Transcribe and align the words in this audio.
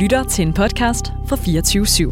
lytter 0.00 0.24
til 0.24 0.46
en 0.46 0.52
podcast 0.52 1.12
fra 1.26 1.36
24 1.36 1.84
/7. 1.84 2.10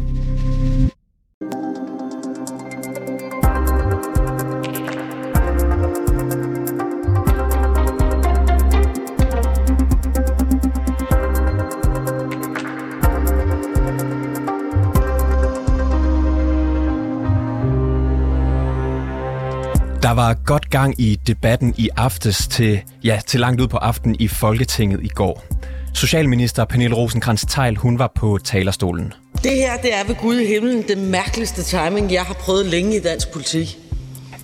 Der 20.01 20.11
var 20.11 20.33
godt 20.45 20.69
gang 20.69 21.01
i 21.01 21.15
debatten 21.27 21.73
i 21.77 21.89
aftes 21.97 22.47
til, 22.47 22.81
ja, 23.03 23.19
til 23.27 23.39
langt 23.39 23.61
ud 23.61 23.67
på 23.67 23.77
aften 23.77 24.15
i 24.19 24.27
Folketinget 24.27 25.03
i 25.03 25.07
går. 25.07 25.58
Socialminister 25.99 26.65
Pernille 26.65 26.95
rosenkrantz 26.95 27.45
teil 27.45 27.75
hun 27.75 27.99
var 27.99 28.11
på 28.15 28.39
talerstolen. 28.43 29.13
Det 29.43 29.51
her, 29.51 29.77
det 29.77 29.95
er 29.95 30.03
ved 30.07 30.15
Gud 30.15 30.35
i 30.39 30.47
himlen 30.47 30.83
det 30.87 30.97
mærkeligste 30.97 31.63
timing, 31.63 32.11
jeg 32.11 32.21
har 32.21 32.33
prøvet 32.33 32.65
længe 32.65 32.95
i 32.95 32.99
dansk 32.99 33.31
politik. 33.33 33.77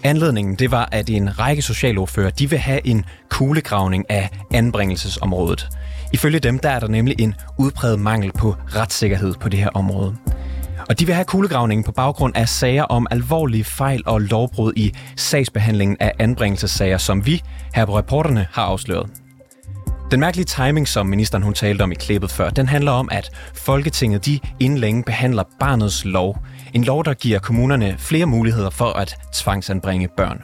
Anledningen 0.03 0.55
det 0.55 0.71
var, 0.71 0.89
at 0.91 1.09
en 1.09 1.39
række 1.39 1.61
socialordfører 1.61 2.29
de 2.29 2.49
vil 2.49 2.59
have 2.59 2.87
en 2.87 3.05
kuglegravning 3.29 4.05
af 4.09 4.29
anbringelsesområdet. 4.53 5.67
Ifølge 6.13 6.39
dem 6.39 6.59
der 6.59 6.69
er 6.69 6.79
der 6.79 6.87
nemlig 6.87 7.15
en 7.19 7.35
udpræget 7.59 7.99
mangel 7.99 8.31
på 8.31 8.55
retssikkerhed 8.75 9.33
på 9.33 9.49
det 9.49 9.59
her 9.59 9.69
område. 9.73 10.15
Og 10.89 10.99
de 10.99 11.05
vil 11.05 11.15
have 11.15 11.25
kuglegravningen 11.25 11.83
på 11.83 11.91
baggrund 11.91 12.37
af 12.37 12.49
sager 12.49 12.83
om 12.83 13.07
alvorlige 13.11 13.63
fejl 13.63 14.03
og 14.05 14.21
lovbrud 14.21 14.73
i 14.75 14.93
sagsbehandlingen 15.15 15.97
af 15.99 16.11
anbringelsessager, 16.19 16.97
som 16.97 17.25
vi 17.25 17.41
her 17.75 17.85
på 17.85 17.97
reporterne 17.97 18.47
har 18.51 18.63
afsløret. 18.63 19.24
Den 20.15 20.19
mærkelige 20.19 20.45
timing, 20.45 20.87
som 20.87 21.07
ministeren 21.07 21.43
hun 21.43 21.53
talte 21.53 21.81
om 21.81 21.91
i 21.91 21.95
klippet 21.95 22.31
før, 22.31 22.49
den 22.49 22.67
handler 22.67 22.91
om, 22.91 23.09
at 23.11 23.31
Folketinget 23.53 24.25
de 24.25 24.39
inden 24.59 24.79
længe 24.79 25.03
behandler 25.03 25.43
barnets 25.59 26.05
lov. 26.05 26.37
En 26.73 26.83
lov, 26.83 27.05
der 27.05 27.13
giver 27.13 27.39
kommunerne 27.39 27.95
flere 27.97 28.25
muligheder 28.25 28.69
for 28.69 28.85
at 28.85 29.15
tvangsanbringe 29.33 30.07
børn. 30.17 30.41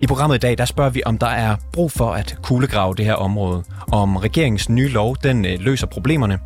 I 0.00 0.06
programmet 0.06 0.36
i 0.36 0.38
dag, 0.38 0.58
der 0.58 0.64
spørger 0.64 0.90
vi, 0.90 1.02
om 1.06 1.18
der 1.18 1.26
er 1.26 1.56
brug 1.72 1.92
for 1.92 2.12
at 2.12 2.38
kuglegrave 2.42 2.94
det 2.94 3.04
her 3.04 3.14
område, 3.14 3.64
om 3.92 4.16
regeringens 4.16 4.68
nye 4.68 4.88
lov, 4.88 5.16
den 5.22 5.44
øh, 5.44 5.58
løser 5.58 5.86
problemerne, 5.86 6.38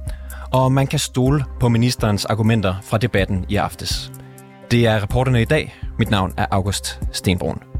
og 0.52 0.72
man 0.72 0.86
kan 0.86 0.98
stole 0.98 1.44
på 1.60 1.68
ministerens 1.68 2.24
argumenter 2.24 2.74
fra 2.82 2.98
debatten 2.98 3.46
i 3.48 3.56
aftes. 3.56 4.12
Det 4.70 4.86
er 4.86 5.02
reporterne 5.02 5.42
i 5.42 5.44
dag. 5.44 5.74
Mit 5.98 6.10
navn 6.10 6.34
er 6.36 6.46
August 6.50 7.00
Stenbrun. 7.12 7.73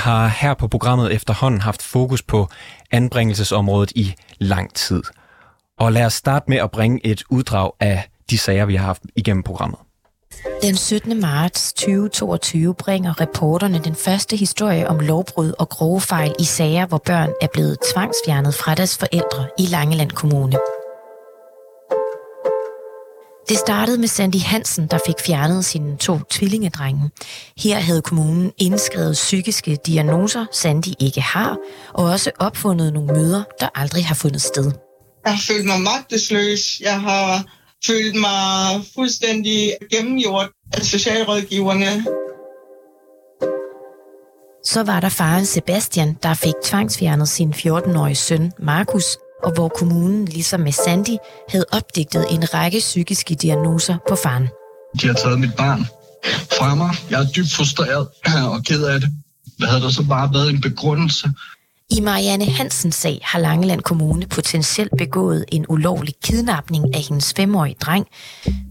Har 0.00 0.28
her 0.28 0.54
på 0.54 0.68
programmet 0.68 1.14
efterhånden 1.14 1.60
haft 1.60 1.82
fokus 1.82 2.22
på 2.22 2.48
anbringelsesområdet 2.90 3.90
i 3.90 4.14
lang 4.38 4.74
tid. 4.74 5.02
Og 5.78 5.92
lad 5.92 6.04
os 6.04 6.14
starte 6.14 6.44
med 6.48 6.58
at 6.58 6.70
bringe 6.70 7.06
et 7.06 7.22
uddrag 7.30 7.72
af 7.80 8.08
de 8.30 8.38
sager, 8.38 8.64
vi 8.64 8.76
har 8.76 8.86
haft 8.86 9.02
igennem 9.16 9.42
programmet. 9.42 9.78
Den 10.62 10.76
17. 10.76 11.20
marts 11.20 11.72
2022 11.72 12.74
bringer 12.74 13.20
reporterne 13.20 13.78
den 13.78 13.94
første 13.94 14.36
historie 14.36 14.88
om 14.88 14.98
lovbrud 14.98 15.52
og 15.58 15.68
grove 15.68 16.00
fejl 16.00 16.34
i 16.38 16.44
sager, 16.44 16.86
hvor 16.86 17.02
børn 17.06 17.30
er 17.42 17.46
blevet 17.52 17.78
tvangsfjernet 17.92 18.54
fra 18.54 18.74
deres 18.74 18.98
forældre 18.98 19.48
i 19.58 19.66
Langeland 19.66 20.10
Kommune. 20.10 20.56
Det 23.50 23.58
startede 23.58 23.98
med 23.98 24.08
Sandy 24.08 24.36
Hansen, 24.36 24.86
der 24.86 24.98
fik 25.06 25.14
fjernet 25.26 25.64
sine 25.64 25.96
to 25.96 26.18
tvillingedrenge. 26.30 27.10
Her 27.58 27.78
havde 27.78 28.02
kommunen 28.02 28.52
indskrevet 28.58 29.12
psykiske 29.12 29.78
diagnoser, 29.86 30.46
Sandy 30.52 30.88
ikke 31.00 31.20
har, 31.20 31.56
og 31.94 32.04
også 32.04 32.30
opfundet 32.38 32.92
nogle 32.92 33.12
møder, 33.14 33.42
der 33.60 33.68
aldrig 33.74 34.06
har 34.06 34.14
fundet 34.14 34.42
sted. 34.42 34.72
Jeg 35.24 35.32
har 35.32 35.42
følt 35.48 35.66
mig 35.66 35.80
magtesløs. 35.80 36.80
Jeg 36.80 37.00
har 37.00 37.44
følt 37.86 38.20
mig 38.20 38.82
fuldstændig 38.94 39.72
gennemgjort 39.90 40.48
af 40.72 40.82
socialrådgiverne. 40.82 42.04
Så 44.64 44.82
var 44.82 45.00
der 45.00 45.08
faren 45.08 45.46
Sebastian, 45.46 46.16
der 46.22 46.34
fik 46.34 46.54
tvangsfjernet 46.62 47.28
sin 47.28 47.52
14-årige 47.52 48.14
søn 48.14 48.52
Markus, 48.58 49.04
og 49.42 49.52
hvor 49.52 49.68
kommunen, 49.68 50.24
ligesom 50.24 50.60
med 50.60 50.72
Sandy, 50.72 51.16
havde 51.48 51.64
opdigtet 51.72 52.26
en 52.30 52.54
række 52.54 52.78
psykiske 52.78 53.34
diagnoser 53.34 53.96
på 54.08 54.16
faren. 54.22 54.48
De 55.00 55.06
har 55.06 55.14
taget 55.14 55.40
mit 55.40 55.54
barn 55.54 55.86
fra 56.58 56.74
mig. 56.74 56.90
Jeg 57.10 57.20
er 57.20 57.26
dybt 57.36 57.52
frustreret 57.52 58.08
og 58.54 58.62
ked 58.64 58.84
af 58.84 59.00
det. 59.00 59.10
Hvad 59.58 59.68
havde 59.68 59.82
der 59.82 59.90
så 59.90 60.02
bare 60.02 60.34
været 60.34 60.50
en 60.50 60.60
begrundelse 60.60 61.28
i 61.92 62.00
Marianne 62.00 62.44
Hansens 62.44 62.94
sag 62.94 63.18
har 63.22 63.38
Langeland 63.38 63.80
Kommune 63.80 64.26
potentielt 64.26 64.92
begået 64.98 65.44
en 65.52 65.66
ulovlig 65.68 66.14
kidnapning 66.22 66.94
af 66.94 67.00
hendes 67.00 67.32
femårige 67.36 67.76
dreng. 67.80 68.06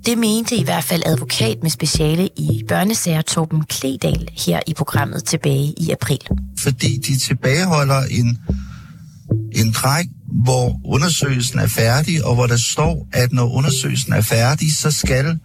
Det 0.06 0.18
mente 0.18 0.56
i 0.56 0.64
hvert 0.64 0.84
fald 0.84 1.04
advokat 1.06 1.58
med 1.62 1.70
speciale 1.70 2.30
i 2.38 2.64
børnesager 2.68 3.22
Torben 3.22 3.64
Kledal 3.64 4.30
her 4.46 4.60
i 4.68 4.74
programmet 4.74 5.24
tilbage 5.24 5.74
i 5.78 5.92
april. 5.92 6.20
Fordi 6.60 6.98
de 6.98 7.18
tilbageholder 7.18 8.02
en, 8.12 8.38
en 9.52 9.72
dreng, 9.72 10.10
hvor 10.32 10.80
undersøgelsen 10.86 11.60
er 11.60 11.68
færdig, 11.68 12.26
og 12.26 12.36
hvor 12.36 12.48
der 12.48 12.58
står, 12.58 13.08
at 13.14 13.34
når 13.34 13.54
undersøgelsen 13.54 14.14
er 14.14 14.22
færdig, 14.22 14.76
så 14.76 14.92
skal 14.92 15.40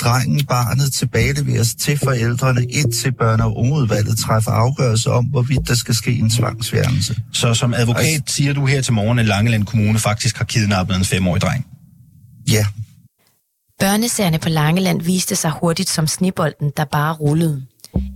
drengen, 0.00 0.44
barnet 0.44 0.92
tilbageleveres 0.92 1.74
til 1.74 1.98
forældrene, 1.98 2.64
indtil 2.64 3.12
børne- 3.22 3.42
og 3.42 3.56
ungeudvalget 3.56 4.18
træffer 4.18 4.50
afgørelse 4.50 5.10
om, 5.10 5.24
hvorvidt 5.24 5.68
der 5.68 5.74
skal 5.74 5.94
ske 5.94 6.10
en 6.10 6.30
tvangsfjernelse. 6.30 7.16
Så 7.32 7.54
som 7.54 7.74
advokat 7.74 8.04
altså, 8.04 8.34
siger 8.36 8.52
du 8.52 8.66
her 8.66 8.82
til 8.82 8.92
morgen, 8.92 9.18
at 9.18 9.26
Langeland 9.26 9.64
Kommune 9.64 9.98
faktisk 9.98 10.38
har 10.38 10.44
kidnappet 10.44 10.96
en 10.96 11.04
femårig 11.04 11.42
dreng? 11.42 11.66
Ja. 12.50 12.66
Børnesagerne 13.80 14.38
på 14.38 14.48
Langeland 14.48 15.02
viste 15.02 15.36
sig 15.36 15.50
hurtigt 15.60 15.88
som 15.88 16.06
snibolden, 16.06 16.72
der 16.76 16.84
bare 16.84 17.14
rullede. 17.14 17.62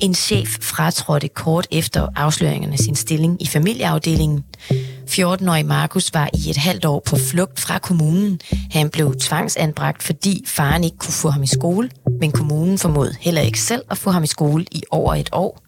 En 0.00 0.14
chef 0.14 0.48
fratrådte 0.60 1.28
kort 1.28 1.66
efter 1.70 2.08
afsløringerne 2.16 2.78
sin 2.78 2.94
stilling 2.94 3.42
i 3.42 3.46
familieafdelingen. 3.46 4.44
14-årige 5.12 5.64
Markus 5.64 6.14
var 6.14 6.30
i 6.34 6.50
et 6.50 6.56
halvt 6.56 6.84
år 6.84 7.02
på 7.06 7.16
flugt 7.16 7.60
fra 7.60 7.78
kommunen. 7.78 8.40
Han 8.70 8.90
blev 8.90 9.14
tvangsanbragt, 9.20 10.02
fordi 10.02 10.44
faren 10.46 10.84
ikke 10.84 10.96
kunne 10.96 11.12
få 11.12 11.30
ham 11.30 11.42
i 11.42 11.46
skole, 11.46 11.90
men 12.20 12.32
kommunen 12.32 12.78
formod 12.78 13.14
heller 13.20 13.40
ikke 13.40 13.60
selv 13.60 13.82
at 13.90 13.98
få 13.98 14.10
ham 14.10 14.22
i 14.22 14.26
skole 14.26 14.64
i 14.70 14.82
over 14.90 15.14
et 15.14 15.28
år. 15.32 15.58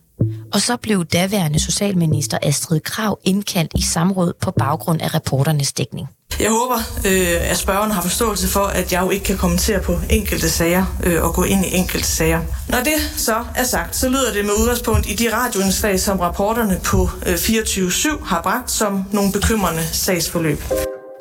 Og 0.52 0.60
så 0.60 0.76
blev 0.76 1.04
daværende 1.04 1.58
socialminister 1.58 2.38
Astrid 2.42 2.80
Krav 2.80 3.18
indkaldt 3.24 3.72
i 3.74 3.82
samråd 3.82 4.32
på 4.40 4.50
baggrund 4.50 5.02
af 5.02 5.14
reporternes 5.14 5.72
dækning. 5.72 6.08
Jeg 6.40 6.50
håber, 6.50 6.78
øh, 7.06 7.50
at 7.50 7.56
spørgeren 7.56 7.90
har 7.90 8.02
forståelse 8.02 8.48
for, 8.48 8.60
at 8.60 8.92
jeg 8.92 9.02
jo 9.02 9.10
ikke 9.10 9.24
kan 9.24 9.36
kommentere 9.36 9.80
på 9.80 9.98
enkelte 10.10 10.50
sager 10.50 10.84
øh, 11.04 11.24
og 11.24 11.34
gå 11.34 11.42
ind 11.42 11.64
i 11.64 11.74
enkelte 11.76 12.06
sager. 12.06 12.40
Når 12.68 12.78
det 12.78 13.12
så 13.16 13.44
er 13.54 13.64
sagt, 13.64 13.96
så 13.96 14.08
lyder 14.08 14.32
det 14.32 14.44
med 14.44 14.52
udgangspunkt 14.60 15.06
i 15.10 15.14
de 15.14 15.36
radioindslag, 15.36 16.00
som 16.00 16.20
rapporterne 16.20 16.80
på 16.84 17.08
øh, 17.26 17.34
24-7 17.34 18.24
har 18.24 18.42
bragt 18.42 18.70
som 18.70 19.04
nogle 19.12 19.32
bekymrende 19.32 19.82
sagsforløb. 19.92 20.58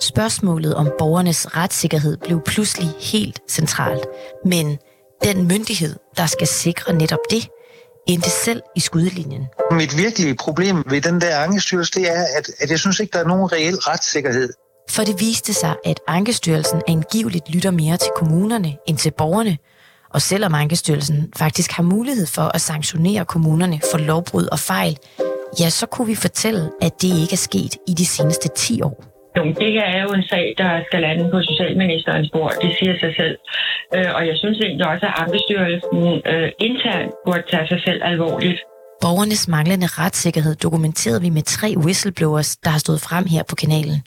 Spørgsmålet 0.02 0.76
om 0.76 0.92
borgernes 1.00 1.56
retssikkerhed 1.56 2.18
blev 2.18 2.42
pludselig 2.46 2.90
helt 3.00 3.40
centralt. 3.52 4.06
Men 4.46 4.78
den 5.24 5.48
myndighed, 5.48 5.96
der 6.18 6.26
skal 6.26 6.48
sikre 6.48 6.94
netop 6.94 7.20
det, 7.30 7.48
endte 8.08 8.30
selv 8.30 8.62
i 8.76 8.80
skudlinjen. 8.80 9.44
Mit 9.72 9.98
virkelige 9.98 10.36
problem 10.36 10.84
ved 10.90 11.02
den 11.02 11.22
der 11.22 11.40
angestyrelse, 11.40 11.92
det 11.96 12.12
er, 12.12 12.26
at, 12.38 12.50
at 12.60 12.72
jeg 12.72 12.80
synes 12.80 13.00
ikke, 13.00 13.14
der 13.14 13.20
er 13.20 13.28
nogen 13.28 13.52
reel 13.52 13.76
retssikkerhed. 13.76 14.50
For 14.90 15.04
det 15.04 15.16
viste 15.20 15.54
sig, 15.54 15.76
at 15.86 16.00
Ankestyrelsen 16.08 16.82
angiveligt 16.88 17.54
lytter 17.54 17.72
mere 17.72 17.98
til 17.98 18.12
kommunerne 18.16 18.78
end 18.88 18.98
til 18.98 19.12
borgerne. 19.18 19.58
Og 20.14 20.22
selvom 20.22 20.54
Ankestyrelsen 20.54 21.34
faktisk 21.38 21.72
har 21.72 21.84
mulighed 21.84 22.28
for 22.36 22.48
at 22.56 22.62
sanktionere 22.62 23.26
kommunerne 23.26 23.80
for 23.92 23.98
lovbrud 23.98 24.48
og 24.52 24.60
fejl, 24.60 24.98
ja, 25.60 25.70
så 25.70 25.86
kunne 25.86 26.08
vi 26.08 26.16
fortælle, 26.16 26.72
at 26.82 27.02
det 27.02 27.08
ikke 27.22 27.34
er 27.40 27.46
sket 27.50 27.74
i 27.88 27.94
de 27.94 28.06
seneste 28.06 28.50
10 28.50 28.82
år. 28.82 29.04
Jo, 29.38 29.44
det 29.62 29.72
her 29.78 29.88
er 29.98 30.02
jo 30.08 30.12
en 30.20 30.24
sag, 30.34 30.46
der 30.58 30.72
skal 30.88 31.00
lande 31.02 31.24
på 31.32 31.38
Socialministerens 31.50 32.30
bord. 32.34 32.54
Det 32.62 32.72
siger 32.80 32.96
sig 33.04 33.14
selv. 33.20 33.36
Øh, 33.96 34.10
og 34.18 34.22
jeg 34.30 34.36
synes 34.42 34.58
egentlig 34.60 34.88
også, 34.88 35.06
at 35.10 35.16
Ankestyrelsen 35.24 36.00
øh, 36.32 36.50
internt 36.68 37.12
burde 37.26 37.44
tage 37.52 37.68
sig 37.68 37.82
selv 37.88 38.00
alvorligt. 38.12 38.60
Borgernes 39.02 39.48
manglende 39.48 39.88
retssikkerhed 39.88 40.56
dokumenterede 40.56 41.22
vi 41.22 41.30
med 41.30 41.42
tre 41.42 41.70
whistleblowers, 41.86 42.56
der 42.64 42.70
har 42.70 42.80
stået 42.80 43.02
frem 43.02 43.26
her 43.26 43.44
på 43.50 43.56
kanalen. 43.56 43.98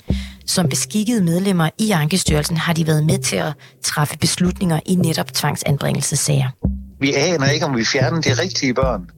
Som 0.46 0.69
beskikkede 0.69 1.25
medlemmer 1.25 1.70
i 1.78 1.90
Ankestyrelsen 1.90 2.56
har 2.56 2.72
de 2.72 2.87
været 2.87 3.06
med 3.06 3.19
til 3.19 3.37
at 3.37 3.52
træffe 3.82 4.19
beslutninger 4.19 4.81
i 4.87 4.94
netop 4.94 5.34
tvangsanbringelsessager. 5.34 6.50
Vi 7.00 7.12
aner 7.14 7.50
ikke, 7.50 7.66
om 7.66 7.76
vi 7.76 7.84
fjerner 7.84 8.20
de 8.20 8.32
rigtige 8.43 8.75
børn. 8.75 9.10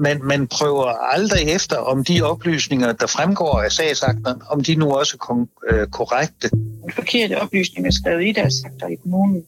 Men 0.00 0.26
man 0.26 0.46
prøver 0.46 1.14
aldrig 1.14 1.42
efter, 1.48 1.76
om 1.76 2.04
de 2.04 2.22
oplysninger, 2.22 2.92
der 2.92 3.06
fremgår 3.06 3.60
af 3.60 3.72
sagsakten, 3.72 4.34
om 4.50 4.62
de 4.62 4.74
nu 4.74 4.92
også 4.92 5.16
er 5.20 5.24
kon- 5.24 5.74
øh, 5.74 5.86
korrekte. 5.86 6.50
Forkerte 6.94 7.40
oplysninger 7.42 7.90
skrevet 7.90 8.26
i 8.28 8.32
deres 8.32 8.54
akter 8.64 8.86
i 8.86 8.94
kommunen. 9.02 9.42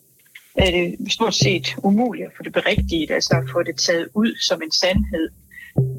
er 0.55 0.71
det 0.71 1.13
stort 1.13 1.35
set 1.35 1.75
umuligt 1.79 2.27
at 2.27 2.33
få 2.37 2.43
det 2.43 2.53
berigtigt, 2.53 3.11
altså 3.11 3.35
at 3.35 3.51
få 3.53 3.63
det 3.63 3.77
taget 3.77 4.09
ud 4.15 4.33
som 4.49 4.63
en 4.63 4.73
sandhed. 4.73 5.29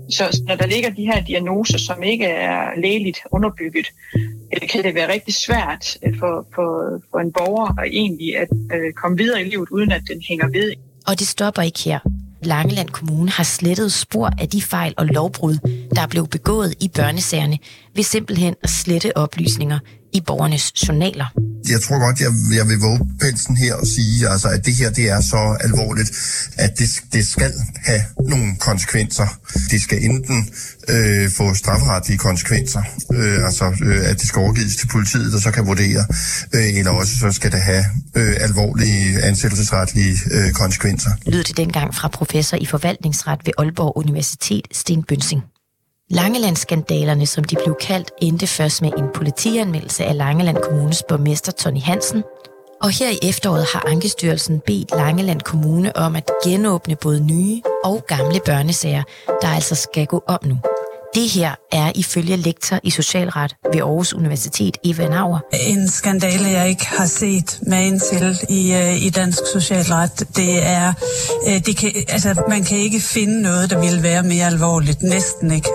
Så 0.09 0.41
når 0.47 0.55
der 0.55 0.65
ligger 0.65 0.89
de 0.89 1.05
her 1.05 1.25
diagnoser, 1.25 1.77
som 1.77 2.03
ikke 2.03 2.25
er 2.25 2.79
lægeligt 2.81 3.19
underbygget, 3.31 3.87
øh, 4.15 4.21
kan 4.61 4.83
det 4.83 4.95
være 4.95 5.13
rigtig 5.13 5.33
svært 5.33 5.97
øh, 6.03 6.19
for, 6.19 6.47
for, 6.55 7.01
for 7.11 7.19
en 7.19 7.31
borger 7.31 7.81
at 7.81 7.87
egentlig 7.91 8.37
at 8.37 8.47
øh, 8.73 8.93
komme 8.93 9.17
videre 9.17 9.41
i 9.41 9.49
livet, 9.49 9.69
uden 9.69 9.91
at 9.91 10.01
den 10.07 10.21
hænger 10.29 10.47
ved. 10.47 10.73
Og 11.07 11.19
det 11.19 11.27
stopper 11.27 11.61
ikke 11.61 11.79
her. 11.79 11.99
Langeland 12.43 12.89
Kommune 12.89 13.29
har 13.29 13.43
slettet 13.43 13.93
spor 13.93 14.29
af 14.39 14.49
de 14.49 14.61
fejl 14.61 14.93
og 14.97 15.05
lovbrud, 15.05 15.55
der 15.95 16.07
blev 16.07 16.27
begået 16.27 16.75
i 16.81 16.91
børnesagerne, 16.95 17.57
ved 17.95 18.03
simpelthen 18.03 18.55
at 18.63 18.69
slette 18.69 19.17
oplysninger 19.17 19.79
i 20.13 20.21
borgernes 20.21 20.87
journaler. 20.87 21.25
Jeg 21.69 21.81
tror 21.81 21.99
godt, 22.05 22.19
jeg, 22.21 22.31
jeg 22.59 22.67
vil 22.69 22.77
våge 22.77 22.99
pelsen 23.21 23.57
her 23.57 23.73
og 23.75 23.87
sige, 23.87 24.29
altså, 24.29 24.47
at 24.47 24.65
det 24.65 24.75
her 24.75 24.89
det 24.89 25.09
er 25.09 25.21
så 25.21 25.57
alvorligt, 25.59 26.11
at 26.57 26.71
det, 26.79 26.89
det 27.13 27.27
skal 27.27 27.51
have 27.85 28.01
nogle 28.29 28.55
konsekvenser. 28.59 29.27
Det 29.71 29.81
skal 29.81 30.03
enten 30.03 30.49
øh, 30.89 31.31
få 31.37 31.53
strafferetlige 31.53 32.17
konsekvenser, 32.17 32.81
øh, 33.13 33.45
altså 33.45 33.65
øh, 33.83 34.09
at 34.09 34.19
det 34.19 34.27
skal 34.27 34.39
overgives 34.39 34.75
til 34.75 34.87
politiet, 34.87 35.33
der 35.33 35.39
så 35.39 35.51
kan 35.51 35.67
vurdere, 35.67 36.05
øh, 36.53 36.77
eller 36.77 36.91
også 36.91 37.13
så 37.19 37.31
skal 37.31 37.51
det 37.51 37.59
have 37.59 37.85
øh, 38.15 38.35
alvorlige 38.39 39.21
ansættelsesretlige 39.23 40.17
øh, 40.31 40.51
konsekvenser. 40.51 41.09
Lød 41.25 41.43
det 41.43 41.57
dengang 41.57 41.95
fra 41.95 42.07
professor 42.07 42.57
i 42.57 42.65
forvaltningsret 42.65 43.39
ved 43.45 43.53
Aalborg 43.57 43.97
Universitet, 43.97 44.67
Sten 44.71 45.03
Bønsing. 45.03 45.41
Langelandsskandalerne, 46.13 47.25
som 47.25 47.43
de 47.43 47.55
blev 47.55 47.75
kaldt, 47.81 48.11
endte 48.21 48.47
først 48.47 48.81
med 48.81 48.91
en 48.97 49.05
politianmeldelse 49.13 50.05
af 50.05 50.17
Langeland 50.17 50.57
Kommunes 50.57 51.03
borgmester 51.09 51.51
Tony 51.51 51.81
Hansen. 51.81 52.23
Og 52.81 52.89
her 52.89 53.09
i 53.09 53.19
efteråret 53.29 53.65
har 53.73 53.83
Ankestyrelsen 53.87 54.61
bedt 54.65 54.91
Langeland 54.91 55.41
Kommune 55.41 55.97
om 55.97 56.15
at 56.15 56.29
genåbne 56.43 56.95
både 56.95 57.25
nye 57.25 57.61
og 57.83 58.05
gamle 58.07 58.39
børnesager, 58.45 59.03
der 59.41 59.47
altså 59.47 59.75
skal 59.75 60.05
gå 60.05 60.23
om 60.27 60.39
nu. 60.45 60.57
Det 61.15 61.29
her 61.29 61.51
er 61.71 61.91
ifølge 61.95 62.35
lektor 62.35 62.79
i 62.83 62.89
socialret 62.89 63.55
ved 63.73 63.81
Aarhus 63.81 64.13
Universitet, 64.13 64.77
Eva 64.83 65.07
Nauer. 65.07 65.39
En 65.67 65.89
skandale, 65.89 66.49
jeg 66.49 66.69
ikke 66.69 66.85
har 66.87 67.05
set 67.05 67.59
magen 67.67 67.99
til 67.99 68.37
i, 68.49 68.73
øh, 68.73 69.05
i 69.05 69.09
dansk 69.09 69.39
socialret, 69.53 70.19
det 70.35 70.65
er, 70.65 70.93
øh, 71.47 71.65
det 71.65 71.77
kan, 71.77 71.91
altså, 72.09 72.43
man 72.49 72.63
kan 72.63 72.77
ikke 72.77 72.99
finde 72.99 73.41
noget, 73.41 73.69
der 73.69 73.79
ville 73.79 74.03
være 74.03 74.23
mere 74.23 74.45
alvorligt. 74.45 75.01
Næsten 75.01 75.51
ikke. 75.51 75.69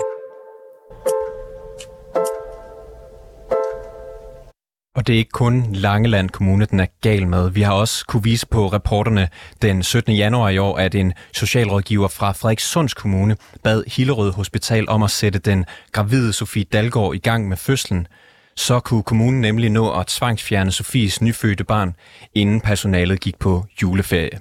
Og 4.99 5.07
det 5.07 5.13
er 5.13 5.17
ikke 5.17 5.31
kun 5.31 5.73
Langeland 5.73 6.29
Kommune, 6.29 6.65
den 6.65 6.79
er 6.79 6.85
gal 7.01 7.27
med. 7.27 7.49
Vi 7.49 7.61
har 7.61 7.73
også 7.73 8.05
kunne 8.05 8.23
vise 8.23 8.47
på 8.47 8.67
reporterne 8.67 9.29
den 9.61 9.83
17. 9.83 10.15
januar 10.15 10.49
i 10.49 10.57
år, 10.57 10.77
at 10.77 10.95
en 10.95 11.13
socialrådgiver 11.33 12.07
fra 12.07 12.31
Frederikssunds 12.31 12.93
Kommune 12.93 13.37
bad 13.63 13.83
Hillerød 13.87 14.31
Hospital 14.31 14.89
om 14.89 15.03
at 15.03 15.11
sætte 15.11 15.39
den 15.39 15.65
gravide 15.91 16.33
Sofie 16.33 16.63
Dalgaard 16.63 17.15
i 17.15 17.17
gang 17.17 17.47
med 17.47 17.57
fødslen. 17.57 18.07
Så 18.55 18.79
kunne 18.79 19.03
kommunen 19.03 19.41
nemlig 19.41 19.69
nå 19.69 19.91
at 19.91 20.07
tvangsfjerne 20.07 20.71
Sofies 20.71 21.21
nyfødte 21.21 21.63
barn, 21.63 21.95
inden 22.33 22.61
personalet 22.61 23.21
gik 23.21 23.39
på 23.39 23.65
juleferie. 23.81 24.39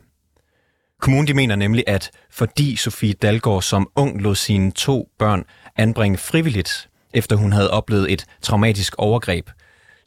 Kommunen 1.01 1.27
de 1.27 1.35
mener 1.35 1.57
nemlig, 1.57 1.85
at 1.87 2.11
fordi 2.31 2.77
Sofie 2.77 3.13
Dalgaard 3.13 3.63
som 3.63 3.89
ung 3.97 4.23
lod 4.23 4.35
sine 4.35 4.71
to 4.71 5.09
børn 5.19 5.45
anbringe 5.77 6.19
frivilligt, 6.19 6.89
efter 7.15 7.37
hun 7.37 7.53
havde 7.53 7.71
oplevet 7.71 8.13
et 8.13 8.25
traumatisk 8.43 8.95
overgreb, 8.99 9.51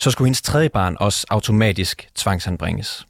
så 0.02 0.12
skulle 0.12 0.28
hendes 0.28 0.42
tredje 0.42 0.70
barn 0.70 0.98
også 1.00 1.28
automatisk 1.30 2.10
tvangsanbringes. 2.16 3.06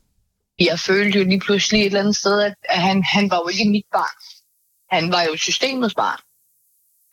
Jeg 0.60 0.80
følte 0.80 1.20
jo 1.20 1.26
lige 1.26 1.40
pludselig 1.40 1.82
et 1.82 1.86
eller 1.86 2.00
andet 2.00 2.16
sted, 2.16 2.42
at 2.42 2.56
han, 2.70 3.04
han 3.04 3.32
var 3.32 3.38
jo 3.38 3.48
ikke 3.48 3.70
mit 3.70 3.86
barn. 3.92 4.16
Han 4.90 5.12
var 5.12 5.22
jo 5.24 5.38
systemets 5.38 5.96
barn. 5.96 6.20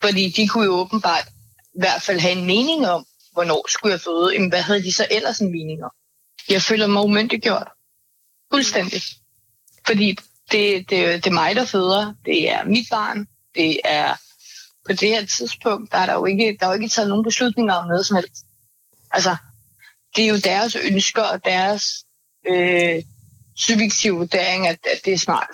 Fordi 0.01 0.29
de 0.29 0.47
kunne 0.47 0.65
jo 0.65 0.71
åbenbart 0.71 1.27
i 1.75 1.79
hvert 1.79 2.01
fald 2.01 2.19
have 2.19 2.31
en 2.31 2.45
mening 2.45 2.87
om, 2.87 3.05
hvornår 3.31 3.65
skulle 3.69 3.91
jeg 3.91 4.01
føde. 4.01 4.33
Jamen, 4.33 4.49
hvad 4.49 4.61
havde 4.61 4.83
de 4.83 4.93
så 4.93 5.07
ellers 5.11 5.39
en 5.39 5.51
mening 5.51 5.83
om? 5.83 5.91
Jeg 6.49 6.61
føler 6.61 6.87
mig 6.87 7.03
umyndiggjort. 7.03 7.67
Fuldstændig. 8.53 9.01
Fordi 9.87 10.17
det, 10.51 10.89
det, 10.89 11.23
det 11.23 11.27
er 11.27 11.31
mig, 11.31 11.55
der 11.55 11.65
føder. 11.65 12.13
Det 12.25 12.51
er 12.51 12.63
mit 12.63 12.87
barn. 12.91 13.27
Det 13.55 13.79
er 13.85 14.15
på 14.85 14.93
det 14.93 15.09
her 15.09 15.25
tidspunkt, 15.25 15.91
der 15.91 15.97
er 15.97 16.05
der 16.05 16.13
jo 16.13 16.25
ikke, 16.25 16.57
der 16.59 16.65
er 16.65 16.69
jo 16.69 16.75
ikke 16.75 16.87
taget 16.87 17.09
nogen 17.09 17.23
beslutninger 17.23 17.73
om 17.73 17.87
noget 17.87 18.05
som 18.05 18.15
helst. 18.15 18.45
Altså, 19.11 19.37
det 20.15 20.23
er 20.23 20.29
jo 20.29 20.37
deres 20.43 20.75
ønsker 20.75 21.21
og 21.21 21.45
deres 21.45 22.05
øh, 22.47 23.03
subjektive 23.57 24.15
vurdering, 24.17 24.67
at, 24.67 24.77
at 24.93 25.05
det 25.05 25.13
er 25.13 25.17
smart. 25.17 25.47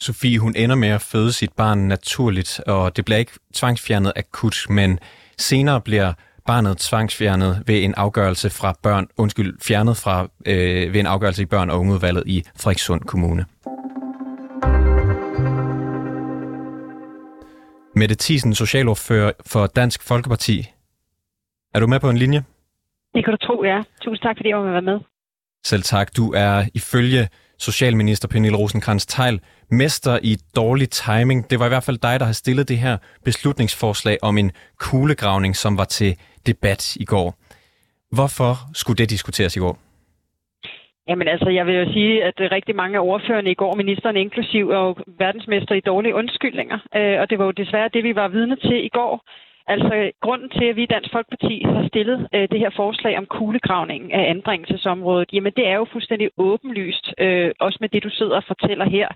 Sofie, 0.00 0.38
hun 0.38 0.56
ender 0.56 0.76
med 0.76 0.88
at 0.88 1.02
føde 1.02 1.32
sit 1.32 1.52
barn 1.52 1.78
naturligt, 1.78 2.60
og 2.66 2.96
det 2.96 3.04
bliver 3.04 3.18
ikke 3.18 3.32
tvangsfjernet 3.54 4.12
akut, 4.16 4.66
men 4.68 4.98
senere 5.38 5.80
bliver 5.80 6.12
barnet 6.46 6.78
tvangsfjernet 6.78 7.62
ved 7.66 7.84
en 7.84 7.94
afgørelse 7.94 8.50
fra 8.50 8.74
børn, 8.82 9.06
undskyld, 9.16 9.60
fjernet 9.62 9.96
fra 9.96 10.28
øh, 10.46 10.92
ved 10.92 11.00
en 11.00 11.06
afgørelse 11.06 11.42
i 11.42 11.46
børn- 11.46 11.70
og 11.70 11.80
ungeudvalget 11.80 12.22
i 12.26 12.44
Frederikssund 12.56 13.00
Kommune. 13.00 13.46
Mette 17.96 18.16
Thiesen, 18.20 18.54
socialordfører 18.54 19.32
for 19.46 19.66
Dansk 19.66 20.02
Folkeparti. 20.02 20.66
Er 21.74 21.80
du 21.80 21.86
med 21.86 22.00
på 22.00 22.10
en 22.10 22.16
linje? 22.16 22.44
Det 23.14 23.24
kan 23.24 23.32
du 23.34 23.46
tro, 23.46 23.64
ja. 23.64 23.82
Tusind 24.02 24.22
tak, 24.22 24.36
fordi 24.38 24.48
jeg 24.48 24.58
var 24.58 24.80
med. 24.80 24.98
Selv 25.64 25.82
tak. 25.82 26.16
Du 26.16 26.32
er 26.32 26.64
ifølge 26.74 27.28
Socialminister 27.58 28.28
Pernille 28.28 28.58
rosenkrantz 28.58 29.06
teil 29.06 29.40
mester 29.70 30.18
i 30.22 30.36
dårlig 30.56 30.90
timing. 30.90 31.50
Det 31.50 31.58
var 31.58 31.66
i 31.66 31.68
hvert 31.68 31.86
fald 31.88 31.98
dig, 31.98 32.20
der 32.20 32.26
har 32.26 32.32
stillet 32.32 32.68
det 32.68 32.78
her 32.78 32.96
beslutningsforslag 33.24 34.16
om 34.22 34.38
en 34.38 34.50
kuglegravning, 34.78 35.56
som 35.56 35.78
var 35.78 35.84
til 35.84 36.16
debat 36.46 36.96
i 36.96 37.04
går. 37.04 37.34
Hvorfor 38.16 38.52
skulle 38.74 38.98
det 38.98 39.10
diskuteres 39.10 39.56
i 39.56 39.60
går? 39.60 39.78
Jamen 41.08 41.28
altså, 41.28 41.48
jeg 41.58 41.66
vil 41.66 41.74
jo 41.74 41.92
sige, 41.92 42.24
at 42.24 42.34
rigtig 42.56 42.76
mange 42.76 42.98
af 42.98 43.02
ordførerne 43.12 43.50
i 43.50 43.54
går, 43.54 43.74
ministeren 43.74 44.16
inklusiv, 44.16 44.70
er 44.70 44.80
jo 44.86 44.94
verdensmester 45.18 45.74
i 45.74 45.80
dårlige 45.80 46.14
undskyldninger. 46.14 46.78
Øh, 46.96 47.20
og 47.20 47.30
det 47.30 47.38
var 47.38 47.44
jo 47.44 47.50
desværre 47.50 47.90
det, 47.94 48.04
vi 48.04 48.14
var 48.14 48.28
vidne 48.28 48.56
til 48.56 48.84
i 48.84 48.88
går. 48.88 49.12
Altså, 49.74 50.10
grunden 50.20 50.50
til, 50.50 50.64
at 50.64 50.76
vi 50.76 50.82
i 50.82 50.92
Dansk 50.94 51.10
Folkeparti 51.12 51.62
har 51.66 51.88
stillet 51.88 52.28
øh, 52.34 52.48
det 52.52 52.58
her 52.58 52.70
forslag 52.76 53.18
om 53.18 53.26
kuglegravningen 53.26 54.10
af 54.10 54.30
anbringelsesområdet, 54.30 55.32
jamen 55.32 55.52
det 55.56 55.66
er 55.66 55.76
jo 55.76 55.86
fuldstændig 55.92 56.30
åbenlyst, 56.36 57.14
øh, 57.18 57.50
også 57.60 57.78
med 57.80 57.88
det, 57.88 58.02
du 58.02 58.10
sidder 58.10 58.36
og 58.36 58.44
fortæller 58.52 58.84
her. 58.84 59.08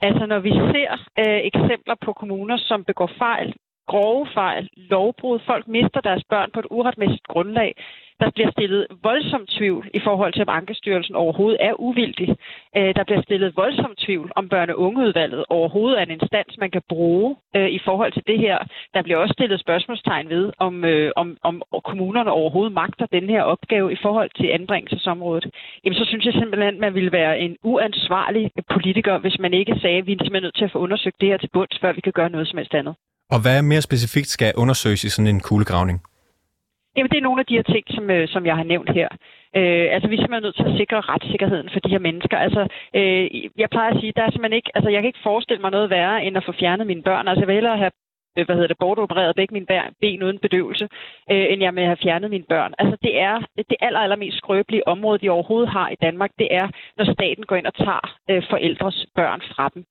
Altså, 0.00 0.26
når 0.26 0.38
vi 0.38 0.52
ser 0.72 0.90
øh, 1.22 1.40
eksempler 1.50 1.94
på 2.04 2.12
kommuner, 2.12 2.56
som 2.56 2.84
begår 2.84 3.10
fejl, 3.18 3.54
grove 3.92 4.26
fejl, 4.34 4.68
lovbrud, 4.76 5.38
folk 5.46 5.68
mister 5.68 6.00
deres 6.00 6.24
børn 6.30 6.50
på 6.54 6.60
et 6.60 6.66
uretmæssigt 6.70 7.26
grundlag, 7.32 7.74
der 8.20 8.30
bliver 8.30 8.50
stillet 8.50 8.86
voldsom 9.02 9.46
tvivl 9.46 9.90
i 9.94 10.00
forhold 10.06 10.32
til, 10.32 10.42
om 10.42 10.48
Ankestyrelsen 10.58 11.14
overhovedet 11.14 11.58
er 11.60 11.80
uvildig. 11.80 12.28
Øh, 12.76 12.94
der 12.96 13.04
bliver 13.04 13.22
stillet 13.22 13.56
voldsom 13.56 13.94
tvivl, 13.98 14.32
om 14.36 14.50
børne- 14.54 14.72
og 14.72 14.78
ungeudvalget 14.78 15.44
overhovedet 15.48 15.98
er 15.98 16.02
en 16.02 16.10
instans, 16.10 16.58
man 16.58 16.70
kan 16.70 16.82
bruge 16.88 17.36
øh, 17.56 17.68
i 17.68 17.80
forhold 17.84 18.12
til 18.12 18.22
det 18.26 18.38
her. 18.38 18.58
Der 18.94 19.02
bliver 19.02 19.18
også 19.18 19.32
stillet 19.32 19.60
spørgsmålstegn 19.60 20.28
ved, 20.28 20.52
om, 20.58 20.84
øh, 20.84 21.12
om, 21.16 21.36
om 21.42 21.62
kommunerne 21.84 22.30
overhovedet 22.30 22.72
magter 22.72 23.06
den 23.06 23.30
her 23.30 23.42
opgave 23.42 23.92
i 23.92 23.96
forhold 24.02 24.30
til 24.36 24.46
anbringelsesområdet. 24.46 25.46
Jamen, 25.84 25.98
så 25.98 26.04
synes 26.04 26.24
jeg 26.24 26.34
simpelthen, 26.34 26.74
at 26.74 26.80
man 26.80 26.94
ville 26.94 27.12
være 27.12 27.38
en 27.40 27.56
uansvarlig 27.62 28.50
politiker, 28.72 29.18
hvis 29.18 29.38
man 29.38 29.54
ikke 29.54 29.74
sagde, 29.82 29.98
at 29.98 30.06
vi 30.06 30.12
er 30.12 30.16
simpelthen 30.16 30.42
nødt 30.42 30.56
til 30.56 30.64
at 30.64 30.72
få 30.72 30.78
undersøgt 30.78 31.20
det 31.20 31.28
her 31.28 31.36
til 31.36 31.50
bunds, 31.52 31.78
før 31.80 31.92
vi 31.92 32.00
kan 32.00 32.12
gøre 32.12 32.30
noget 32.30 32.48
som 32.48 32.58
helst 32.58 32.74
andet. 32.74 32.94
Og 33.34 33.38
hvad 33.42 33.62
mere 33.62 33.82
specifikt 33.88 34.28
skal 34.28 34.52
undersøges 34.56 35.04
i 35.04 35.08
sådan 35.08 35.34
en 35.34 35.40
kuglegravning? 35.40 35.98
Jamen, 36.96 37.10
det 37.10 37.18
er 37.18 37.28
nogle 37.28 37.40
af 37.40 37.46
de 37.46 37.58
her 37.58 37.66
ting, 37.74 37.84
som, 37.96 38.10
øh, 38.10 38.28
som 38.28 38.46
jeg 38.46 38.56
har 38.56 38.66
nævnt 38.72 38.90
her. 38.98 39.08
Øh, 39.58 39.86
altså, 39.94 40.06
vi 40.08 40.14
er 40.14 40.20
simpelthen 40.20 40.46
nødt 40.46 40.56
til 40.56 40.70
at 40.70 40.78
sikre 40.80 41.00
retssikkerheden 41.00 41.68
for 41.72 41.80
de 41.80 41.92
her 41.94 42.02
mennesker. 42.08 42.36
Altså, 42.46 42.62
øh, 42.98 43.24
jeg 43.62 43.68
plejer 43.70 43.90
at 43.92 44.00
sige, 44.00 44.12
der 44.16 44.22
er 44.24 44.30
simpelthen 44.30 44.58
ikke, 44.60 44.70
altså, 44.74 44.90
jeg 44.90 45.00
kan 45.00 45.10
ikke 45.12 45.26
forestille 45.28 45.62
mig 45.62 45.70
noget 45.70 45.90
værre, 45.90 46.24
end 46.24 46.36
at 46.36 46.46
få 46.46 46.52
fjernet 46.60 46.86
mine 46.86 47.02
børn. 47.02 47.28
Altså, 47.28 47.40
jeg 47.40 47.48
vil 47.48 47.58
hellere 47.60 47.78
have 47.84 47.92
øh, 48.36 48.44
hvad 48.46 48.56
hedder 48.56 48.72
det, 48.72 48.82
bortopereret 48.84 49.36
begge 49.36 49.54
mine 49.54 49.66
ben 50.00 50.22
uden 50.22 50.38
bedøvelse, 50.38 50.88
øh, 51.32 51.46
end 51.50 51.62
jeg 51.62 51.74
med 51.74 51.82
at 51.82 51.92
have 51.92 52.04
fjernet 52.04 52.30
mine 52.30 52.48
børn. 52.48 52.72
Altså 52.78 52.96
det 53.02 53.14
er 53.28 53.36
det 53.70 53.76
aller, 53.80 54.00
allermest 54.00 54.36
skrøbelige 54.36 54.88
område, 54.88 55.18
de 55.18 55.30
overhovedet 55.30 55.70
har 55.76 55.88
i 55.88 56.00
Danmark, 56.06 56.30
det 56.38 56.48
er, 56.60 56.68
når 56.96 57.04
staten 57.14 57.44
går 57.46 57.56
ind 57.56 57.66
og 57.66 57.74
tager 57.74 58.04
øh, 58.30 58.42
forældres 58.50 59.06
børn 59.14 59.40
fra 59.52 59.70
dem. 59.74 59.84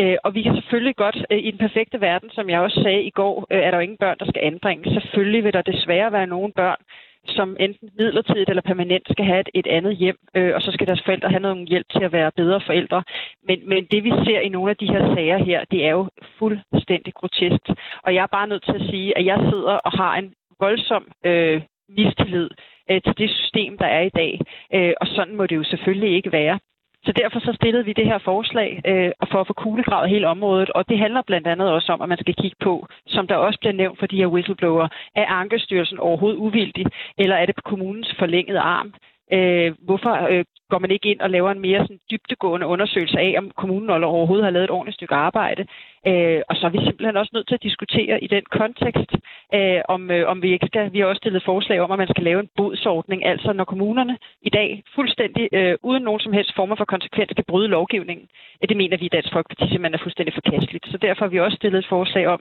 Øh, 0.00 0.16
og 0.24 0.34
vi 0.34 0.42
kan 0.42 0.54
selvfølgelig 0.54 0.96
godt, 0.96 1.18
øh, 1.30 1.38
i 1.38 1.50
den 1.50 1.58
perfekte 1.58 2.00
verden, 2.00 2.30
som 2.30 2.50
jeg 2.50 2.60
også 2.60 2.80
sagde 2.82 3.02
i 3.02 3.10
går, 3.10 3.46
øh, 3.50 3.58
er 3.58 3.70
der 3.70 3.78
jo 3.78 3.82
ingen 3.82 4.02
børn, 4.04 4.18
der 4.18 4.26
skal 4.28 4.42
anbringes. 4.44 4.92
Selvfølgelig 4.92 5.44
vil 5.44 5.52
der 5.52 5.62
desværre 5.62 6.12
være 6.12 6.26
nogle 6.26 6.52
børn, 6.52 6.80
som 7.26 7.56
enten 7.60 7.90
midlertidigt 7.98 8.50
eller 8.50 8.62
permanent 8.62 9.06
skal 9.10 9.24
have 9.24 9.40
et, 9.40 9.48
et 9.54 9.66
andet 9.66 9.96
hjem, 9.96 10.18
øh, 10.34 10.54
og 10.54 10.62
så 10.62 10.72
skal 10.72 10.86
deres 10.86 11.02
forældre 11.04 11.28
have 11.28 11.40
noget 11.40 11.68
hjælp 11.68 11.86
til 11.92 12.04
at 12.04 12.12
være 12.12 12.30
bedre 12.36 12.60
forældre. 12.66 13.02
Men, 13.48 13.68
men 13.68 13.84
det 13.90 14.04
vi 14.04 14.10
ser 14.10 14.40
i 14.40 14.48
nogle 14.48 14.70
af 14.70 14.76
de 14.76 14.86
her 14.86 15.14
sager 15.14 15.38
her, 15.38 15.64
det 15.70 15.84
er 15.86 15.90
jo 15.90 16.08
fuldstændig 16.38 17.14
grotesk. 17.14 17.64
Og 18.02 18.14
jeg 18.14 18.22
er 18.22 18.36
bare 18.36 18.46
nødt 18.48 18.64
til 18.64 18.74
at 18.80 18.86
sige, 18.90 19.18
at 19.18 19.24
jeg 19.24 19.38
sidder 19.50 19.72
og 19.86 19.92
har 19.92 20.16
en 20.16 20.32
voldsom 20.60 21.04
øh, 21.24 21.62
mistillid 21.88 22.50
øh, 22.90 23.00
til 23.02 23.18
det 23.18 23.30
system, 23.30 23.78
der 23.78 23.86
er 23.86 24.02
i 24.02 24.14
dag. 24.20 24.40
Øh, 24.74 24.92
og 25.00 25.06
sådan 25.06 25.36
må 25.36 25.46
det 25.46 25.56
jo 25.56 25.64
selvfølgelig 25.64 26.12
ikke 26.16 26.32
være. 26.32 26.58
Så 27.04 27.12
derfor 27.12 27.40
så 27.40 27.52
stillede 27.52 27.84
vi 27.84 27.92
det 27.92 28.06
her 28.06 28.18
forslag 28.18 28.82
øh, 28.86 29.10
for 29.30 29.40
at 29.40 29.46
få 29.46 29.52
kuglegravet 29.52 30.10
hele 30.10 30.28
området, 30.28 30.70
og 30.70 30.88
det 30.88 30.98
handler 30.98 31.22
blandt 31.22 31.46
andet 31.46 31.70
også 31.70 31.92
om, 31.92 32.02
at 32.02 32.08
man 32.08 32.18
skal 32.18 32.34
kigge 32.34 32.56
på, 32.60 32.86
som 33.06 33.26
der 33.26 33.36
også 33.36 33.58
bliver 33.60 33.72
nævnt 33.72 33.98
for 33.98 34.06
de 34.06 34.16
her 34.16 34.26
whistleblower, 34.26 34.88
er 35.14 35.26
Ankestyrelsen 35.26 35.98
overhovedet 35.98 36.38
uvildig, 36.38 36.86
eller 37.18 37.36
er 37.36 37.46
det 37.46 37.54
på 37.54 37.62
kommunens 37.64 38.14
forlængede 38.18 38.60
arm? 38.60 38.94
Øh, 39.32 39.72
hvorfor 39.86 40.14
øh, 40.30 40.44
går 40.70 40.78
man 40.78 40.90
ikke 40.90 41.10
ind 41.10 41.20
og 41.20 41.30
laver 41.30 41.50
en 41.50 41.60
mere 41.60 41.80
sådan, 41.80 42.00
dybtegående 42.10 42.66
undersøgelse 42.66 43.18
af, 43.18 43.34
om 43.38 43.50
kommunen 43.56 43.90
overhovedet 43.90 44.44
har 44.44 44.50
lavet 44.50 44.64
et 44.64 44.76
ordentligt 44.76 44.98
stykke 44.98 45.14
arbejde? 45.14 45.62
Øh, 46.06 46.40
og 46.48 46.56
så 46.56 46.66
er 46.66 46.70
vi 46.70 46.78
simpelthen 46.78 47.16
også 47.16 47.32
nødt 47.34 47.48
til 47.48 47.58
at 47.58 47.62
diskutere 47.68 48.24
i 48.24 48.26
den 48.26 48.44
kontekst, 48.60 49.10
øh, 49.54 49.80
om, 49.94 50.10
øh, 50.10 50.28
om 50.32 50.42
vi 50.42 50.52
ikke 50.52 50.66
skal... 50.66 50.92
Vi 50.92 50.98
har 51.00 51.06
også 51.06 51.22
stillet 51.22 51.42
forslag 51.44 51.80
om, 51.80 51.90
at 51.90 51.98
man 51.98 52.12
skal 52.12 52.24
lave 52.24 52.40
en 52.40 52.50
bodsordning, 52.56 53.26
altså 53.26 53.52
når 53.52 53.64
kommunerne 53.64 54.18
i 54.42 54.50
dag 54.50 54.82
fuldstændig 54.94 55.48
øh, 55.52 55.74
uden 55.82 56.02
nogen 56.02 56.20
som 56.20 56.32
helst 56.32 56.52
former 56.56 56.76
for 56.76 56.84
konsekvens 56.84 57.30
kan 57.36 57.44
bryde 57.48 57.68
lovgivningen. 57.68 58.26
Øh, 58.62 58.68
det 58.68 58.76
mener 58.76 58.96
vi 58.96 59.04
i 59.06 59.14
Dansk 59.16 59.32
Folkeparti 59.32 59.62
simpelthen 59.62 59.94
er 59.94 60.04
fuldstændig 60.06 60.34
forkasteligt. 60.34 60.86
Så 60.92 60.96
derfor 60.96 61.24
har 61.24 61.30
vi 61.30 61.40
også 61.40 61.56
stillet 61.56 61.78
et 61.78 61.92
forslag 61.94 62.26
om, 62.26 62.40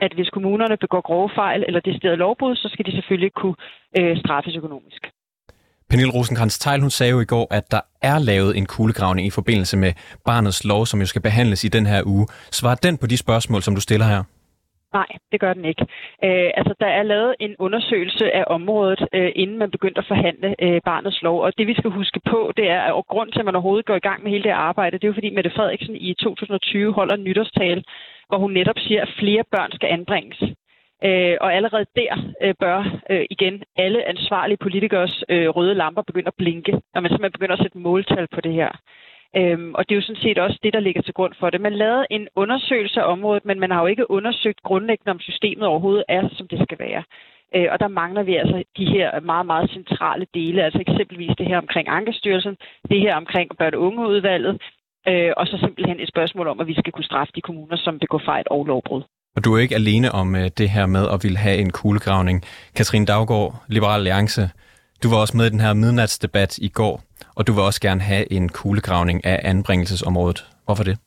at 0.00 0.12
hvis 0.12 0.30
kommunerne 0.30 0.76
begår 0.76 1.00
grove 1.00 1.30
fejl 1.34 1.64
eller 1.66 1.80
decideret 1.80 2.18
lovbrud, 2.18 2.56
så 2.56 2.68
skal 2.68 2.86
de 2.86 2.92
selvfølgelig 2.92 3.32
kunne 3.32 3.56
øh, 3.98 4.16
straffes 4.16 4.56
økonomisk. 4.56 5.13
Pernille 5.90 6.12
rosenkrantz 6.12 6.58
teil 6.58 6.80
hun 6.80 6.90
sagde 6.90 7.10
jo 7.10 7.20
i 7.20 7.24
går, 7.24 7.46
at 7.50 7.70
der 7.70 7.80
er 8.02 8.18
lavet 8.18 8.56
en 8.56 8.66
kuglegravning 8.66 9.26
i 9.26 9.30
forbindelse 9.30 9.76
med 9.76 9.92
barnets 10.24 10.64
lov, 10.64 10.86
som 10.86 11.00
jo 11.00 11.06
skal 11.06 11.22
behandles 11.22 11.64
i 11.64 11.68
den 11.68 11.86
her 11.86 12.02
uge. 12.06 12.26
Svarer 12.52 12.74
den 12.74 12.98
på 12.98 13.06
de 13.06 13.16
spørgsmål, 13.16 13.62
som 13.62 13.74
du 13.74 13.80
stiller 13.80 14.06
her? 14.06 14.22
Nej, 14.98 15.10
det 15.32 15.40
gør 15.40 15.52
den 15.58 15.64
ikke. 15.64 15.84
Øh, 16.26 16.50
altså, 16.58 16.74
der 16.80 16.86
er 16.86 17.02
lavet 17.02 17.34
en 17.40 17.54
undersøgelse 17.58 18.24
af 18.40 18.44
området, 18.46 19.00
øh, 19.12 19.32
inden 19.34 19.58
man 19.58 19.70
begyndte 19.70 20.00
at 20.00 20.10
forhandle 20.12 20.54
øh, 20.64 20.80
barnets 20.84 21.22
lov. 21.22 21.38
Og 21.44 21.58
det, 21.58 21.66
vi 21.66 21.74
skal 21.74 21.90
huske 21.90 22.20
på, 22.30 22.52
det 22.56 22.66
er, 22.70 22.80
at 22.80 23.06
grund 23.06 23.32
til, 23.32 23.40
at 23.40 23.44
man 23.44 23.54
overhovedet 23.54 23.86
går 23.86 23.96
i 23.96 24.06
gang 24.08 24.22
med 24.22 24.30
hele 24.30 24.44
det 24.44 24.60
arbejde, 24.70 24.98
det 24.98 25.04
er 25.04 25.12
jo 25.12 25.18
fordi 25.18 25.30
Mette 25.34 25.54
Frederiksen 25.56 25.96
i 25.96 26.14
2020 26.14 26.92
holder 26.92 27.14
en 27.14 27.24
nytårstale, 27.24 27.82
hvor 28.28 28.38
hun 28.38 28.52
netop 28.52 28.78
siger, 28.78 29.02
at 29.02 29.14
flere 29.18 29.44
børn 29.54 29.72
skal 29.72 29.88
anbringes. 29.88 30.40
Øh, 31.06 31.36
og 31.40 31.54
allerede 31.54 31.86
der 31.96 32.32
øh, 32.42 32.54
bør 32.60 32.78
øh, 33.10 33.24
igen 33.30 33.62
alle 33.76 34.08
ansvarlige 34.08 34.56
politikers 34.56 35.24
øh, 35.28 35.48
røde 35.48 35.74
lamper 35.74 36.02
begynde 36.02 36.26
at 36.26 36.38
blinke, 36.38 36.72
når 36.94 37.00
man 37.00 37.10
simpelthen 37.10 37.32
begynder 37.32 37.56
at 37.56 37.62
sætte 37.62 37.78
måltal 37.78 38.26
på 38.34 38.40
det 38.40 38.52
her. 38.52 38.70
Øhm, 39.36 39.74
og 39.74 39.88
det 39.88 39.94
er 39.94 39.96
jo 39.96 40.06
sådan 40.06 40.22
set 40.22 40.38
også 40.38 40.58
det, 40.62 40.72
der 40.72 40.80
ligger 40.80 41.02
til 41.02 41.14
grund 41.14 41.34
for 41.40 41.50
det. 41.50 41.60
Man 41.60 41.72
lavede 41.72 42.06
en 42.10 42.28
undersøgelse 42.36 43.00
af 43.00 43.12
området, 43.12 43.44
men 43.44 43.60
man 43.60 43.70
har 43.70 43.80
jo 43.80 43.86
ikke 43.86 44.10
undersøgt 44.10 44.62
grundlæggende, 44.62 45.10
om 45.10 45.20
systemet 45.20 45.66
overhovedet 45.66 46.04
er, 46.08 46.28
som 46.32 46.48
det 46.48 46.58
skal 46.62 46.78
være. 46.78 47.02
Øh, 47.56 47.68
og 47.72 47.80
der 47.80 47.88
mangler 47.88 48.22
vi 48.22 48.36
altså 48.36 48.62
de 48.76 48.84
her 48.84 49.20
meget, 49.20 49.46
meget 49.46 49.70
centrale 49.70 50.26
dele, 50.34 50.64
altså 50.64 50.80
eksempelvis 50.80 51.36
det 51.38 51.46
her 51.46 51.58
omkring 51.58 51.88
Ankestyrelsen, 51.88 52.56
det 52.90 53.00
her 53.00 53.16
omkring 53.16 53.50
børne- 53.62 53.76
og 53.76 53.82
ungeudvalget, 53.82 54.62
øh, 55.08 55.32
og 55.36 55.46
så 55.46 55.58
simpelthen 55.58 56.00
et 56.00 56.08
spørgsmål 56.08 56.46
om, 56.48 56.60
at 56.60 56.66
vi 56.66 56.74
skal 56.74 56.92
kunne 56.92 57.04
straffe 57.04 57.32
de 57.34 57.40
kommuner, 57.40 57.76
som 57.76 57.98
begår 57.98 58.22
fejl 58.24 58.44
og 58.50 58.64
lovbrud. 58.64 59.02
Og 59.36 59.44
du 59.44 59.54
er 59.54 59.58
ikke 59.58 59.74
alene 59.74 60.12
om 60.12 60.36
øh, 60.36 60.50
det 60.58 60.70
her 60.70 60.86
med 60.86 61.08
at 61.08 61.22
ville 61.22 61.38
have 61.38 61.56
en 61.56 61.70
kuglegravning. 61.70 62.42
Katrine 62.74 63.06
Daggaard, 63.06 63.64
Liberal 63.68 64.00
Alliance, 64.00 64.50
du 65.02 65.10
var 65.10 65.16
også 65.16 65.36
med 65.36 65.46
i 65.46 65.50
den 65.50 65.60
her 65.60 65.72
midnatsdebat 65.72 66.58
i 66.58 66.68
går, 66.68 67.02
og 67.34 67.46
du 67.46 67.52
vil 67.52 67.62
også 67.62 67.80
gerne 67.80 68.00
have 68.00 68.32
en 68.32 68.48
kuglegravning 68.48 69.24
af 69.24 69.40
anbringelsesområdet. 69.44 70.46
Hvorfor 70.64 70.84
det? 70.84 70.98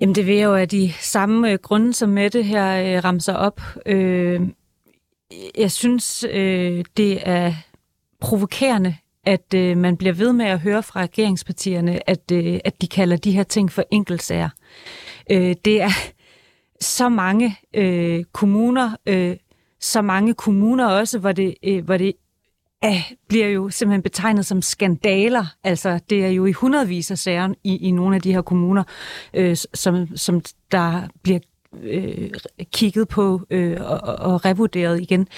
Jamen 0.00 0.14
det 0.14 0.26
vil 0.26 0.38
jo 0.38 0.54
af 0.54 0.68
de 0.68 0.92
samme 1.00 1.50
øh, 1.50 1.58
grunde, 1.62 1.92
som 1.94 2.08
Mette 2.08 2.42
her 2.42 2.96
øh, 2.96 3.04
ramser 3.04 3.34
op. 3.34 3.60
Øh, 3.86 4.40
jeg 5.58 5.70
synes, 5.70 6.24
øh, 6.30 6.84
det 6.96 7.28
er 7.28 7.54
provokerende, 8.20 8.96
at 9.26 9.54
øh, 9.54 9.76
man 9.76 9.96
bliver 9.96 10.14
ved 10.14 10.32
med 10.32 10.46
at 10.46 10.60
høre 10.60 10.82
fra 10.82 11.00
regeringspartierne, 11.00 12.10
at, 12.10 12.32
øh, 12.32 12.60
at 12.64 12.82
de 12.82 12.88
kalder 12.88 13.16
de 13.16 13.32
her 13.32 13.42
ting 13.42 13.72
for 13.72 13.84
enkeltsager. 13.90 14.48
Øh, 15.30 15.54
det 15.64 15.82
er 15.82 15.90
så 16.80 17.08
mange 17.08 17.56
øh, 17.74 18.24
kommuner, 18.32 18.96
øh, 19.06 19.36
så 19.80 20.02
mange 20.02 20.34
kommuner 20.34 20.86
også, 20.86 21.18
hvor 21.18 21.32
det, 21.32 21.54
øh, 21.62 21.84
hvor 21.84 21.96
det 21.96 22.12
øh, 22.84 23.12
bliver 23.28 23.46
jo 23.46 23.70
simpelthen 23.70 24.02
betegnet 24.02 24.46
som 24.46 24.62
skandaler. 24.62 25.46
Altså, 25.64 26.00
det 26.10 26.24
er 26.24 26.28
jo 26.28 26.46
i 26.46 26.52
hundredvis 26.52 27.10
af 27.10 27.18
sager 27.18 27.54
i, 27.64 27.76
i 27.76 27.90
nogle 27.90 28.16
af 28.16 28.22
de 28.22 28.32
her 28.32 28.42
kommuner, 28.42 28.82
øh, 29.34 29.56
som, 29.74 30.16
som 30.16 30.42
der 30.72 31.02
bliver 31.22 31.40
øh, 31.82 32.30
kigget 32.72 33.08
på 33.08 33.40
øh, 33.50 33.76
og, 33.80 34.00
og 34.00 34.44
revurderet 34.44 35.00
igen. 35.00 35.28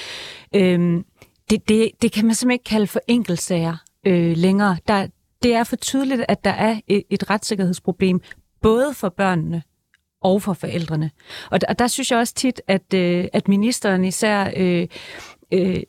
Øh, 0.55 1.05
det, 1.51 1.69
det, 1.69 1.91
det 2.03 2.13
kan 2.13 2.27
man 2.27 2.35
simpelthen 2.35 2.53
ikke 2.53 2.65
kalde 2.65 2.87
for 2.87 3.01
enkeltsager 3.07 3.77
øh, 4.07 4.37
længere. 4.37 4.77
Der, 4.89 5.07
det 5.43 5.55
er 5.55 5.65
for 5.65 5.77
tydeligt, 5.77 6.25
at 6.29 6.45
der 6.45 6.51
er 6.51 6.81
et, 6.89 7.03
et 7.11 7.31
retssikkerhedsproblem, 7.31 8.21
både 8.63 8.95
for 8.95 9.09
børnene 9.09 9.63
og 10.23 10.43
for 10.43 10.53
forældrene. 10.53 11.11
Og 11.51 11.61
der, 11.61 11.73
der 11.73 11.87
synes 11.87 12.11
jeg 12.11 12.19
også 12.19 12.35
tit, 12.35 12.61
at, 12.69 12.95
øh, 12.95 13.25
at 13.33 13.49
ministeren 13.49 14.05
især 14.05 14.51
øh, 14.57 14.89
øh, 15.53 15.83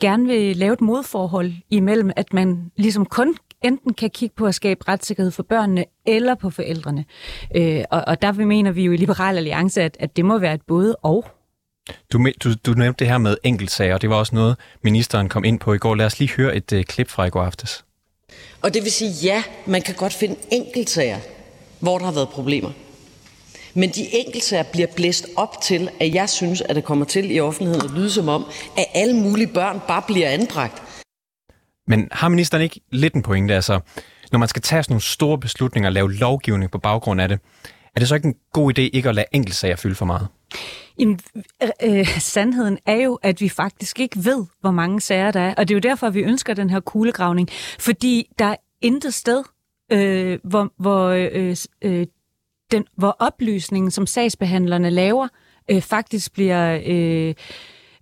gerne 0.00 0.26
vil 0.26 0.56
lave 0.56 0.72
et 0.72 0.80
modforhold 0.80 1.52
imellem, 1.70 2.10
at 2.16 2.32
man 2.32 2.70
ligesom 2.76 3.06
kun 3.06 3.36
enten 3.64 3.94
kan 3.94 4.10
kigge 4.10 4.34
på 4.36 4.46
at 4.46 4.54
skabe 4.54 4.88
retssikkerhed 4.88 5.30
for 5.30 5.42
børnene 5.42 5.84
eller 6.06 6.34
på 6.34 6.50
forældrene. 6.50 7.04
Øh, 7.56 7.84
og, 7.90 8.04
og 8.06 8.22
der 8.22 8.32
mener 8.32 8.70
vi 8.70 8.84
jo 8.84 8.92
i 8.92 8.96
Liberal 8.96 9.36
Alliance, 9.36 9.82
at, 9.82 9.96
at 10.00 10.16
det 10.16 10.24
må 10.24 10.38
være 10.38 10.54
et 10.54 10.62
både 10.66 10.96
og. 10.96 11.24
Du, 12.12 12.26
du, 12.44 12.54
du 12.66 12.72
nævnte 12.72 12.98
det 12.98 13.06
her 13.06 13.18
med 13.18 13.36
enkeltsager, 13.44 13.94
og 13.94 14.02
det 14.02 14.10
var 14.10 14.16
også 14.16 14.34
noget, 14.34 14.56
ministeren 14.82 15.28
kom 15.28 15.44
ind 15.44 15.60
på 15.60 15.74
i 15.74 15.78
går. 15.78 15.94
Lad 15.94 16.06
os 16.06 16.18
lige 16.18 16.30
høre 16.36 16.56
et 16.56 16.72
uh, 16.72 16.82
klip 16.82 17.08
fra 17.08 17.24
i 17.24 17.30
går 17.30 17.42
aftes. 17.42 17.84
Og 18.62 18.74
det 18.74 18.82
vil 18.82 18.92
sige, 18.92 19.10
ja, 19.22 19.42
man 19.66 19.82
kan 19.82 19.94
godt 19.94 20.12
finde 20.12 20.36
enkeltsager, 20.52 21.18
hvor 21.80 21.98
der 21.98 22.04
har 22.04 22.12
været 22.12 22.28
problemer. 22.28 22.70
Men 23.78 23.90
de 23.90 24.14
enkeltsager 24.14 24.62
bliver 24.72 24.86
blæst 24.96 25.26
op 25.36 25.60
til, 25.62 25.88
at 26.00 26.14
jeg 26.14 26.28
synes, 26.28 26.60
at 26.60 26.76
det 26.76 26.84
kommer 26.84 27.04
til 27.04 27.30
i 27.36 27.40
offentligheden 27.40 27.84
at 27.84 27.96
lyde 27.96 28.10
som 28.10 28.28
om, 28.28 28.44
at 28.76 28.84
alle 28.94 29.16
mulige 29.16 29.46
børn 29.46 29.80
bare 29.88 30.02
bliver 30.06 30.28
anbragt. 30.28 30.82
Men 31.86 32.08
har 32.12 32.28
ministeren 32.28 32.62
ikke 32.62 32.80
lidt 32.92 33.14
en 33.14 33.22
pointe? 33.22 33.54
Altså, 33.54 33.80
når 34.32 34.38
man 34.38 34.48
skal 34.48 34.62
tage 34.62 34.82
sådan 34.82 34.92
nogle 34.92 35.02
store 35.02 35.38
beslutninger 35.38 35.88
og 35.88 35.92
lave 35.92 36.12
lovgivning 36.12 36.70
på 36.70 36.78
baggrund 36.78 37.20
af 37.20 37.28
det, 37.28 37.38
er 37.94 38.00
det 38.00 38.08
så 38.08 38.14
ikke 38.14 38.28
en 38.28 38.34
god 38.52 38.78
idé 38.78 38.82
ikke 38.82 39.08
at 39.08 39.14
lade 39.14 39.26
enkeltsager 39.32 39.76
fylde 39.76 39.94
for 39.94 40.04
meget? 40.04 40.28
Jamen, 40.98 41.20
øh, 41.62 41.68
øh, 41.82 42.06
sandheden 42.18 42.78
er 42.86 42.96
jo, 42.96 43.18
at 43.22 43.40
vi 43.40 43.48
faktisk 43.48 44.00
ikke 44.00 44.24
ved, 44.24 44.46
hvor 44.60 44.70
mange 44.70 45.00
sager 45.00 45.30
der 45.30 45.40
er. 45.40 45.54
Og 45.54 45.68
det 45.68 45.74
er 45.74 45.76
jo 45.76 45.90
derfor, 45.90 46.10
vi 46.10 46.20
ønsker 46.20 46.54
den 46.54 46.70
her 46.70 46.80
kuglegravning. 46.80 47.48
Fordi 47.78 48.28
der 48.38 48.44
er 48.44 48.56
intet 48.82 49.14
sted, 49.14 49.42
øh, 49.92 50.38
hvor, 50.44 50.72
hvor 50.78 51.08
øh, 51.08 51.56
øh, 51.82 52.06
den, 52.70 52.84
hvor 52.96 53.16
oplysningen, 53.18 53.90
som 53.90 54.06
sagsbehandlerne 54.06 54.90
laver, 54.90 55.28
øh, 55.70 55.82
faktisk 55.82 56.32
bliver 56.32 56.80
øh, 56.86 57.34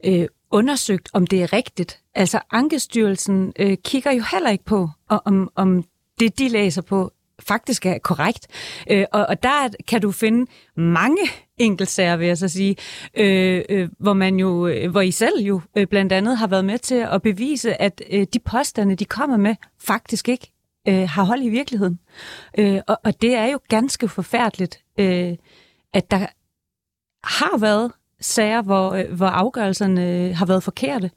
øh, 0.05 0.29
undersøgt, 0.51 1.09
om 1.13 1.27
det 1.27 1.43
er 1.43 1.53
rigtigt. 1.53 2.01
Altså 2.15 2.41
Ankestyrelsen 2.51 3.53
øh, 3.59 3.77
kigger 3.85 4.13
jo 4.13 4.23
heller 4.33 4.51
ikke 4.51 4.65
på, 4.65 4.89
om, 5.09 5.51
om 5.55 5.85
det, 6.21 6.39
de 6.39 6.49
læser 6.49 6.83
på, 6.83 7.13
faktisk 7.41 7.87
er 7.87 7.99
korrekt. 7.99 8.47
Øh, 8.91 9.05
og, 9.13 9.27
og 9.29 9.43
der 9.43 9.69
kan 9.89 10.01
du 10.01 10.13
finde 10.13 10.51
mange 10.77 11.23
enkeltsager, 11.59 12.17
vil 12.17 12.27
jeg 12.27 12.39
så 12.39 12.49
sige, 12.49 12.77
øh, 13.15 13.63
øh, 13.69 13.89
hvor 13.99 14.13
man 14.13 14.37
jo, 14.37 14.67
øh, 14.67 14.91
hvor 14.91 15.01
I 15.01 15.11
selv 15.11 15.41
jo 15.41 15.61
øh, 15.77 15.87
blandt 15.87 16.13
andet 16.13 16.39
har 16.39 16.47
været 16.47 16.65
med 16.65 16.79
til 16.79 17.07
at 17.11 17.23
bevise, 17.23 17.81
at 17.81 18.03
øh, 18.11 18.27
de 18.35 18.39
påstande, 18.39 18.95
de 18.95 19.05
kommer 19.05 19.37
med, 19.37 19.55
faktisk 19.81 20.29
ikke 20.29 20.53
øh, 20.89 21.09
har 21.09 21.25
hold 21.25 21.43
i 21.43 21.49
virkeligheden. 21.49 21.99
Øh, 22.59 22.81
og, 22.87 22.99
og 23.05 23.23
det 23.23 23.35
er 23.35 23.47
jo 23.47 23.59
ganske 23.69 24.09
forfærdeligt, 24.09 24.85
øh, 24.99 25.37
at 25.93 26.11
der 26.11 26.27
har 27.25 27.59
været 27.59 27.93
sager, 28.21 28.63
hvor, 28.63 28.91
øh, 28.91 29.13
hvor 29.13 29.27
afgørelserne 29.27 30.11
øh, 30.11 30.37
har 30.37 30.47
været 30.47 30.63
forkerte. 30.63 31.11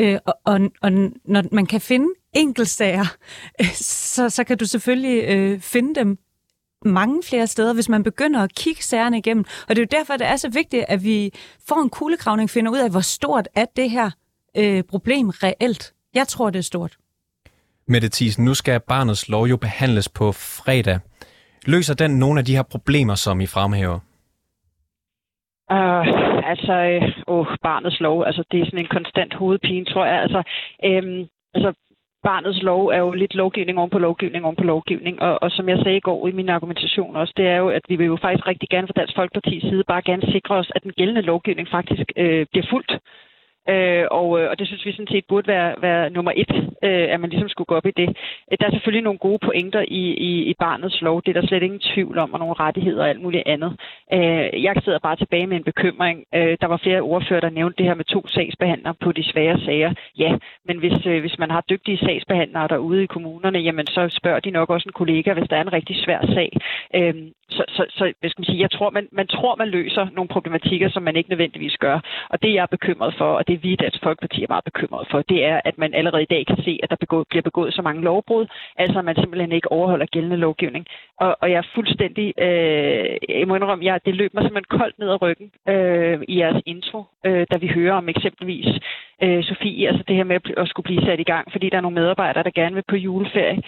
Øh, 0.00 0.18
og, 0.24 0.34
og, 0.44 0.60
og 0.82 0.92
når 1.24 1.54
man 1.54 1.66
kan 1.66 1.80
finde 1.80 2.08
enkeltsager, 2.32 3.06
øh, 3.60 3.72
så, 3.74 4.28
så 4.28 4.44
kan 4.44 4.58
du 4.58 4.66
selvfølgelig 4.66 5.24
øh, 5.24 5.60
finde 5.60 5.94
dem 5.94 6.18
mange 6.84 7.22
flere 7.22 7.46
steder, 7.46 7.72
hvis 7.72 7.88
man 7.88 8.02
begynder 8.02 8.40
at 8.40 8.54
kigge 8.54 8.82
sagerne 8.82 9.18
igennem. 9.18 9.44
Og 9.68 9.76
det 9.76 9.78
er 9.78 9.86
jo 9.92 9.98
derfor, 9.98 10.16
det 10.16 10.26
er 10.26 10.36
så 10.36 10.48
vigtigt, 10.48 10.84
at 10.88 11.04
vi 11.04 11.32
får 11.68 11.82
en 11.82 11.90
kuglekravning, 11.90 12.50
finder 12.50 12.72
ud 12.72 12.78
af, 12.78 12.90
hvor 12.90 13.00
stort 13.00 13.48
er 13.54 13.64
det 13.76 13.90
her 13.90 14.10
øh, 14.56 14.82
problem 14.82 15.28
reelt. 15.28 15.94
Jeg 16.14 16.28
tror, 16.28 16.50
det 16.50 16.58
er 16.58 16.62
stort. 16.62 16.96
Mette 17.92 18.08
Thiesen, 18.08 18.44
nu 18.44 18.54
skal 18.54 18.80
barnets 18.80 19.28
lov 19.28 19.44
jo 19.44 19.56
behandles 19.56 20.08
på 20.18 20.26
fredag. 20.32 20.98
Løser 21.66 21.94
den 21.94 22.10
nogle 22.18 22.38
af 22.40 22.44
de 22.44 22.56
her 22.56 22.66
problemer, 22.74 23.14
som 23.14 23.40
I 23.40 23.46
fremhæver? 23.46 23.98
Uh, 25.76 26.06
altså, 26.52 26.74
øh, 26.90 27.02
åh, 27.26 27.46
barnets 27.62 28.00
lov, 28.00 28.24
altså 28.26 28.42
det 28.50 28.60
er 28.60 28.64
sådan 28.64 28.78
en 28.78 28.94
konstant 28.96 29.34
hovedpine, 29.34 29.84
tror 29.84 30.04
jeg. 30.04 30.18
Altså, 30.24 30.42
øhm, 30.84 31.20
altså 31.54 31.70
barnets 32.22 32.62
lov 32.62 32.86
er 32.86 32.98
jo 32.98 33.10
lidt 33.12 33.34
lovgivning 33.34 33.78
oven 33.78 33.90
på 33.90 33.98
lovgivning 33.98 34.44
oven 34.44 34.56
på 34.56 34.64
lovgivning, 34.64 35.22
og, 35.22 35.42
og 35.42 35.50
som 35.50 35.68
jeg 35.68 35.78
sagde 35.78 35.96
i 35.96 36.06
går 36.08 36.28
i 36.28 36.32
min 36.32 36.48
argumentation 36.48 37.16
også, 37.16 37.32
det 37.36 37.46
er 37.46 37.56
jo, 37.56 37.68
at 37.68 37.82
vi 37.88 37.96
vil 37.96 38.06
jo 38.06 38.18
faktisk 38.22 38.46
rigtig 38.46 38.68
gerne 38.68 38.86
fra 38.86 38.98
Dansk 39.00 39.14
Folkeparti's 39.18 39.68
side 39.68 39.84
bare 39.92 40.02
gerne 40.02 40.32
sikre 40.32 40.54
os, 40.54 40.72
at 40.74 40.82
den 40.82 40.92
gældende 40.92 41.22
lovgivning 41.22 41.68
faktisk 41.68 42.06
øh, 42.16 42.46
bliver 42.52 42.66
fuldt. 42.70 42.92
Øh, 43.72 44.04
og, 44.10 44.40
øh, 44.40 44.50
og 44.50 44.58
det 44.58 44.66
synes 44.66 44.86
vi 44.86 44.92
sådan 44.92 45.12
set 45.14 45.24
burde 45.28 45.46
være, 45.46 45.74
være 45.82 46.10
nummer 46.10 46.32
et, 46.36 46.52
øh, 46.82 47.06
at 47.12 47.20
man 47.20 47.30
ligesom 47.30 47.48
skulle 47.48 47.66
gå 47.66 47.74
op 47.74 47.86
i 47.86 47.90
det. 47.90 48.08
Øh, 48.50 48.58
der 48.60 48.66
er 48.66 48.70
selvfølgelig 48.70 49.04
nogle 49.04 49.18
gode 49.18 49.38
pointer 49.38 49.82
i, 49.88 50.04
i, 50.30 50.32
i 50.50 50.54
barnets 50.58 51.00
lov. 51.02 51.22
Det 51.22 51.36
er 51.36 51.40
der 51.40 51.48
slet 51.48 51.62
ingen 51.62 51.80
tvivl 51.80 52.18
om, 52.18 52.32
og 52.32 52.38
nogle 52.38 52.54
rettigheder 52.54 53.02
og 53.02 53.08
alt 53.08 53.22
muligt 53.22 53.42
andet. 53.46 53.72
Øh, 54.12 54.62
jeg 54.66 54.74
sidder 54.84 54.98
bare 54.98 55.16
tilbage 55.16 55.46
med 55.46 55.56
en 55.56 55.64
bekymring. 55.64 56.24
Øh, 56.34 56.56
der 56.60 56.66
var 56.66 56.76
flere 56.76 57.00
ordfører, 57.00 57.40
der 57.40 57.50
nævnte 57.50 57.78
det 57.78 57.86
her 57.86 57.94
med 57.94 58.04
to 58.04 58.26
sagsbehandlere 58.26 58.94
på 59.00 59.12
de 59.12 59.24
svære 59.32 59.58
sager. 59.60 59.94
Ja, 60.18 60.32
men 60.66 60.78
hvis, 60.78 61.06
øh, 61.06 61.20
hvis 61.20 61.38
man 61.38 61.50
har 61.50 61.64
dygtige 61.70 61.98
sagsbehandlere 61.98 62.68
derude 62.68 63.02
i 63.02 63.06
kommunerne, 63.06 63.58
jamen 63.58 63.86
så 63.86 64.08
spørger 64.08 64.40
de 64.40 64.50
nok 64.50 64.70
også 64.70 64.88
en 64.88 64.92
kollega, 64.92 65.32
hvis 65.32 65.48
der 65.48 65.56
er 65.56 65.60
en 65.60 65.72
rigtig 65.72 65.96
svær 66.04 66.20
sag. 66.34 66.50
Øh, 66.94 67.14
så, 67.50 67.64
så, 67.68 67.84
så 67.88 68.12
hvad 68.20 68.30
skal 68.30 68.40
man 68.40 68.44
sige, 68.44 68.60
jeg 68.60 68.70
tror, 68.70 68.90
man, 68.90 69.08
man 69.12 69.26
tror, 69.26 69.56
man 69.56 69.68
løser 69.68 70.06
nogle 70.12 70.28
problematikker, 70.28 70.88
som 70.90 71.02
man 71.02 71.16
ikke 71.16 71.30
nødvendigvis 71.30 71.76
gør. 71.76 72.00
Og 72.28 72.42
det, 72.42 72.50
er 72.50 72.54
jeg 72.54 72.68
bekymret 72.70 73.14
for, 73.18 73.24
og 73.24 73.48
det 73.48 73.59
vi 73.62 73.72
i 73.72 73.76
Dansk 73.76 74.02
Folkeparti 74.02 74.42
er 74.42 74.52
meget 74.54 74.64
bekymret 74.64 75.06
for, 75.10 75.22
det 75.22 75.44
er, 75.44 75.60
at 75.64 75.78
man 75.78 75.94
allerede 75.94 76.22
i 76.22 76.32
dag 76.34 76.46
kan 76.46 76.58
se, 76.64 76.78
at 76.82 76.90
der 76.90 76.96
begå, 76.96 77.24
bliver 77.30 77.42
begået 77.42 77.74
så 77.74 77.82
mange 77.82 78.02
lovbrud, 78.02 78.46
altså 78.76 78.98
at 78.98 79.04
man 79.04 79.16
simpelthen 79.16 79.52
ikke 79.52 79.72
overholder 79.72 80.06
gældende 80.06 80.36
lovgivning. 80.36 80.86
Og, 81.20 81.36
og 81.40 81.50
jeg 81.50 81.58
er 81.58 81.72
fuldstændig, 81.74 82.34
øh, 82.38 83.16
jeg 83.28 83.48
må 83.48 83.54
indrømme, 83.54 83.84
jeg, 83.84 84.00
det 84.06 84.14
løb 84.14 84.34
mig 84.34 84.42
simpelthen 84.42 84.78
koldt 84.78 84.98
ned 84.98 85.10
ad 85.10 85.22
ryggen 85.22 85.50
øh, 85.68 86.20
i 86.28 86.38
jeres 86.38 86.62
intro, 86.66 87.04
øh, 87.26 87.46
da 87.52 87.56
vi 87.56 87.68
hører 87.68 87.94
om 87.94 88.08
eksempelvis 88.08 88.68
øh, 89.22 89.44
Sofie, 89.44 89.88
altså 89.88 90.04
det 90.08 90.16
her 90.16 90.24
med 90.24 90.40
at 90.56 90.68
skulle 90.68 90.84
blive 90.84 91.04
sat 91.06 91.20
i 91.20 91.30
gang, 91.32 91.52
fordi 91.52 91.70
der 91.70 91.76
er 91.76 91.80
nogle 91.80 92.00
medarbejdere, 92.00 92.44
der 92.44 92.50
gerne 92.60 92.74
vil 92.74 92.84
på 92.88 92.96
juleferie. 92.96 93.62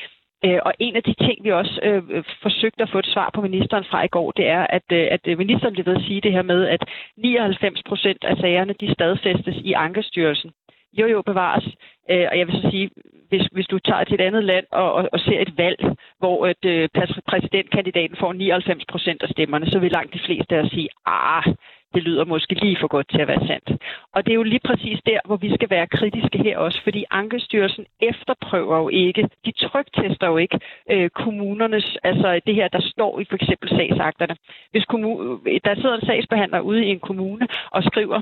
Øh, 0.44 0.58
og 0.66 0.72
en 0.78 0.96
af 0.96 1.02
de 1.02 1.14
ting, 1.14 1.44
vi 1.44 1.52
også 1.52 1.80
øh, 1.82 2.25
forsøgte 2.42 2.82
at 2.82 2.90
få 2.90 2.99
et 2.99 3.12
svar 3.14 3.30
på 3.34 3.40
ministeren 3.40 3.84
fra 3.90 4.04
i 4.04 4.08
går, 4.08 4.30
det 4.30 4.46
er, 4.49 4.66
at, 4.76 4.82
øh, 4.92 5.06
at 5.11 5.20
øh, 5.26 5.38
ministeren 5.38 5.75
blev 5.75 5.87
ved 5.87 5.96
at 5.96 6.02
sige 6.02 6.20
det 6.20 6.32
her 6.32 6.42
med, 6.42 6.66
at 6.66 6.84
99 7.16 7.82
procent 7.82 8.25
af 8.25 8.37
sagerne, 8.37 8.75
de 8.80 8.94
stadfæstes 8.94 9.56
i 9.56 9.72
Ankestyrelsen. 9.72 10.50
Jo, 10.92 11.06
jo, 11.06 11.22
bevares. 11.22 11.66
Øh, 12.11 12.26
og 12.30 12.38
jeg 12.38 12.46
vil 12.46 12.62
så 12.62 12.70
sige, 12.70 12.90
hvis, 13.28 13.46
hvis 13.52 13.66
du 13.66 13.78
tager 13.78 14.04
til 14.04 14.14
et 14.14 14.20
andet 14.20 14.44
land 14.44 14.66
og, 14.72 14.92
og, 14.92 15.08
og 15.12 15.20
ser 15.20 15.40
et 15.40 15.58
valg, 15.58 15.96
hvor 16.18 16.46
et, 16.46 16.64
øh, 16.64 16.88
præsidentkandidaten 17.28 18.16
får 18.16 18.32
99 18.32 18.84
procent 18.88 19.22
af 19.22 19.28
stemmerne, 19.28 19.66
så 19.66 19.78
vil 19.78 19.90
langt 19.92 20.14
de 20.14 20.25
fleste 20.26 20.56
af 20.56 20.62
os 20.62 20.70
sige, 20.70 20.88
ah, 21.06 21.44
det 21.94 22.02
lyder 22.02 22.25
måske 22.25 22.54
lige 22.54 22.76
for 22.80 22.88
godt 22.88 23.08
til 23.08 23.20
at 23.20 23.28
være 23.28 23.46
sandt. 23.46 23.82
Og 24.14 24.25
det 24.25 24.30
er 24.30 24.34
jo 24.34 24.42
lige 24.42 24.61
præcis 24.64 24.99
der, 25.06 25.20
hvor 25.25 25.37
vi 25.37 25.54
skal 25.54 25.70
være 25.70 25.87
kritiske 25.87 26.38
her 26.38 26.58
også, 26.58 26.80
fordi 26.82 27.04
Ankestyrelsen 27.11 27.87
efterprøver 28.00 28.78
jo 28.78 28.88
ikke, 28.88 29.28
de 29.44 29.52
trygtester 29.52 30.26
jo 30.26 30.37
ikke 30.37 30.61
øh, 30.90 31.11
kommunernes, 31.11 31.96
altså 32.02 32.40
det 32.46 32.54
her, 32.54 32.68
der 32.68 32.80
står 32.80 33.20
i 33.20 33.25
for 33.25 33.34
eksempel 33.34 33.68
sagsakterne. 33.68 34.37
Hvis 34.70 34.84
kommun, 34.84 35.40
der 35.64 35.75
sidder 35.75 35.94
en 35.94 36.06
sagsbehandler 36.06 36.61
ude 36.61 36.84
i 36.87 36.88
en 36.88 37.00
kommune 37.00 37.49
og 37.70 37.82
skriver, 37.84 38.20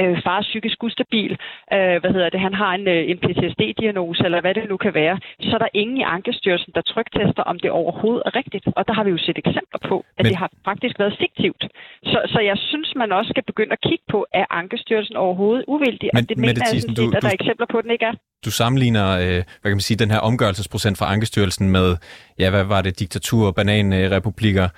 øh, 0.00 0.14
far 0.24 0.38
er 0.38 0.42
psykisk 0.50 0.78
ustabil, 0.86 1.32
øh, 1.76 1.96
hvad 2.00 2.10
hedder 2.16 2.30
det, 2.34 2.40
han 2.40 2.54
har 2.62 2.72
en, 2.78 2.86
øh, 2.94 3.02
en 3.10 3.18
PTSD-diagnose, 3.24 4.20
eller 4.26 4.40
hvad 4.40 4.54
det 4.54 4.64
nu 4.72 4.76
kan 4.76 4.94
være, 4.94 5.16
så 5.48 5.50
er 5.56 5.58
der 5.64 5.68
ingen 5.82 5.96
i 5.96 6.04
Ankestyrelsen, 6.16 6.72
der 6.74 6.80
trygtester, 6.92 7.42
om 7.50 7.56
det 7.62 7.70
overhovedet 7.70 8.22
er 8.26 8.32
rigtigt. 8.40 8.64
Og 8.78 8.82
der 8.88 8.94
har 8.98 9.04
vi 9.04 9.10
jo 9.10 9.18
set 9.26 9.38
eksempler 9.44 9.80
på, 9.90 9.96
at 10.18 10.22
Men... 10.24 10.30
det 10.30 10.36
har 10.42 10.50
faktisk 10.64 10.98
været 10.98 11.14
fiktivt. 11.24 11.62
Så, 12.10 12.18
så 12.32 12.38
jeg 12.50 12.56
synes, 12.70 12.88
man 12.96 13.12
også 13.12 13.28
skal 13.34 13.44
begynde 13.50 13.72
at 13.72 13.80
kigge 13.88 14.04
på, 14.14 14.26
er 14.40 14.46
Ankestyrelsen 14.50 15.16
overhovedet 15.16 15.64
uvildig? 15.68 16.10
Men, 16.14 16.22
og 16.24 16.28
det 16.28 16.36
mener 16.38 16.48
Mette 16.48 16.60
jeg 16.64 16.68
Thiesen, 16.70 16.90
set, 16.90 16.96
du- 16.96 17.06
at 17.08 17.12
der 17.14 17.20
du- 17.20 17.26
er 17.26 17.36
eksempler 17.40 17.66
på, 17.72 17.78
at 17.78 17.84
den 17.84 17.90
ikke 17.96 18.04
er. 18.04 18.14
Du 18.44 18.50
sammenligner, 18.50 19.06
øh, 19.24 19.40
hvad 19.60 19.68
kan 19.72 19.78
man 19.80 19.88
sige, 19.88 19.98
den 20.04 20.10
her 20.10 20.18
omgørelsesprocent 20.18 20.98
fra 20.98 21.12
Ankestyrelsen 21.12 21.70
med, 21.70 21.96
ja, 22.38 22.50
hvad 22.50 22.64
var 22.64 22.80
det, 22.82 22.98
diktatur, 23.00 23.50
bananrepublikker. 23.52 24.68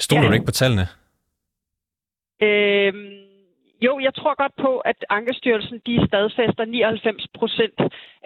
Stoler 0.00 0.22
Ja. 0.22 0.28
du 0.28 0.32
ikke 0.32 0.46
på 0.46 0.52
tallene? 0.62 0.86
Øhm, 2.42 3.08
jo, 3.86 3.98
jeg 4.06 4.14
tror 4.14 4.34
godt 4.42 4.56
på, 4.56 4.78
at 4.78 5.04
Ankestyrelsen 5.08 5.80
de 5.86 6.06
stadfæster 6.06 6.64
99 6.64 7.26
procent 7.38 7.80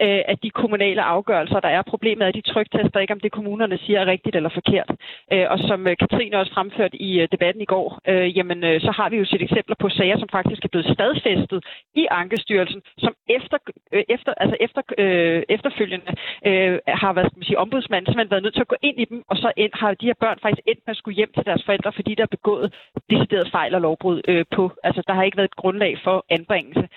øh, 0.05 0.21
af 0.31 0.37
de 0.43 0.49
kommunale 0.49 1.01
afgørelser, 1.15 1.59
der 1.59 1.67
er. 1.77 1.81
Problemet 1.81 2.23
er, 2.23 2.29
at 2.29 2.35
de 2.35 2.51
trygtester 2.51 2.99
ikke, 2.99 3.13
om 3.13 3.19
det 3.19 3.31
kommunerne 3.31 3.77
siger 3.77 3.99
er 3.99 4.05
rigtigt 4.05 4.35
eller 4.35 4.49
forkert. 4.59 4.89
Øh, 5.33 5.45
og 5.53 5.59
som 5.59 5.87
øh, 5.87 5.97
Katrine 5.97 6.37
også 6.37 6.53
fremførte 6.53 6.97
i 6.97 7.21
øh, 7.21 7.27
debatten 7.31 7.61
i 7.61 7.65
går, 7.73 7.99
øh, 8.07 8.37
jamen, 8.37 8.63
øh, 8.63 8.81
så 8.81 8.91
har 8.91 9.09
vi 9.09 9.17
jo 9.17 9.25
set 9.25 9.41
eksempler 9.41 9.75
på 9.79 9.89
sager, 9.89 10.17
som 10.19 10.29
faktisk 10.29 10.61
er 10.65 10.67
blevet 10.73 10.93
stadfæstet 10.93 11.59
i 11.95 12.07
Ankestyrelsen, 12.11 12.81
som 12.97 13.13
efter, 13.29 13.57
øh, 13.93 14.03
efter, 14.09 14.33
altså 14.37 14.57
efter, 14.59 14.81
øh, 14.97 15.43
efterfølgende 15.49 16.11
øh, 16.45 16.79
har 16.87 17.13
været, 17.13 17.27
skal 17.27 17.39
man 17.39 17.45
sige, 17.45 17.59
ombudsmanden 17.59 18.05
simpelthen 18.05 18.31
været 18.31 18.43
nødt 18.43 18.53
til 18.53 18.67
at 18.67 18.73
gå 18.73 18.75
ind 18.81 18.97
i 18.99 19.05
dem, 19.05 19.23
og 19.29 19.37
så 19.37 19.51
ind, 19.57 19.71
har 19.73 19.93
de 19.93 20.05
her 20.05 20.19
børn 20.19 20.39
faktisk 20.41 20.61
endt 20.67 20.81
med 20.85 20.95
at 20.95 20.97
skulle 20.97 21.15
hjem 21.15 21.31
til 21.33 21.45
deres 21.45 21.63
forældre, 21.65 21.91
fordi 21.93 22.15
der 22.15 22.23
er 22.23 22.37
begået 22.37 22.73
decideret 23.09 23.47
fejl 23.51 23.75
og 23.75 23.81
lovbrud 23.81 24.21
øh, 24.27 24.45
på. 24.55 24.71
Altså, 24.83 25.01
der 25.07 25.13
har 25.13 25.23
ikke 25.23 25.37
været 25.37 25.51
et 25.51 25.61
grundlag 25.61 25.93
for 26.03 26.25
anbringelse. 26.29 26.87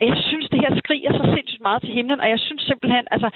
Jeg 0.00 0.16
synes, 0.28 0.48
det 0.48 0.60
her 0.60 0.78
skriger 0.78 1.12
så 1.12 1.34
sindssygt 1.36 1.62
meget 1.62 1.82
til 1.82 1.92
himlen, 1.92 2.20
og 2.20 2.28
jeg 2.28 2.38
synes 2.38 2.62
simpelthen, 2.62 3.06
altså, 3.10 3.30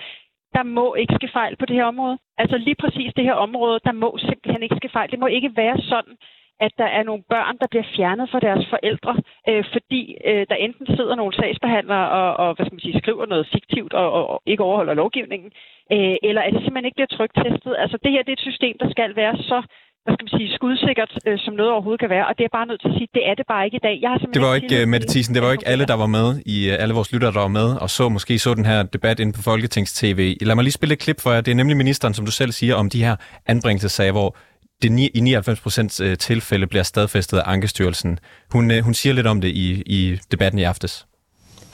der 0.54 0.62
må 0.62 0.94
ikke 0.94 1.14
ske 1.14 1.28
fejl 1.32 1.56
på 1.56 1.66
det 1.66 1.76
her 1.76 1.84
område. 1.84 2.18
Altså 2.38 2.56
lige 2.58 2.80
præcis 2.82 3.12
det 3.16 3.24
her 3.24 3.32
område, 3.32 3.80
der 3.84 3.92
må 3.92 4.18
simpelthen 4.18 4.62
ikke 4.62 4.76
ske 4.76 4.88
fejl. 4.88 5.10
Det 5.10 5.18
må 5.18 5.26
ikke 5.26 5.56
være 5.56 5.78
sådan, 5.82 6.16
at 6.60 6.72
der 6.78 6.84
er 6.84 7.02
nogle 7.02 7.22
børn, 7.28 7.56
der 7.60 7.66
bliver 7.70 7.86
fjernet 7.96 8.30
fra 8.30 8.40
deres 8.40 8.66
forældre, 8.70 9.16
øh, 9.48 9.64
fordi 9.72 10.16
øh, 10.24 10.46
der 10.50 10.54
enten 10.54 10.86
sidder 10.96 11.14
nogle 11.14 11.34
sagsbehandlere 11.34 12.08
og, 12.10 12.30
og 12.42 12.54
hvad 12.54 12.66
skal 12.66 12.74
man 12.74 12.86
sige, 12.86 12.98
skriver 12.98 13.26
noget 13.26 13.48
fiktivt 13.52 13.92
og, 13.94 14.12
og, 14.12 14.30
og 14.30 14.42
ikke 14.46 14.62
overholder 14.62 14.94
lovgivningen, 14.94 15.50
øh, 15.92 16.16
eller 16.22 16.42
at 16.42 16.52
det 16.52 16.62
simpelthen 16.62 16.84
ikke 16.84 17.00
bliver 17.00 17.16
trygtestet. 17.16 17.74
Altså 17.78 17.96
det 18.02 18.10
her 18.12 18.22
det 18.22 18.32
er 18.32 18.38
et 18.40 18.48
system, 18.50 18.78
der 18.78 18.90
skal 18.90 19.16
være 19.16 19.36
så 19.36 19.62
hvad 20.08 20.16
skal 20.16 20.26
man 20.28 20.38
sige, 20.40 20.54
skudsikkert, 20.58 21.12
øh, 21.26 21.38
som 21.44 21.52
noget 21.54 21.72
overhovedet 21.72 22.00
kan 22.04 22.10
være, 22.16 22.26
og 22.30 22.34
det 22.38 22.44
er 22.44 22.52
bare 22.58 22.66
nødt 22.70 22.80
til 22.82 22.88
at 22.92 22.94
sige, 22.98 23.08
det 23.16 23.22
er 23.30 23.34
det 23.40 23.46
bare 23.52 23.64
ikke 23.66 23.76
i 23.82 23.84
dag. 23.88 23.96
Jeg 24.04 24.10
har 24.10 24.18
Det 24.36 24.42
var 24.42 24.54
ikke, 24.54 24.82
uh, 24.82 24.88
Mette 24.92 25.06
Thiesen, 25.12 25.34
det 25.34 25.42
var 25.42 25.52
ikke 25.52 25.68
alle, 25.72 25.84
der 25.92 25.94
var 26.04 26.10
med, 26.18 26.28
i 26.46 26.56
uh, 26.70 26.76
alle 26.82 26.94
vores 26.94 27.12
lyttere, 27.12 27.32
der 27.32 27.40
var 27.46 27.52
med, 27.60 27.68
og 27.84 27.90
så 27.90 28.08
måske 28.08 28.38
så 28.38 28.54
den 28.54 28.66
her 28.66 28.82
debat 28.82 29.20
inde 29.20 29.32
på 29.32 29.42
Folketings-TV. 29.42 30.20
Lad 30.40 30.54
mig 30.54 30.64
lige 30.64 30.72
spille 30.80 30.92
et 30.92 30.98
klip 30.98 31.20
for 31.20 31.30
jer. 31.32 31.40
Det 31.40 31.50
er 31.50 31.54
nemlig 31.54 31.76
ministeren, 31.76 32.14
som 32.14 32.24
du 32.24 32.32
selv 32.40 32.52
siger, 32.52 32.74
om 32.74 32.90
de 32.90 33.04
her 33.04 33.16
anbringelsessager, 33.46 34.12
hvor 34.12 34.36
det 34.82 34.92
ni- 34.92 35.10
i 35.14 35.20
99 35.20 35.60
procent 35.60 35.92
tilfælde 36.20 36.66
bliver 36.66 36.82
stadfæstet 36.82 37.38
af 37.38 37.42
Ankestyrelsen. 37.46 38.18
Hun, 38.52 38.70
uh, 38.70 38.78
hun 38.78 38.94
siger 38.94 39.12
lidt 39.12 39.26
om 39.26 39.40
det 39.40 39.48
i, 39.48 39.82
i 39.86 40.18
debatten 40.32 40.58
i 40.58 40.62
aftes. 40.62 41.06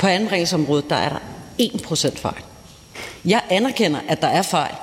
På 0.00 0.06
anbringelsesområdet, 0.06 0.84
der 0.90 0.96
er 0.96 1.08
der 1.08 1.18
1% 1.60 2.22
fejl. 2.22 2.42
Jeg 3.24 3.40
anerkender, 3.50 4.00
at 4.08 4.20
der 4.22 4.28
er 4.28 4.42
fejl. 4.42 4.74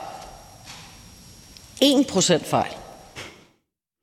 1% 1.84 2.50
fejl. 2.50 2.81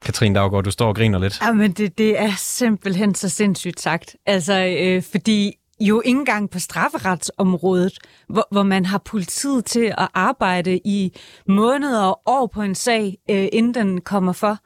Katrine 0.05 0.35
Daggaard, 0.35 0.65
du 0.65 0.71
står 0.71 0.89
og 0.89 0.97
griner 0.97 1.19
lidt. 1.19 1.41
Jamen, 1.43 1.73
det, 1.73 1.99
det 1.99 2.21
er 2.21 2.33
simpelthen 2.39 3.15
så 3.15 3.29
sindssygt 3.29 3.81
sagt. 3.81 4.17
Altså, 4.27 4.77
øh, 4.81 5.03
fordi 5.03 5.53
jo 5.81 6.03
ikke 6.05 6.19
engang 6.19 6.51
på 6.51 6.59
strafferetsområdet, 6.59 7.99
hvor, 8.29 8.49
hvor 8.51 8.63
man 8.63 8.87
har 8.87 8.99
politiet 8.99 9.65
til 9.65 9.95
at 9.99 10.09
arbejde 10.15 10.81
i 10.85 11.13
måneder 11.49 12.03
og 12.03 12.21
år 12.27 12.47
på 12.47 12.63
en 12.63 12.75
sag, 12.75 13.17
øh, 13.31 13.49
inden 13.53 13.75
den 13.75 14.01
kommer 14.01 14.33
for 14.33 14.59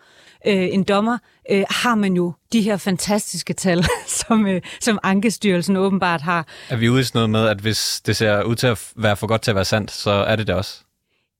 øh, 0.47 0.69
en 0.73 0.83
dommer, 0.83 1.19
øh, 1.51 1.65
har 1.71 1.95
man 1.95 2.15
jo 2.15 2.33
de 2.53 2.63
her 2.63 2.77
fantastiske 2.77 3.53
tal, 3.53 3.85
som, 4.21 4.47
øh, 4.47 4.61
som 4.81 4.99
Ankestyrelsen 5.03 5.77
åbenbart 5.77 6.21
har. 6.21 6.47
Er 6.69 6.77
vi 6.77 6.89
ude 6.89 7.01
i 7.01 7.05
sådan 7.05 7.19
noget 7.19 7.31
med, 7.31 7.49
at 7.49 7.59
hvis 7.59 8.01
det 8.07 8.17
ser 8.17 8.43
ud 8.43 8.57
til 8.57 8.67
at 8.67 8.93
være 8.97 9.17
for 9.17 9.27
godt 9.27 9.43
til 9.43 9.51
at 9.51 9.55
være 9.55 9.65
sandt, 9.65 9.91
så 9.91 10.11
er 10.11 10.37
det 10.37 10.47
det 10.47 10.55
også? 10.55 10.85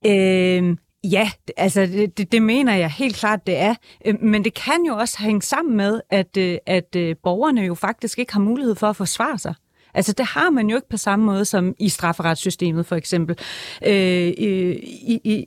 Øh, 0.07 0.77
ja, 1.05 1.31
altså 1.57 1.87
det, 1.87 2.19
det, 2.19 2.33
det 2.33 2.43
mener 2.43 2.75
jeg 2.75 2.91
helt 2.91 3.17
klart, 3.17 3.47
det 3.47 3.57
er. 3.57 3.75
Øh, 4.05 4.15
men 4.23 4.45
det 4.45 4.55
kan 4.55 4.85
jo 4.87 4.97
også 4.97 5.19
hænge 5.19 5.43
sammen 5.43 5.77
med, 5.77 6.01
at, 6.11 6.37
øh, 6.37 6.59
at 6.67 6.97
øh, 6.97 7.17
borgerne 7.23 7.61
jo 7.61 7.75
faktisk 7.75 8.19
ikke 8.19 8.33
har 8.33 8.41
mulighed 8.41 8.75
for 8.75 8.87
at 8.87 8.97
forsvare 8.97 9.39
sig. 9.39 9.55
Altså 9.95 10.13
det 10.13 10.27
har 10.27 10.51
man 10.51 10.71
jo 10.71 10.77
ikke 10.77 10.89
på 10.89 10.97
samme 10.97 11.25
måde 11.25 11.45
som 11.45 11.75
i 11.79 11.89
strafferetssystemet 11.89 12.87
for 12.87 12.97
eksempel. 12.97 13.39
Øh, 13.87 13.93
i, 13.93 15.21
i, 15.25 15.47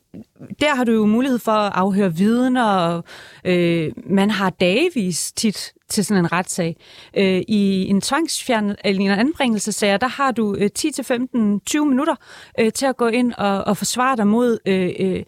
der 0.60 0.76
har 0.76 0.84
du 0.84 0.92
jo 0.92 1.06
mulighed 1.06 1.40
for 1.40 1.52
at 1.52 1.72
afhøre 1.76 2.16
vidner, 2.16 2.66
og 2.66 3.04
øh, 3.46 3.92
man 4.10 4.32
har 4.32 4.50
dagvis 4.50 5.32
tit 5.32 5.74
til 5.90 6.06
sådan 6.06 6.26
en 6.26 6.32
retssag. 6.32 6.76
Øh, 7.18 7.42
I 7.48 7.88
en 7.88 8.02
tvangsfjern 8.02 8.76
eller 8.84 9.02
en 9.02 9.20
anbringelsessag, 9.20 10.02
der 10.02 10.08
har 10.08 10.32
du 10.32 10.56
øh, 10.56 10.70
10-15-20 10.80 11.80
minutter 11.80 12.16
øh, 12.60 12.72
til 12.72 12.86
at 12.86 12.98
gå 12.98 13.08
ind 13.08 13.34
og, 13.34 13.64
og 13.64 13.78
forsvare 13.78 14.18
dig 14.18 14.28
mod 14.28 14.60
øh, 14.66 14.92
øh, 15.00 15.24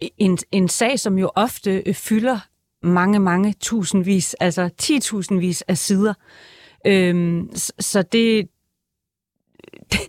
en, 0.00 0.38
en 0.52 0.68
sag, 0.68 1.00
som 1.00 1.18
jo 1.18 1.30
ofte 1.34 1.82
øh, 1.86 1.94
fylder 1.94 2.38
mange, 2.82 3.18
mange 3.18 3.54
tusindvis, 3.60 4.34
altså 4.34 4.70
10.000vis 4.82 5.60
af 5.68 5.78
sider. 5.78 6.14
Øhm, 6.86 7.50
så, 7.78 8.02
det, 8.02 8.48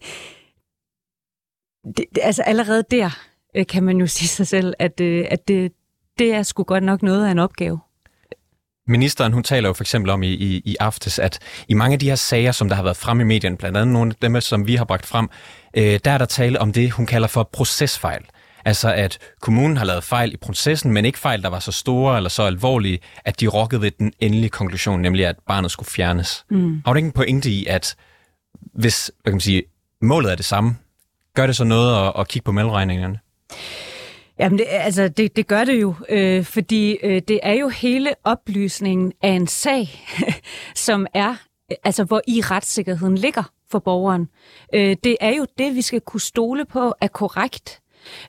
det, 1.97 2.06
det, 2.15 2.19
altså 2.21 2.41
allerede 2.41 2.84
der 2.91 3.10
øh, 3.56 3.67
kan 3.67 3.84
man 3.84 3.97
jo 3.97 4.08
sige 4.17 4.28
sig 4.28 4.47
selv, 4.47 4.73
at, 4.80 4.99
øh, 5.02 5.25
at 5.30 5.47
det, 5.47 5.71
det 6.19 6.34
er 6.34 6.43
sgu 6.43 6.63
godt 6.63 6.84
nok 6.84 7.04
noget 7.04 7.25
af 7.25 7.32
en 7.32 7.39
opgave. 7.39 7.80
Ministeren, 8.88 9.34
hun 9.34 9.43
taler 9.43 9.69
jo 9.69 9.73
for 9.73 9.84
eksempel 9.84 10.10
om 10.10 10.23
i, 10.23 10.34
i, 10.34 10.62
i 10.65 10.75
aftes, 10.80 11.19
at 11.19 11.39
i 11.67 11.73
mange 11.73 11.93
af 11.93 11.99
de 11.99 12.10
her 12.10 12.15
sager, 12.15 12.52
som 12.52 12.69
der 12.69 12.75
har 12.75 12.84
været 12.84 12.97
frem 12.97 13.19
i 13.19 13.23
medierne, 13.23 13.58
blandt 13.58 13.78
andet 13.78 13.93
nogle 13.93 14.12
af 14.12 14.15
dem, 14.30 14.41
som 14.41 14.67
vi 14.67 14.75
har 14.75 14.86
bragt 14.86 15.06
frem, 15.06 15.30
øh, 15.73 15.99
der 16.06 16.12
er 16.12 16.17
der 16.17 16.25
tale 16.25 16.62
om 16.62 16.73
det, 16.73 16.91
hun 16.91 17.06
kalder 17.06 17.28
for 17.28 17.43
procesfejl. 17.43 18.25
Altså 18.65 18.93
at 18.93 19.17
kommunen 19.41 19.78
har 19.78 19.86
lavet 19.86 20.04
fejl 20.04 20.34
i 20.34 20.38
processen, 20.38 20.91
men 20.91 21.06
ikke 21.06 21.19
fejl, 21.19 21.41
der 21.41 21.50
var 21.50 21.60
så 21.60 21.72
store 21.72 22.17
eller 22.17 22.30
så 22.30 22.43
alvorlige, 22.43 23.00
at 23.26 23.39
de 23.39 23.48
rokkede 23.48 23.82
ved 23.82 23.91
den 23.91 24.13
endelige 24.19 24.50
konklusion, 24.50 25.02
nemlig 25.02 25.26
at 25.26 25.36
barnet 25.48 25.72
skulle 25.72 25.89
fjernes. 25.89 26.45
Mm. 26.50 26.82
Har 26.86 26.93
du 26.93 26.98
ikke 26.98 27.08
en 27.08 27.12
pointe 27.12 27.50
i, 27.50 27.65
at 27.65 27.95
hvis 28.74 29.12
hvad 29.24 29.32
kan 29.32 29.36
man 29.36 29.41
sige, 29.41 29.63
målet 30.02 30.32
er 30.32 30.36
det 30.36 30.45
samme, 30.45 30.76
gør 31.36 31.45
det 31.48 31.56
så 31.56 31.63
noget 31.63 32.08
at, 32.08 32.13
at 32.19 32.28
kigge 32.28 32.43
på 32.43 32.52
mellemregningerne? 32.52 33.19
Jamen, 34.39 34.60
det, 34.60 34.65
altså, 34.69 35.08
det, 35.08 35.36
det 35.36 35.48
gør 35.48 35.63
det 35.63 35.82
jo, 35.82 35.95
øh, 36.10 36.45
fordi 36.45 36.98
øh, 37.04 37.22
det 37.28 37.39
er 37.43 37.54
jo 37.54 37.69
hele 37.69 38.13
oplysningen 38.24 39.13
af 39.22 39.30
en 39.30 39.48
sag, 39.48 39.89
som 40.76 41.08
er, 41.13 41.36
altså 41.84 42.04
hvor 42.04 42.22
i 42.28 42.41
retssikkerheden 42.41 43.17
ligger 43.17 43.43
for 43.72 43.80
borgeren. 43.80 44.28
Øh, 44.74 44.95
det 45.04 45.17
er 45.22 45.30
jo 45.30 45.45
det, 45.58 45.76
vi 45.76 45.82
skal 45.82 46.02
kunne 46.02 46.22
stole 46.22 46.65
på 46.65 46.93
er 47.02 47.08
korrekt. 47.08 47.80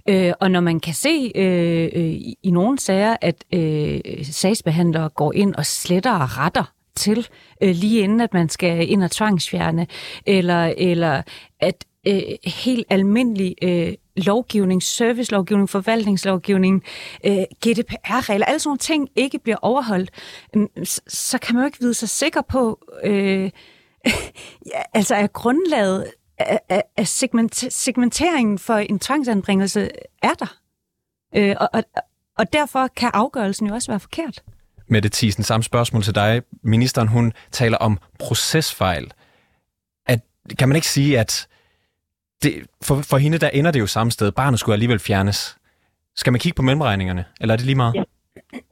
Øh, 0.09 0.33
og 0.41 0.51
når 0.51 0.61
man 0.61 0.81
kan 0.81 0.95
se 0.95 1.33
øh, 1.35 1.89
øh, 1.95 2.15
i 2.43 2.51
nogle 2.51 2.79
sager, 2.79 3.17
at 3.21 3.45
øh, 3.55 4.01
sagsbehandlere 4.23 5.09
går 5.09 5.33
ind 5.33 5.55
og 5.55 5.67
sletter 5.67 6.13
og 6.13 6.39
retter 6.39 6.73
til 6.97 7.29
øh, 7.63 7.75
lige 7.75 8.01
inden, 8.01 8.21
at 8.21 8.35
man 8.35 8.49
skal 8.49 8.91
ind 8.91 9.05
og 9.05 9.11
tvangsfjerne, 9.11 9.87
eller, 10.27 10.75
eller 10.77 11.23
at 11.61 11.85
øh, 12.07 12.23
helt 12.45 12.87
almindelig 12.91 13.55
øh, 13.63 13.95
lovgivning, 14.17 14.83
servicelovgivning, 14.83 15.69
forvaltningslovgivning, 15.69 16.83
øh, 17.27 17.45
GDPR-regler, 17.67 18.47
alle 18.47 18.59
sådan 18.61 18.69
nogle 18.69 18.79
ting 18.79 19.09
ikke 19.17 19.39
bliver 19.39 19.59
overholdt, 19.63 20.11
mm, 20.55 20.69
øh, 20.77 20.87
så, 20.87 21.01
så 21.09 21.39
kan 21.39 21.55
man 21.55 21.63
jo 21.63 21.67
ikke 21.67 21.81
vide 21.81 21.95
sig 21.95 22.09
sikker 22.09 22.43
på, 22.43 22.79
øh, 23.05 23.51
ja, 24.73 24.83
altså 24.95 25.15
er 25.15 25.27
grundlaget 25.27 26.07
af 26.97 27.09
segment, 27.09 27.73
segmenteringen 27.73 28.59
for 28.59 28.75
en 28.75 28.99
tvangsanbringelse 28.99 29.91
er 30.23 30.35
der. 30.39 30.57
Øh, 31.37 31.57
og, 31.61 31.69
og, 31.73 31.85
og 32.39 32.53
derfor 32.53 32.89
kan 32.97 33.11
afgørelsen 33.15 33.67
jo 33.67 33.75
også 33.75 33.93
være 33.93 34.01
forkert. 34.01 34.43
Mette 34.89 35.11
Thiesen, 35.13 35.45
samme 35.45 35.65
spørgsmål 35.65 36.03
til 36.03 36.15
dig. 36.15 36.43
Ministeren, 36.63 37.09
hun 37.09 37.33
taler 37.53 37.77
om 37.77 37.99
procesfejl. 38.19 39.13
At, 40.07 40.21
kan 40.59 40.69
man 40.69 40.77
ikke 40.77 40.89
sige, 40.89 41.19
at 41.19 41.49
det, 42.43 42.67
for, 42.83 43.03
for 43.03 43.19
hende, 43.19 43.39
der 43.39 43.49
ender 43.49 43.71
det 43.71 43.81
jo 43.81 43.87
samme 43.87 44.11
sted. 44.11 44.33
Barnet 44.33 44.61
skulle 44.61 44.75
alligevel 44.75 44.99
fjernes. 44.99 45.57
Skal 46.17 46.33
man 46.33 46.41
kigge 46.41 46.57
på 46.57 46.63
mellemregningerne, 46.63 47.25
eller 47.41 47.53
er 47.53 47.57
det 47.57 47.67
lige 47.67 47.77
meget? 47.77 47.95
Ja. 47.95 48.03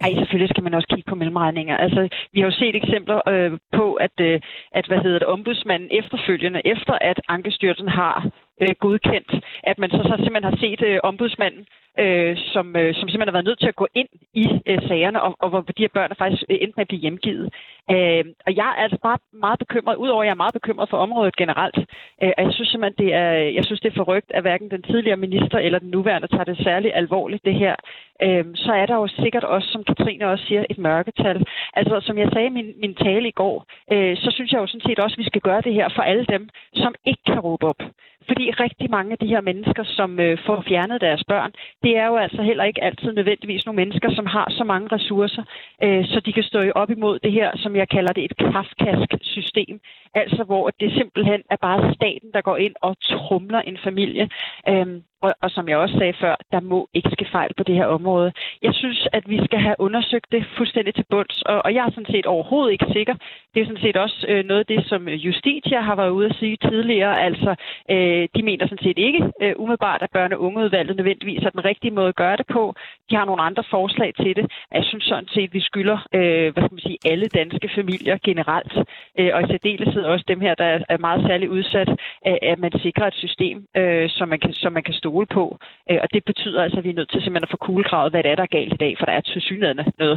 Ej, 0.01 0.15
selvfølgelig 0.15 0.51
skal 0.51 0.63
man 0.65 0.75
også 0.75 0.89
kigge 0.89 1.11
på 1.11 1.15
mellemregninger. 1.15 1.77
Altså, 1.77 2.09
vi 2.33 2.41
har 2.41 2.47
jo 2.47 2.53
set 2.53 2.77
eksempler 2.77 3.29
øh, 3.29 3.59
på, 3.73 3.95
at, 3.95 4.17
øh, 4.21 4.41
at 4.73 4.87
hvad 4.87 4.99
hedder 4.99 5.19
det, 5.19 5.29
ombudsmanden 5.29 5.89
efterfølgende, 5.93 6.61
efter 6.65 6.95
at 7.01 7.21
Ankestyrelsen 7.29 7.89
har 7.89 8.31
øh, 8.63 8.75
godkendt, 8.81 9.31
at 9.63 9.79
man 9.79 9.91
så, 9.91 9.97
så 9.97 10.15
simpelthen 10.17 10.51
har 10.53 10.57
set 10.61 10.83
øh, 10.83 11.01
ombudsmanden 11.03 11.67
øh, 11.99 12.37
som, 12.37 12.77
øh, 12.77 12.95
som 12.95 13.09
simpelthen 13.09 13.29
har 13.29 13.39
været 13.39 13.51
nødt 13.51 13.61
til 13.61 13.73
at 13.73 13.81
gå 13.83 13.87
ind 13.95 14.09
i 14.35 14.47
øh, 14.67 14.79
sagerne, 14.89 15.23
og, 15.23 15.37
og 15.39 15.49
hvor 15.49 15.61
de 15.61 15.85
her 15.85 15.95
børn 15.95 16.11
er 16.11 16.21
faktisk 16.23 16.45
øh, 16.51 16.59
endt 16.61 16.77
med 16.77 16.85
at 16.85 16.89
blive 16.89 17.05
hjemgivet. 17.05 17.47
Øh, 17.91 18.25
og 18.47 18.57
jeg 18.57 18.69
er 18.77 18.83
altså 18.85 18.99
bare 19.03 19.19
meget 19.33 19.59
bekymret, 19.59 19.97
udover 19.97 20.23
at 20.23 20.27
jeg 20.27 20.37
er 20.37 20.45
meget 20.45 20.59
bekymret 20.59 20.89
for 20.91 20.97
området 20.97 21.37
generelt, 21.37 21.79
øh, 22.23 22.33
og 22.39 22.45
jeg 22.45 22.53
synes 22.53 22.69
simpelthen, 22.69 23.05
det 23.05 23.15
er, 23.15 23.31
jeg 23.59 23.65
synes, 23.65 23.81
det 23.81 23.91
er 23.91 24.01
forrygt, 24.03 24.31
at 24.35 24.43
hverken 24.43 24.71
den 24.71 24.83
tidligere 24.83 25.17
minister 25.27 25.59
eller 25.59 25.79
den 25.79 25.91
nuværende 25.91 26.29
tager 26.29 26.45
det 26.45 26.59
særligt 26.59 26.95
alvorligt, 26.95 27.45
det 27.45 27.55
her. 27.55 27.75
Øh, 28.23 28.45
så 28.55 28.73
er 28.73 28.87
der 28.87 28.95
jo 28.95 29.07
sikkert 29.07 29.45
også, 29.45 29.69
som 29.69 29.85
Katrine 29.85 30.31
også 30.31 30.45
siger, 30.45 30.65
et 30.71 30.79
mørketal. 30.79 31.47
Altså, 31.75 32.01
som 32.01 32.19
jeg 32.19 32.29
sagde 32.33 32.47
i 32.47 32.57
min, 32.59 32.73
min 32.81 32.95
tale 32.95 33.29
i 33.29 33.39
går, 33.43 33.67
øh, 33.93 34.17
så 34.17 34.31
synes 34.31 34.53
jeg 34.53 34.61
jo 34.61 34.67
sådan 34.67 34.87
set 34.87 34.99
også, 34.99 35.15
at 35.15 35.19
vi 35.19 35.31
skal 35.31 35.41
gøre 35.41 35.61
det 35.61 35.75
her 35.75 35.89
for 35.97 36.03
alle 36.03 36.27
dem, 36.29 36.49
som 36.75 36.95
ikke 37.05 37.23
kan 37.27 37.41
råbe 37.41 37.67
op. 37.67 37.83
Fordi 38.29 38.51
rigtig 38.51 38.91
mange 38.91 39.13
af 39.13 39.19
de 39.19 39.33
her 39.35 39.41
mennesker, 39.41 39.85
som 39.85 40.21
øh, 40.21 40.39
får 40.47 40.65
fjernet 40.69 41.01
deres 41.01 41.25
børn, 41.25 41.53
det 41.83 41.88
er 41.97 42.07
jo 42.07 42.17
altså 42.17 42.43
heller 42.43 42.65
ikke 42.65 42.85
altid 42.85 43.13
nødvendigvis 43.13 43.67
nogle 43.67 43.77
mennesker, 43.77 44.11
som 44.15 44.27
har 44.27 44.47
så 44.51 44.65
mange 44.65 44.89
ressourcer, 44.93 45.43
øh, 45.83 46.05
så 46.05 46.21
de 46.21 46.33
kan 46.33 46.43
stå 46.43 46.71
op 46.75 46.91
imod 46.91 47.19
det 47.19 47.33
her, 47.33 47.51
som 47.57 47.77
jeg 47.77 47.89
kalder 47.89 48.13
det 48.13 48.25
et 48.25 48.37
kafkask 48.37 49.11
system. 49.21 49.81
Altså 50.15 50.45
hvor 50.45 50.71
det 50.81 50.93
simpelthen 50.93 51.43
er 51.51 51.57
bare 51.57 51.95
staten, 51.95 52.31
der 52.35 52.41
går 52.41 52.57
ind 52.57 52.75
og 52.83 52.97
trumler 53.03 53.61
en 53.61 53.79
familie. 53.85 54.29
Øh, 54.69 54.87
og, 55.23 55.33
og 55.43 55.51
som 55.51 55.69
jeg 55.69 55.77
også 55.79 55.97
sagde 55.99 56.15
før, 56.21 56.37
der 56.53 56.61
må 56.61 56.89
ikke 56.95 57.11
ske 57.13 57.27
fejl 57.33 57.51
på 57.57 57.63
det 57.63 57.75
her 57.75 57.87
område. 57.87 58.33
Jeg 58.63 58.75
synes, 58.75 59.09
at 59.13 59.25
vi 59.29 59.39
skal 59.45 59.61
have 59.61 59.77
undersøgt 59.79 60.33
det 60.33 60.45
fuldstændig 60.57 60.95
til 60.95 61.05
bunds, 61.11 61.43
og, 61.43 61.63
og 61.65 61.75
jeg 61.75 61.87
er 61.87 61.91
sådan 61.91 62.13
set 62.15 62.27
overhovedet 62.27 62.73
ikke 62.73 62.87
sikker. 62.93 63.15
Det 63.55 63.61
er 63.61 63.67
sådan 63.67 63.83
set 63.83 63.97
også 63.97 64.27
øh, 64.29 64.45
noget 64.45 64.61
af 64.61 64.67
det, 64.67 64.87
som 64.87 65.09
øh, 65.09 65.27
Justitia 65.27 65.81
har 65.81 65.97
været 65.97 66.11
ude 66.11 66.29
at 66.31 66.37
sige 66.41 66.57
tidligere. 66.57 67.21
Altså, 67.29 67.55
øh, 67.91 68.29
de 68.37 68.43
mener 68.43 68.67
sådan 68.67 68.85
set 68.87 68.99
ikke 68.99 69.23
øh, 69.43 69.53
umiddelbart, 69.57 70.03
at 70.03 70.15
børne- 70.17 70.35
og 70.35 70.43
ungeudvalget 70.43 70.97
nødvendigvis 70.97 71.43
er 71.43 71.51
den 71.51 71.65
rigtige 71.65 71.91
måde 71.91 72.09
at 72.09 72.17
gøre 72.17 72.37
det 72.37 72.47
på. 72.47 72.75
De 73.11 73.17
har 73.17 73.25
nogle 73.25 73.43
andre 73.43 73.65
forslag 73.71 74.15
til 74.15 74.37
det. 74.37 74.47
Jeg 74.75 74.85
synes 74.85 75.05
sådan 75.05 75.29
set, 75.29 75.49
at 75.49 75.55
vi 75.55 75.61
skylder 75.61 75.99
øh, 76.15 76.53
hvad 76.53 76.63
skal 76.63 76.75
man 76.79 76.89
sige, 76.89 76.99
alle 77.05 77.29
danske 77.29 77.69
familier 77.75 78.19
generelt, 78.25 78.73
øh, 79.19 79.31
og 79.35 79.43
i 79.43 79.47
særdeleshed 79.47 80.03
også 80.03 80.25
dem 80.29 80.41
her, 80.41 80.55
der 80.55 80.79
er 80.89 80.99
meget 80.99 81.27
særligt 81.27 81.51
udsat, 81.51 81.89
øh, 82.27 82.37
at 82.43 82.59
man 82.59 82.73
sikrer 82.83 83.07
et 83.07 83.15
system, 83.15 83.67
øh, 83.77 84.11
som, 84.11 84.29
man 84.29 84.41
kan, 84.41 84.53
som 84.53 84.73
man 84.73 84.83
kan 84.83 84.95
stå 84.95 85.08
stole 85.09 85.27
på. 85.39 85.45
Øh, 85.91 85.99
og 86.03 86.09
det 86.15 86.23
betyder 86.31 86.63
altså, 86.65 86.79
at 86.79 86.85
vi 86.85 86.91
er 86.91 86.99
nødt 87.01 87.11
til 87.11 87.21
simpelthen 87.23 87.49
at 87.49 87.55
få 87.55 87.61
kuglegravet, 87.67 88.13
hvad 88.13 88.23
det 88.23 88.31
er, 88.31 88.37
der 88.41 88.47
er 88.49 88.57
galt 88.59 88.73
i 88.73 88.81
dag, 88.85 88.93
for 88.99 89.07
der 89.07 89.15
er 89.19 89.21
til 89.21 89.41
synligheden 89.49 89.81
noget 89.99 90.17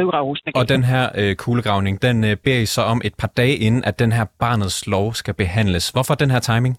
rivragusende. 0.00 0.52
Og 0.60 0.68
den 0.74 0.82
her 0.92 1.04
øh, 1.20 1.32
kuglegravning, 1.44 1.94
den 2.06 2.16
øh, 2.28 2.34
beder 2.44 2.60
I 2.66 2.66
så 2.76 2.82
om 2.92 3.00
et 3.08 3.14
par 3.22 3.30
dage 3.40 3.56
inden, 3.66 3.82
at 3.90 3.98
den 4.02 4.12
her 4.12 4.26
barnets 4.44 4.78
lov 4.94 5.06
skal 5.20 5.34
behandles. 5.34 5.84
Hvorfor 5.94 6.14
den 6.14 6.30
her 6.34 6.40
timing? 6.50 6.74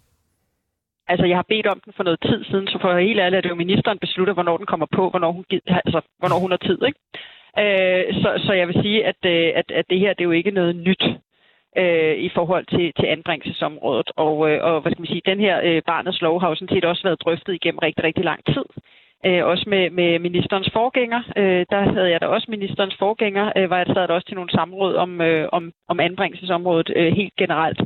Altså, 1.11 1.25
jeg 1.31 1.37
har 1.41 1.47
bedt 1.53 1.67
om 1.73 1.79
den 1.85 1.93
for 1.97 2.03
noget 2.03 2.19
tid 2.29 2.39
siden, 2.49 2.67
så 2.67 2.77
for 2.81 2.99
helt 3.09 3.19
ærligt, 3.19 3.37
at 3.37 3.43
det 3.43 3.49
jo 3.49 3.63
ministeren 3.65 3.99
beslutter, 4.05 4.33
hvornår 4.33 4.57
den 4.57 4.65
kommer 4.71 4.87
på, 4.97 5.09
hvornår 5.09 5.31
hun, 5.31 5.45
altså, 5.67 5.99
hvornår 6.19 6.39
hun 6.43 6.51
har 6.51 6.61
tid, 6.69 6.79
ikke? 6.89 6.99
Øh, 7.63 8.03
så, 8.21 8.29
så 8.45 8.51
jeg 8.59 8.67
vil 8.67 8.81
sige, 8.83 8.99
at, 9.11 9.19
øh, 9.33 9.49
at, 9.59 9.67
at 9.79 9.85
det 9.89 9.99
her, 9.99 10.13
det 10.13 10.21
er 10.23 10.31
jo 10.31 10.39
ikke 10.39 10.57
noget 10.59 10.75
nyt 10.75 11.03
øh, 11.81 12.15
i 12.27 12.29
forhold 12.37 12.65
til, 12.65 12.93
til 12.99 13.07
anbringelsesområdet. 13.15 14.09
Og, 14.15 14.51
øh, 14.51 14.63
og 14.63 14.81
hvad 14.81 14.91
skal 14.91 15.01
man 15.01 15.13
sige, 15.13 15.29
den 15.31 15.39
her 15.39 15.55
øh, 15.63 15.81
barnets 15.87 16.21
lov 16.21 16.41
har 16.41 16.49
jo 16.49 16.55
sådan 16.55 16.75
set 16.75 16.85
også 16.85 17.03
været 17.03 17.21
drøftet 17.21 17.53
igennem 17.53 17.79
rigtig, 17.79 18.03
rigtig 18.03 18.25
lang 18.25 18.41
tid. 18.45 18.65
Øh, 19.25 19.45
også 19.45 19.65
med, 19.67 19.89
med 19.89 20.19
ministerens 20.19 20.69
forgænger. 20.73 21.21
Øh, 21.37 21.65
der 21.71 21.81
havde 21.93 22.11
jeg 22.11 22.21
da 22.21 22.27
også 22.27 22.47
ministerens 22.49 22.95
forgænger, 22.99 23.51
øh, 23.55 23.69
var 23.69 23.77
jeg 23.77 23.87
sad 23.87 24.07
der 24.07 24.13
også 24.13 24.27
til 24.27 24.35
nogle 24.35 24.51
samråd 24.51 24.95
om, 24.95 25.21
øh, 25.21 25.49
om, 25.51 25.71
om 25.87 25.99
anbringelsesområdet 25.99 26.89
øh, 26.95 27.13
helt 27.13 27.35
generelt. 27.35 27.81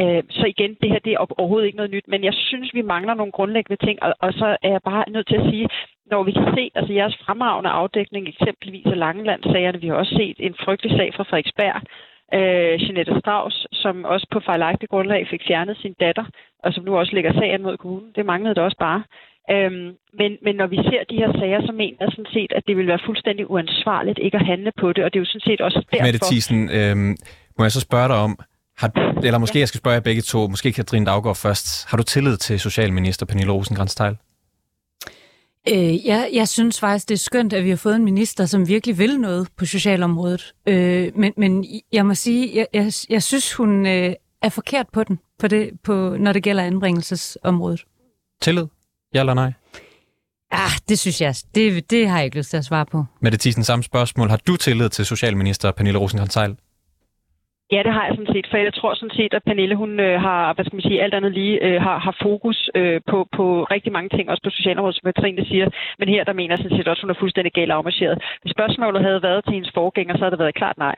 Øh, 0.00 0.22
så 0.30 0.46
igen, 0.46 0.76
det 0.80 0.90
her 0.90 0.98
det 0.98 1.12
er 1.12 1.24
overhovedet 1.38 1.66
ikke 1.66 1.76
noget 1.76 1.90
nyt, 1.90 2.08
men 2.08 2.24
jeg 2.24 2.34
synes, 2.34 2.74
vi 2.74 2.82
mangler 2.82 3.14
nogle 3.14 3.32
grundlæggende 3.32 3.86
ting, 3.86 4.02
og, 4.02 4.14
og 4.20 4.32
så 4.32 4.56
er 4.62 4.70
jeg 4.70 4.80
bare 4.84 5.04
nødt 5.08 5.28
til 5.28 5.36
at 5.36 5.50
sige, 5.50 5.68
når 6.10 6.22
vi 6.22 6.32
kan 6.32 6.48
se, 6.56 6.70
altså 6.74 6.92
jeres 6.92 7.16
fremragende 7.24 7.70
afdækning, 7.70 8.28
eksempelvis 8.28 8.86
af 8.86 8.98
Langeland-sagerne, 8.98 9.80
vi 9.80 9.86
har 9.88 9.94
også 9.94 10.14
set 10.14 10.36
en 10.38 10.54
frygtelig 10.64 10.96
sag 10.96 11.14
fra 11.14 11.24
Frederiksberg, 11.24 11.82
øh, 12.34 12.82
Jeanette 12.82 13.14
Strauss, 13.20 13.66
som 13.72 14.04
også 14.04 14.26
på 14.32 14.40
fejlagtigt 14.46 14.90
grundlag 14.90 15.26
fik 15.30 15.42
fjernet 15.48 15.76
sin 15.76 15.94
datter, 16.00 16.24
og 16.64 16.72
som 16.72 16.84
nu 16.84 16.98
også 16.98 17.12
lægger 17.14 17.32
sagen 17.32 17.62
mod 17.62 17.76
kommunen. 17.76 18.10
Det 18.16 18.26
manglede 18.26 18.54
det 18.54 18.62
også 18.62 18.78
bare. 18.88 19.02
Øhm, 19.50 19.88
men, 20.20 20.30
men 20.46 20.54
når 20.60 20.66
vi 20.66 20.76
ser 20.76 21.02
de 21.10 21.16
her 21.22 21.32
sager, 21.40 21.60
så 21.66 21.72
mener 21.72 21.96
jeg 22.00 22.08
sådan 22.10 22.32
set, 22.36 22.52
at 22.58 22.62
det 22.66 22.76
vil 22.76 22.86
være 22.86 23.06
fuldstændig 23.06 23.50
uansvarligt 23.50 24.18
ikke 24.22 24.36
at 24.36 24.46
handle 24.46 24.72
på 24.80 24.92
det, 24.92 25.04
og 25.04 25.08
det 25.12 25.18
er 25.18 25.24
jo 25.24 25.30
sådan 25.32 25.48
set 25.48 25.60
også 25.60 25.78
derfor... 25.90 26.04
Mette 26.06 26.20
Thiesen, 26.28 26.70
øhm, 26.78 27.16
må 27.58 27.64
jeg 27.64 27.72
så 27.72 27.80
spørge 27.80 28.08
dig 28.08 28.18
om, 28.26 28.38
har 28.78 28.90
eller 29.26 29.38
måske 29.38 29.58
ja. 29.58 29.60
jeg 29.60 29.68
skal 29.68 29.78
spørge 29.78 29.94
jer 29.94 30.00
begge 30.00 30.22
to, 30.22 30.38
måske 30.46 30.72
Katrine 30.72 31.06
Daggaard 31.06 31.36
først, 31.36 31.90
har 31.90 31.96
du 31.96 32.02
tillid 32.02 32.36
til 32.36 32.60
Socialminister 32.60 33.26
Pernille 33.26 33.52
rosenkrantz 33.52 33.94
Øh, 35.72 36.06
jeg, 36.06 36.30
jeg 36.32 36.48
synes 36.48 36.80
faktisk, 36.80 37.08
det 37.08 37.14
er 37.14 37.18
skønt, 37.18 37.52
at 37.52 37.64
vi 37.64 37.68
har 37.68 37.76
fået 37.76 37.96
en 37.96 38.04
minister, 38.04 38.46
som 38.46 38.68
virkelig 38.68 38.98
vil 38.98 39.20
noget 39.20 39.48
på 39.56 39.66
socialområdet. 39.66 40.54
Øh, 40.68 41.12
men, 41.14 41.32
men 41.36 41.66
jeg 41.92 42.06
må 42.06 42.14
sige, 42.14 42.56
jeg, 42.56 42.66
jeg, 42.72 42.92
jeg 43.10 43.22
synes, 43.22 43.52
hun 43.52 43.86
øh, 43.86 44.14
er 44.42 44.48
forkert 44.48 44.86
på 44.92 45.04
den, 45.04 45.18
på 45.38 45.48
det, 45.48 45.70
på, 45.84 46.16
når 46.18 46.32
det 46.32 46.42
gælder 46.42 46.62
anbringelsesområdet. 46.62 47.84
Tillid? 48.42 48.66
Ja 49.14 49.20
eller 49.20 49.34
nej? 49.34 49.52
Ah, 50.50 50.70
det 50.88 50.98
synes 50.98 51.20
jeg. 51.20 51.34
Det, 51.54 51.90
det 51.90 52.08
har 52.08 52.16
jeg 52.16 52.24
ikke 52.24 52.36
lyst 52.36 52.50
til 52.50 52.56
at 52.56 52.64
svare 52.64 52.86
på. 52.86 53.04
Med 53.20 53.30
det 53.30 53.40
tisen 53.40 53.64
samme 53.64 53.82
spørgsmål. 53.82 54.28
Har 54.28 54.40
du 54.46 54.56
tillid 54.56 54.88
til 54.88 55.06
Socialminister 55.06 55.72
Pernille 55.72 55.98
rosenkrantz 55.98 56.36
Ja, 57.72 57.80
det 57.86 57.92
har 57.92 58.04
jeg 58.06 58.14
sådan 58.14 58.34
set, 58.34 58.46
for 58.50 58.56
jeg 58.56 58.74
tror 58.74 58.94
sådan 58.94 59.16
set, 59.16 59.34
at 59.34 59.42
Pernille, 59.46 59.76
hun 59.76 60.00
øh, 60.00 60.20
har, 60.20 60.52
hvad 60.54 60.64
skal 60.64 60.76
man 60.76 60.88
sige, 60.88 61.02
alt 61.02 61.14
andet 61.14 61.32
lige, 61.32 61.64
øh, 61.66 61.82
har, 61.82 61.98
har 61.98 62.16
fokus 62.22 62.70
øh, 62.74 63.00
på, 63.10 63.28
på 63.36 63.44
rigtig 63.74 63.92
mange 63.92 64.08
ting, 64.08 64.30
også 64.30 64.42
på 64.44 64.50
socialområdet, 64.50 64.96
som 64.96 65.12
Katrine 65.12 65.46
siger. 65.46 65.66
Men 65.98 66.08
her, 66.08 66.24
der 66.24 66.32
mener 66.32 66.52
jeg 66.52 66.58
sådan 66.58 66.76
set 66.76 66.88
også, 66.88 67.00
at 67.00 67.04
hun 67.04 67.10
er 67.10 67.20
fuldstændig 67.22 67.52
galt 67.52 67.72
afmarcheret. 67.72 68.22
Hvis 68.42 68.52
spørgsmålet 68.56 69.02
havde 69.02 69.22
været 69.22 69.44
til 69.44 69.54
hendes 69.54 69.72
forgænger, 69.74 70.14
så 70.14 70.20
havde 70.20 70.30
det 70.30 70.38
været 70.38 70.54
klart 70.54 70.78
nej. 70.78 70.96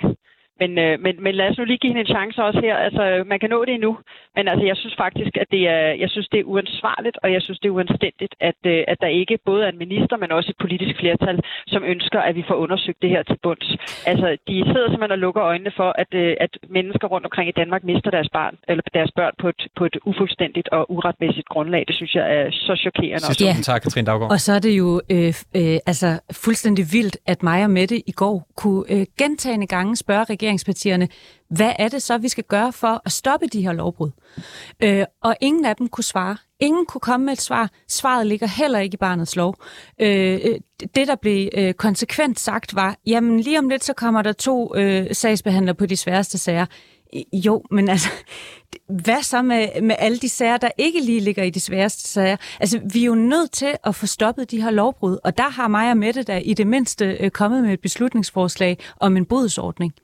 Men, 0.60 0.70
øh, 0.84 0.94
men, 1.04 1.14
men 1.24 1.34
lad 1.34 1.50
os 1.50 1.58
nu 1.58 1.64
lige 1.64 1.78
give 1.82 1.92
hende 1.92 2.04
en 2.06 2.14
chance 2.16 2.38
også 2.48 2.60
her. 2.66 2.76
Altså, 2.86 3.02
man 3.26 3.40
kan 3.40 3.50
nå 3.50 3.64
det 3.64 3.74
endnu. 3.74 3.92
Men 4.36 4.48
altså, 4.48 4.64
jeg 4.70 4.76
synes 4.76 4.96
faktisk, 5.04 5.32
at 5.42 5.48
det 5.54 5.62
er, 5.76 5.84
jeg 6.02 6.10
synes, 6.10 6.28
det 6.32 6.40
er 6.40 6.50
uansvarligt, 6.52 7.16
og 7.22 7.28
jeg 7.32 7.42
synes, 7.42 7.58
det 7.60 7.68
er 7.68 7.76
uanstændigt, 7.78 8.34
at, 8.40 8.60
øh, 8.72 8.80
at 8.92 8.98
der 9.00 9.10
ikke 9.20 9.38
både 9.46 9.64
er 9.64 9.70
en 9.74 9.82
minister, 9.84 10.16
men 10.16 10.32
også 10.32 10.48
et 10.50 10.60
politisk 10.64 10.94
flertal, 11.00 11.36
som 11.66 11.82
ønsker, 11.92 12.20
at 12.28 12.34
vi 12.38 12.44
får 12.48 12.54
undersøgt 12.64 13.02
det 13.02 13.10
her 13.10 13.22
til 13.22 13.36
bunds. 13.42 13.68
Altså, 14.10 14.28
de 14.48 14.54
sidder 14.72 14.88
simpelthen 14.88 15.16
og 15.16 15.22
lukker 15.26 15.42
øjnene 15.42 15.72
for, 15.76 15.90
at, 16.02 16.10
øh, 16.22 16.36
at 16.40 16.52
mennesker 16.76 17.06
rundt 17.08 17.26
omkring 17.26 17.48
i 17.48 17.56
Danmark 17.60 17.82
mister 17.84 18.10
deres, 18.10 18.30
barn, 18.32 18.54
eller 18.68 18.82
deres 18.94 19.10
børn 19.16 19.34
på 19.42 19.48
et, 19.48 19.62
på 19.78 19.84
et 19.84 19.96
ufuldstændigt 20.10 20.68
og 20.68 20.82
uretmæssigt 20.94 21.48
grundlag. 21.48 21.84
Det 21.88 21.94
synes 21.96 22.14
jeg 22.14 22.26
er 22.36 22.50
så 22.50 22.74
chokerende. 22.84 23.24
Sidste 23.24 23.44
ja. 23.44 23.52
tak, 23.62 23.80
Katrine 23.82 24.06
Daggaard. 24.06 24.30
Og 24.32 24.40
så 24.40 24.52
er 24.52 24.58
det 24.58 24.78
jo 24.82 25.00
øh, 25.14 25.32
øh, 25.60 25.78
altså, 25.90 26.08
fuldstændig 26.44 26.84
vildt, 26.92 27.16
at 27.26 27.42
mig 27.42 27.64
og 27.64 27.70
Mette 27.70 27.96
i 28.10 28.12
går 28.12 28.36
kunne 28.56 28.84
øh, 28.92 29.06
gentagende 29.18 29.66
gange 29.66 29.96
spørge 29.96 30.24
regeringen, 30.24 30.47
regeringspartierne, 30.48 31.08
hvad 31.50 31.72
er 31.78 31.88
det 31.88 32.02
så, 32.02 32.18
vi 32.18 32.28
skal 32.28 32.44
gøre 32.44 32.72
for 32.72 33.02
at 33.04 33.12
stoppe 33.12 33.46
de 33.46 33.62
her 33.62 33.72
lovbrud? 33.72 34.10
Øh, 34.82 35.04
og 35.22 35.36
ingen 35.40 35.64
af 35.64 35.76
dem 35.76 35.88
kunne 35.88 36.04
svare. 36.04 36.36
Ingen 36.60 36.86
kunne 36.86 37.00
komme 37.00 37.26
med 37.26 37.32
et 37.32 37.40
svar. 37.40 37.70
Svaret 37.88 38.26
ligger 38.26 38.46
heller 38.46 38.78
ikke 38.78 38.94
i 38.94 38.96
barnets 38.96 39.36
lov. 39.36 39.56
Øh, 40.00 40.40
øh 40.44 40.58
det, 40.94 41.08
der 41.08 41.16
blev 41.16 41.48
øh, 41.54 41.74
konsekvent 41.74 42.40
sagt, 42.40 42.74
var, 42.74 42.96
jamen 43.06 43.40
lige 43.40 43.58
om 43.58 43.68
lidt, 43.68 43.84
så 43.84 43.92
kommer 43.92 44.22
der 44.22 44.32
to 44.32 44.76
øh, 44.76 45.14
sagsbehandlere 45.14 45.74
på 45.74 45.86
de 45.86 45.96
sværeste 45.96 46.38
sager. 46.38 46.66
Jo, 47.32 47.62
men 47.70 47.88
altså, 47.88 48.08
hvad 49.04 49.22
så 49.22 49.42
med, 49.42 49.82
med 49.82 49.96
alle 49.98 50.18
de 50.18 50.28
sager, 50.28 50.56
der 50.56 50.70
ikke 50.78 51.00
lige 51.00 51.20
ligger 51.20 51.42
i 51.42 51.50
de 51.50 51.60
sværeste 51.60 52.08
sager? 52.08 52.36
Altså, 52.60 52.80
vi 52.92 53.00
er 53.00 53.06
jo 53.06 53.14
nødt 53.14 53.52
til 53.52 53.76
at 53.84 53.94
få 53.94 54.06
stoppet 54.06 54.50
de 54.50 54.62
her 54.62 54.70
lovbrud, 54.70 55.18
og 55.24 55.38
der 55.38 55.48
har 55.48 55.68
mig 55.68 55.90
og 55.90 55.96
Mette 55.96 56.22
da 56.22 56.38
i 56.38 56.54
det 56.54 56.66
mindste 56.66 57.16
øh, 57.20 57.30
kommet 57.30 57.62
med 57.62 57.72
et 57.72 57.80
beslutningsforslag 57.80 58.78
om 59.00 59.16
en 59.16 59.24
bodsordning. 59.24 59.94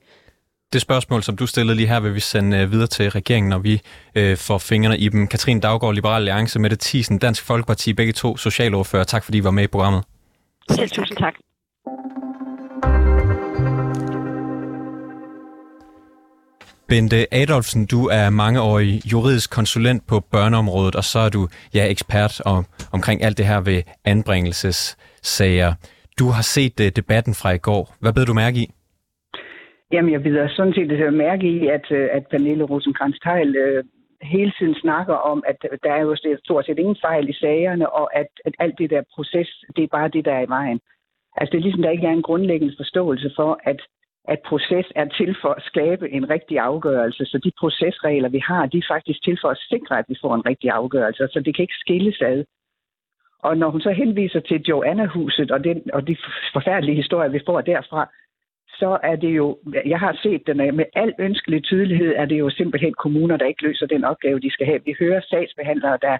Det 0.73 0.81
spørgsmål, 0.81 1.23
som 1.23 1.35
du 1.35 1.47
stillede 1.47 1.75
lige 1.75 1.87
her, 1.87 1.99
vil 1.99 2.15
vi 2.15 2.19
sende 2.19 2.57
øh, 2.57 2.71
videre 2.71 2.87
til 2.87 3.11
regeringen, 3.11 3.49
når 3.49 3.59
vi 3.59 3.81
øh, 4.15 4.37
får 4.37 4.57
fingrene 4.57 4.97
i 4.97 5.09
dem. 5.09 5.27
Katrine 5.27 5.61
Daggaard, 5.61 5.93
Liberal 5.93 6.15
Alliance, 6.15 6.59
Mette 6.59 6.77
Thiesen, 6.81 7.17
Dansk 7.17 7.43
Folkeparti, 7.43 7.93
begge 7.93 8.13
to 8.13 8.37
socialordfører. 8.37 9.03
Tak 9.03 9.23
fordi 9.23 9.37
I 9.37 9.43
var 9.43 9.51
med 9.51 9.63
i 9.63 9.67
programmet. 9.67 10.03
Selv 10.69 10.89
tusind 10.89 11.17
tak. 11.17 11.33
Bente 16.87 17.33
Adolfsen, 17.33 17.85
du 17.85 18.07
er 18.07 18.29
mangeårig 18.29 19.11
juridisk 19.11 19.49
konsulent 19.49 20.07
på 20.07 20.19
børneområdet, 20.19 20.95
og 20.95 21.03
så 21.03 21.19
er 21.19 21.29
du 21.29 21.47
ja, 21.73 21.85
ekspert 21.85 22.41
om, 22.45 22.65
omkring 22.91 23.23
alt 23.23 23.37
det 23.37 23.45
her 23.45 23.59
ved 23.59 23.81
anbringelsessager. 24.05 25.73
Du 26.19 26.29
har 26.29 26.41
set 26.41 26.79
uh, 26.79 26.87
debatten 26.87 27.35
fra 27.35 27.51
i 27.51 27.57
går. 27.57 27.95
Hvad 27.99 28.13
blev 28.13 28.25
du 28.25 28.33
mærke 28.33 28.59
i? 28.59 28.74
Jamen, 29.95 30.11
jeg 30.11 30.23
vil 30.23 30.49
sådan 30.55 30.73
set 30.73 30.91
øh, 30.91 31.13
mærke 31.13 31.47
i, 31.47 31.67
at, 31.67 31.91
øh, 31.91 32.09
at 32.11 32.27
Pernille 32.27 32.63
rosenkrantz 32.63 33.17
øh, 33.27 33.83
hele 34.21 34.53
tiden 34.59 34.75
snakker 34.75 35.13
om, 35.13 35.43
at 35.47 35.57
der 35.83 35.91
er 35.91 36.01
jo 36.01 36.15
stort 36.43 36.65
set 36.65 36.79
ingen 36.79 36.97
fejl 37.01 37.29
i 37.29 37.33
sagerne, 37.33 37.89
og 37.89 38.17
at, 38.19 38.27
at 38.45 38.53
alt 38.59 38.77
det 38.77 38.89
der 38.89 39.01
proces, 39.15 39.49
det 39.75 39.83
er 39.83 39.95
bare 39.97 40.07
det, 40.07 40.25
der 40.25 40.33
er 40.33 40.45
i 40.45 40.53
vejen. 40.57 40.79
Altså, 41.37 41.51
det 41.51 41.57
er 41.57 41.61
ligesom, 41.61 41.81
der 41.81 41.89
ikke 41.89 42.07
er 42.07 42.11
en 42.11 42.29
grundlæggende 42.29 42.75
forståelse 42.77 43.31
for, 43.35 43.59
at 43.63 43.79
at 44.27 44.39
proces 44.45 44.87
er 44.95 45.05
til 45.05 45.35
for 45.41 45.49
at 45.49 45.63
skabe 45.63 46.11
en 46.11 46.29
rigtig 46.29 46.59
afgørelse. 46.59 47.25
Så 47.25 47.37
de 47.43 47.51
procesregler, 47.59 48.29
vi 48.29 48.39
har, 48.39 48.65
de 48.65 48.77
er 48.77 48.91
faktisk 48.93 49.23
til 49.23 49.37
for 49.41 49.49
at 49.49 49.63
sikre, 49.69 49.99
at 49.99 50.05
vi 50.07 50.15
får 50.21 50.35
en 50.35 50.45
rigtig 50.45 50.69
afgørelse. 50.69 51.27
Så 51.33 51.39
det 51.45 51.55
kan 51.55 51.63
ikke 51.63 51.83
skilles 51.83 52.21
ad. 52.21 52.43
Og 53.39 53.57
når 53.57 53.69
hun 53.69 53.81
så 53.81 53.91
henviser 53.91 54.39
til 54.39 54.61
Joanna-huset 54.61 55.51
og, 55.51 55.63
den, 55.63 55.81
og 55.93 56.07
de 56.07 56.17
forfærdelige 56.53 56.95
historier, 56.95 57.29
vi 57.29 57.41
får 57.45 57.61
derfra, 57.61 58.09
så 58.79 58.97
er 59.03 59.15
det 59.15 59.29
jo, 59.35 59.57
jeg 59.85 59.99
har 59.99 60.19
set 60.23 60.47
den 60.47 60.57
med 60.57 60.85
al 60.95 61.13
ønskelig 61.19 61.63
tydelighed, 61.63 62.13
er 62.15 62.25
det 62.25 62.39
jo 62.39 62.49
simpelthen 62.49 62.93
kommuner, 62.93 63.37
der 63.37 63.45
ikke 63.45 63.63
løser 63.63 63.85
den 63.85 64.03
opgave, 64.03 64.39
de 64.39 64.51
skal 64.51 64.65
have. 64.65 64.79
Vi 64.85 64.95
hører 64.99 65.21
sagsbehandlere, 65.21 65.97
der, 66.01 66.17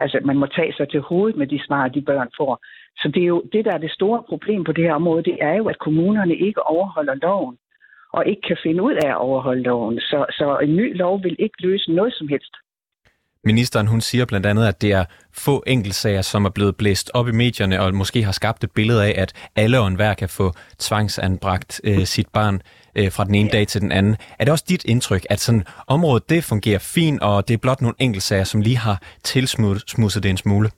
altså 0.00 0.20
man 0.24 0.36
må 0.36 0.46
tage 0.46 0.72
sig 0.72 0.88
til 0.88 1.00
hovedet 1.00 1.36
med 1.36 1.46
de 1.46 1.60
svar, 1.66 1.88
de 1.88 2.02
børn 2.02 2.28
får. 2.36 2.64
Så 2.96 3.08
det 3.08 3.22
er 3.22 3.26
jo 3.26 3.42
det, 3.52 3.64
der 3.64 3.72
er 3.74 3.78
det 3.78 3.90
store 3.90 4.22
problem 4.28 4.64
på 4.64 4.72
det 4.72 4.84
her 4.84 4.94
område, 4.94 5.22
det 5.22 5.38
er 5.40 5.54
jo, 5.54 5.68
at 5.68 5.78
kommunerne 5.78 6.36
ikke 6.36 6.66
overholder 6.66 7.14
loven, 7.14 7.56
og 8.12 8.26
ikke 8.26 8.42
kan 8.42 8.56
finde 8.62 8.82
ud 8.82 8.94
af 9.04 9.10
at 9.10 9.16
overholde 9.16 9.62
loven. 9.62 10.00
Så, 10.00 10.26
så 10.30 10.58
en 10.62 10.76
ny 10.76 10.96
lov 10.96 11.22
vil 11.24 11.36
ikke 11.38 11.62
løse 11.62 11.92
noget 11.92 12.14
som 12.14 12.28
helst. 12.28 12.54
Ministeren 13.44 13.86
hun 13.86 14.00
siger 14.00 14.24
blandt 14.24 14.46
andet, 14.46 14.66
at 14.66 14.82
det 14.82 14.92
er 14.92 15.04
få 15.32 15.62
enkeltsager, 15.66 16.22
som 16.22 16.44
er 16.44 16.50
blevet 16.50 16.76
blæst 16.76 17.10
op 17.14 17.28
i 17.28 17.32
medierne, 17.32 17.80
og 17.80 17.94
måske 17.94 18.24
har 18.24 18.32
skabt 18.32 18.64
et 18.64 18.70
billede 18.70 19.04
af, 19.04 19.14
at 19.16 19.32
alle 19.56 19.80
og 19.80 19.88
enhver 19.88 20.14
kan 20.14 20.28
få 20.28 20.52
tvangsanbragt 20.78 21.80
øh, 21.84 22.06
sit 22.06 22.28
barn 22.28 22.62
øh, 22.94 23.12
fra 23.12 23.24
den 23.24 23.34
ene 23.34 23.50
dag 23.50 23.66
til 23.66 23.80
den 23.80 23.92
anden. 23.92 24.16
Er 24.38 24.44
det 24.44 24.52
også 24.52 24.64
dit 24.68 24.84
indtryk, 24.84 25.26
at 25.30 25.40
sådan 25.40 25.64
området 25.86 26.30
det 26.30 26.44
fungerer 26.44 26.78
fint, 26.78 27.20
og 27.20 27.48
det 27.48 27.54
er 27.54 27.58
blot 27.58 27.80
nogle 27.80 27.94
enkeltsager, 27.98 28.44
som 28.44 28.60
lige 28.60 28.78
har 28.78 29.02
tilsmudset 29.24 30.22
det 30.22 30.30
en 30.30 30.36
smule? 30.36 30.70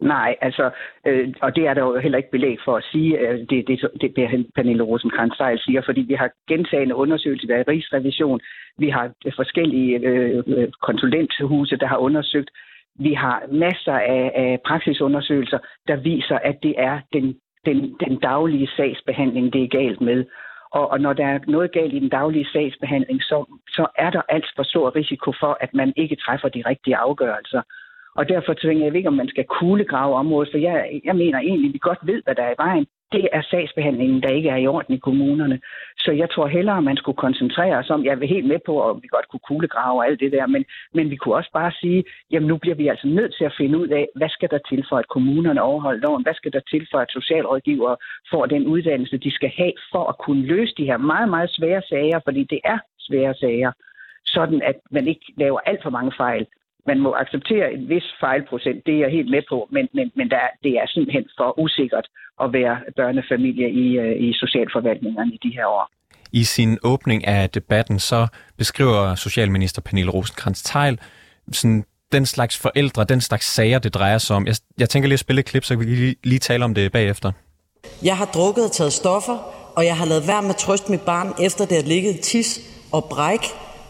Nej, 0.00 0.36
altså, 0.40 0.70
øh, 1.06 1.34
og 1.42 1.56
det 1.56 1.66
er 1.66 1.74
der 1.74 1.82
jo 1.82 1.98
heller 1.98 2.18
ikke 2.18 2.30
belæg 2.30 2.58
for 2.64 2.76
at 2.76 2.84
sige, 2.92 3.18
øh, 3.18 3.38
det, 3.38 3.68
det, 3.68 3.90
det, 4.00 4.16
det 4.16 4.46
Pernille 4.54 4.82
rosenkrantz 4.82 5.36
siger, 5.36 5.82
fordi 5.84 6.00
vi 6.00 6.14
har 6.14 6.30
gentagende 6.48 6.94
undersøgelser 6.94 7.56
af 7.56 7.64
Rigsrevision, 7.68 8.40
vi 8.78 8.88
har 8.88 9.10
forskellige 9.36 9.98
øh, 9.98 10.42
øh, 10.46 10.68
konsulenthuse, 10.82 11.76
der 11.76 11.86
har 11.86 11.96
undersøgt, 11.96 12.50
vi 12.98 13.12
har 13.12 13.42
masser 13.52 13.92
af, 13.92 14.32
af 14.34 14.58
praksisundersøgelser, 14.66 15.58
der 15.88 15.96
viser, 15.96 16.38
at 16.38 16.56
det 16.62 16.74
er 16.78 17.00
den, 17.12 17.36
den, 17.66 17.96
den 18.00 18.18
daglige 18.18 18.68
sagsbehandling, 18.76 19.52
det 19.52 19.62
er 19.62 19.68
galt 19.68 20.00
med. 20.00 20.24
Og, 20.70 20.90
og 20.90 21.00
når 21.00 21.12
der 21.12 21.26
er 21.26 21.38
noget 21.46 21.72
galt 21.72 21.94
i 21.94 21.98
den 21.98 22.08
daglige 22.08 22.48
sagsbehandling, 22.52 23.22
så, 23.22 23.44
så 23.68 23.86
er 23.98 24.10
der 24.10 24.22
alt 24.28 24.46
for 24.56 24.62
stor 24.62 24.96
risiko 24.96 25.32
for, 25.40 25.58
at 25.60 25.74
man 25.74 25.92
ikke 25.96 26.16
træffer 26.16 26.48
de 26.48 26.62
rigtige 26.66 26.96
afgørelser. 26.96 27.62
Og 28.18 28.28
derfor 28.28 28.52
tænker 28.54 28.84
jeg 28.84 28.96
ikke, 28.96 29.08
om 29.08 29.20
man 29.22 29.28
skal 29.28 29.44
kuglegrave 29.44 30.14
området, 30.14 30.48
for 30.52 30.58
jeg, 30.58 31.00
jeg 31.04 31.16
mener 31.16 31.38
egentlig, 31.38 31.68
at 31.68 31.74
vi 31.74 31.78
godt 31.78 31.98
ved, 32.02 32.22
hvad 32.24 32.34
der 32.34 32.42
er 32.42 32.52
i 32.52 32.62
vejen. 32.66 32.86
Det 33.12 33.28
er 33.32 33.42
sagsbehandlingen, 33.42 34.22
der 34.22 34.28
ikke 34.28 34.48
er 34.48 34.56
i 34.56 34.66
orden 34.66 34.94
i 34.94 34.98
kommunerne. 34.98 35.60
Så 35.98 36.12
jeg 36.12 36.30
tror 36.30 36.46
hellere, 36.46 36.78
at 36.78 36.84
man 36.84 36.96
skulle 36.96 37.16
koncentrere 37.16 37.76
os 37.76 37.90
om, 37.90 38.04
jeg 38.04 38.12
er 38.12 38.26
helt 38.26 38.46
med 38.46 38.58
på, 38.66 38.90
at 38.90 38.96
vi 39.02 39.08
godt 39.08 39.28
kunne 39.28 39.46
kuglegrave 39.48 39.98
og 40.00 40.06
alt 40.06 40.20
det 40.20 40.32
der, 40.32 40.46
men, 40.46 40.64
men 40.94 41.10
vi 41.10 41.16
kunne 41.16 41.34
også 41.34 41.50
bare 41.52 41.72
sige, 41.80 42.04
jamen 42.30 42.48
nu 42.48 42.56
bliver 42.56 42.76
vi 42.76 42.88
altså 42.88 43.08
nødt 43.08 43.34
til 43.38 43.44
at 43.44 43.54
finde 43.56 43.78
ud 43.78 43.88
af, 43.88 44.08
hvad 44.16 44.28
skal 44.28 44.50
der 44.50 44.58
til 44.68 44.84
for, 44.88 44.96
at 44.96 45.08
kommunerne 45.08 45.62
overholder 45.62 46.00
loven? 46.08 46.22
Hvad 46.22 46.34
skal 46.34 46.52
der 46.52 46.60
til 46.70 46.86
for, 46.90 46.98
at 46.98 47.10
socialrådgivere 47.10 47.96
får 48.30 48.46
den 48.46 48.66
uddannelse, 48.66 49.16
de 49.18 49.30
skal 49.30 49.52
have 49.56 49.72
for 49.92 50.04
at 50.04 50.18
kunne 50.18 50.46
løse 50.46 50.74
de 50.78 50.84
her 50.84 50.96
meget, 50.96 51.28
meget 51.28 51.50
svære 51.50 51.82
sager, 51.82 52.20
fordi 52.24 52.44
det 52.44 52.60
er 52.64 52.78
svære 52.98 53.34
sager 53.34 53.72
sådan 54.26 54.62
at 54.62 54.76
man 54.90 55.08
ikke 55.08 55.26
laver 55.36 55.60
alt 55.66 55.82
for 55.82 55.90
mange 55.90 56.12
fejl 56.16 56.46
man 56.86 56.98
må 57.00 57.10
acceptere 57.22 57.72
en 57.76 57.88
vis 57.88 58.06
fejlprocent, 58.20 58.86
det 58.86 58.94
er 58.94 58.98
jeg 58.98 59.10
helt 59.10 59.30
med 59.30 59.42
på, 59.48 59.68
men, 59.72 59.88
men, 59.94 60.06
men 60.18 60.30
der, 60.30 60.44
det 60.62 60.72
er 60.80 60.86
simpelthen 60.86 61.26
for 61.38 61.58
usikkert 61.64 62.06
at 62.42 62.52
være 62.52 62.76
børnefamilie 62.96 63.68
i, 63.70 63.86
øh, 63.98 64.28
i 64.28 64.32
socialforvaltningerne 64.32 65.32
i 65.34 65.38
de 65.42 65.52
her 65.56 65.66
år. 65.66 65.86
I 66.32 66.44
sin 66.44 66.78
åbning 66.82 67.26
af 67.26 67.50
debatten, 67.50 67.98
så 67.98 68.26
beskriver 68.58 69.14
Socialminister 69.14 69.82
Pernille 69.82 70.12
Rosenkrantz-Teil 70.12 70.96
sådan 71.52 71.84
den 72.12 72.26
slags 72.26 72.58
forældre, 72.58 73.04
den 73.04 73.20
slags 73.20 73.46
sager, 73.54 73.78
det 73.78 73.94
drejer 73.94 74.18
sig 74.18 74.36
om. 74.36 74.46
Jeg, 74.46 74.54
jeg 74.78 74.88
tænker 74.88 75.08
lige 75.08 75.14
at 75.14 75.20
spille 75.20 75.40
et 75.40 75.46
klip, 75.46 75.64
så 75.64 75.76
vi 75.76 75.84
lige, 75.84 76.16
lige 76.24 76.38
tale 76.38 76.64
om 76.64 76.74
det 76.74 76.92
bagefter. 76.92 77.32
Jeg 78.02 78.16
har 78.16 78.24
drukket 78.24 78.64
og 78.64 78.72
taget 78.72 78.92
stoffer, 78.92 79.38
og 79.76 79.84
jeg 79.84 79.96
har 79.96 80.06
lavet 80.06 80.28
værd 80.28 80.42
med 80.42 80.50
at 80.50 80.56
trøste 80.56 80.90
mit 80.90 81.00
barn, 81.00 81.44
efter 81.46 81.64
det 81.66 81.76
har 81.76 81.88
ligget 81.88 82.20
tis 82.20 82.60
og 82.92 83.04
bræk, 83.04 83.40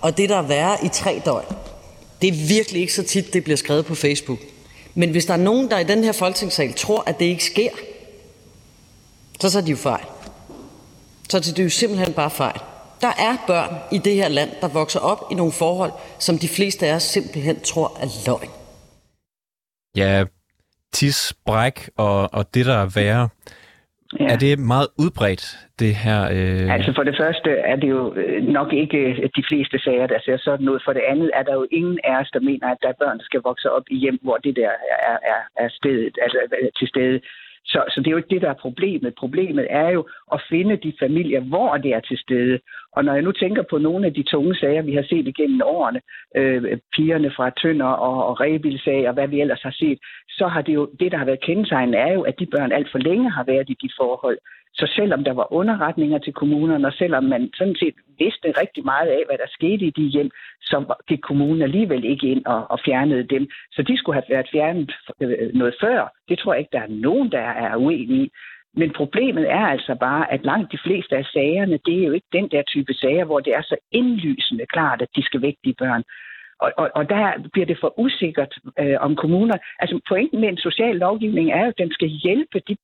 og 0.02 0.16
det 0.16 0.28
der 0.28 0.36
er 0.36 0.48
værre 0.48 0.76
i 0.84 0.88
tre 0.88 1.22
døgn. 1.24 1.75
Det 2.22 2.28
er 2.28 2.46
virkelig 2.48 2.80
ikke 2.80 2.92
så 2.92 3.02
tit, 3.02 3.32
det 3.32 3.44
bliver 3.44 3.56
skrevet 3.56 3.86
på 3.86 3.94
Facebook. 3.94 4.38
Men 4.94 5.10
hvis 5.10 5.26
der 5.26 5.32
er 5.32 5.38
nogen, 5.38 5.70
der 5.70 5.78
i 5.78 5.84
den 5.84 6.04
her 6.04 6.12
folketingssal 6.12 6.74
tror, 6.74 7.04
at 7.06 7.18
det 7.18 7.24
ikke 7.24 7.44
sker, 7.44 7.70
så 9.40 9.50
tager 9.50 9.64
de 9.64 9.70
jo 9.70 9.76
fejl. 9.76 10.04
Så 11.28 11.38
det 11.40 11.58
er 11.58 11.62
jo 11.64 11.70
simpelthen 11.70 12.12
bare 12.12 12.30
fejl. 12.30 12.60
Der 13.00 13.12
er 13.18 13.36
børn 13.46 13.74
i 13.92 13.98
det 13.98 14.14
her 14.14 14.28
land, 14.28 14.50
der 14.60 14.68
vokser 14.68 15.00
op 15.00 15.24
i 15.30 15.34
nogle 15.34 15.52
forhold, 15.52 15.92
som 16.18 16.38
de 16.38 16.48
fleste 16.48 16.86
af 16.86 16.94
os 16.94 17.02
simpelthen 17.02 17.60
tror 17.60 17.98
er 18.00 18.08
løgn. 18.26 18.50
Ja, 19.96 20.24
tis, 20.92 21.32
bræk 21.46 21.90
og, 21.96 22.34
og 22.34 22.54
det, 22.54 22.66
der 22.66 22.76
er 22.76 22.86
værre. 22.86 23.28
Ja. 24.20 24.26
Er 24.32 24.36
det 24.36 24.58
meget 24.58 24.88
udbredt, 24.98 25.44
det 25.78 25.94
her? 26.04 26.20
Øh... 26.36 26.74
Altså 26.74 26.92
for 26.96 27.02
det 27.02 27.16
første 27.22 27.50
er 27.50 27.76
det 27.76 27.88
jo 27.88 28.14
øh, 28.14 28.42
nok 28.58 28.72
ikke 28.72 28.98
øh, 28.98 29.28
de 29.36 29.44
fleste 29.50 29.78
sager, 29.78 30.06
der 30.06 30.20
ser 30.24 30.38
sådan 30.38 30.68
ud. 30.68 30.78
For 30.84 30.92
det 30.92 31.02
andet 31.12 31.30
er 31.34 31.42
der 31.42 31.54
jo 31.54 31.66
ingen 31.70 31.98
af 32.04 32.20
os, 32.20 32.30
der 32.32 32.40
mener, 32.40 32.66
at 32.70 32.78
der 32.82 32.88
er 32.88 33.00
børn, 33.02 33.18
der 33.18 33.24
skal 33.24 33.40
vokse 33.44 33.70
op 33.70 33.86
i 33.90 33.96
hjem, 33.96 34.18
hvor 34.22 34.36
det 34.36 34.56
der 34.56 34.72
er, 35.10 35.18
er, 35.32 35.40
er 35.64 35.68
stedet, 35.68 36.14
altså 36.22 36.38
øh, 36.62 36.68
til 36.78 36.88
stede. 36.88 37.20
Så, 37.72 37.84
så 37.88 38.00
det 38.00 38.06
er 38.06 38.10
jo 38.10 38.16
ikke 38.16 38.34
det, 38.34 38.42
der 38.42 38.50
er 38.50 38.64
problemet. 38.66 39.14
Problemet 39.14 39.66
er 39.70 39.88
jo 39.90 40.08
at 40.32 40.42
finde 40.48 40.76
de 40.76 40.92
familier, 40.98 41.40
hvor 41.40 41.76
det 41.76 41.90
er 41.94 42.00
til 42.00 42.18
stede. 42.18 42.58
Og 42.92 43.04
når 43.04 43.12
jeg 43.14 43.22
nu 43.22 43.32
tænker 43.32 43.62
på 43.62 43.78
nogle 43.78 44.06
af 44.06 44.14
de 44.14 44.22
tunge 44.22 44.54
sager, 44.54 44.82
vi 44.82 44.94
har 44.94 45.02
set 45.02 45.26
igennem 45.28 45.60
årene, 45.64 46.00
øh, 46.36 46.78
pigerne 46.96 47.30
fra 47.36 47.50
Tønder 47.50 47.92
og, 48.08 48.26
og 48.26 48.40
Rebilsag 48.40 49.08
og 49.08 49.14
hvad 49.14 49.28
vi 49.28 49.40
ellers 49.40 49.62
har 49.62 49.74
set, 49.78 49.98
så 50.28 50.46
har 50.48 50.62
det 50.62 50.74
jo, 50.74 50.90
det 51.00 51.12
der 51.12 51.18
har 51.18 51.24
været 51.24 51.40
kendetegnende, 51.40 51.98
er 51.98 52.12
jo, 52.12 52.22
at 52.22 52.38
de 52.38 52.46
børn 52.46 52.72
alt 52.72 52.90
for 52.90 52.98
længe 52.98 53.30
har 53.30 53.44
været 53.44 53.70
i 53.70 53.76
de 53.82 53.90
forhold. 53.96 54.38
Så 54.78 54.92
selvom 54.96 55.24
der 55.24 55.32
var 55.32 55.52
underretninger 55.52 56.18
til 56.18 56.32
kommunerne, 56.32 56.86
og 56.86 56.92
selvom 56.92 57.24
man 57.24 57.50
sådan 57.54 57.76
set 57.76 57.94
vidste 58.18 58.60
rigtig 58.60 58.84
meget 58.84 59.08
af, 59.08 59.22
hvad 59.26 59.38
der 59.38 59.48
skete 59.48 59.84
i 59.86 59.90
de 59.90 60.02
hjem, 60.02 60.30
så 60.62 60.94
gik 61.08 61.20
kommunen 61.20 61.62
alligevel 61.62 62.04
ikke 62.04 62.26
ind 62.26 62.46
og, 62.46 62.70
og 62.70 62.80
fjernede 62.84 63.22
dem. 63.22 63.48
Så 63.72 63.82
de 63.82 63.98
skulle 63.98 64.16
have 64.16 64.34
været 64.34 64.48
fjernet 64.52 64.92
øh, 65.22 65.54
noget 65.54 65.74
før. 65.80 66.12
Det 66.28 66.38
tror 66.38 66.52
jeg 66.52 66.60
ikke, 66.60 66.76
der 66.76 66.82
er 66.82 67.00
nogen, 67.06 67.32
der 67.32 67.40
er 67.40 67.76
uenige 67.76 68.24
i. 68.24 68.30
Men 68.80 68.92
problemet 68.92 69.50
er 69.50 69.66
altså 69.74 69.94
bare, 69.94 70.32
at 70.32 70.44
langt 70.44 70.72
de 70.72 70.78
fleste 70.86 71.16
af 71.16 71.24
sagerne, 71.24 71.78
det 71.86 71.94
er 72.02 72.06
jo 72.06 72.12
ikke 72.12 72.32
den 72.32 72.48
der 72.48 72.62
type 72.62 72.94
sager, 72.94 73.24
hvor 73.24 73.40
det 73.40 73.54
er 73.54 73.62
så 73.62 73.76
indlysende 73.92 74.66
klart, 74.66 75.02
at 75.02 75.08
de 75.16 75.22
skal 75.22 75.42
væk 75.42 75.54
de 75.64 75.74
børn. 75.78 76.02
Og, 76.60 76.72
og, 76.76 76.90
og 76.94 77.08
der 77.08 77.48
bliver 77.52 77.66
det 77.66 77.78
for 77.80 78.00
usikkert 78.00 78.54
øh, 78.78 78.96
om 79.00 79.16
kommuner. 79.16 79.56
Altså 79.78 80.00
pointen 80.08 80.40
med 80.40 80.48
en 80.48 80.56
social 80.56 80.96
lovgivning 80.96 81.50
er 81.50 81.60
jo, 81.60 81.68
at 81.68 81.78
den 81.78 81.92
skal 81.92 82.08
hjælpe 82.08 82.58
de 82.68 82.76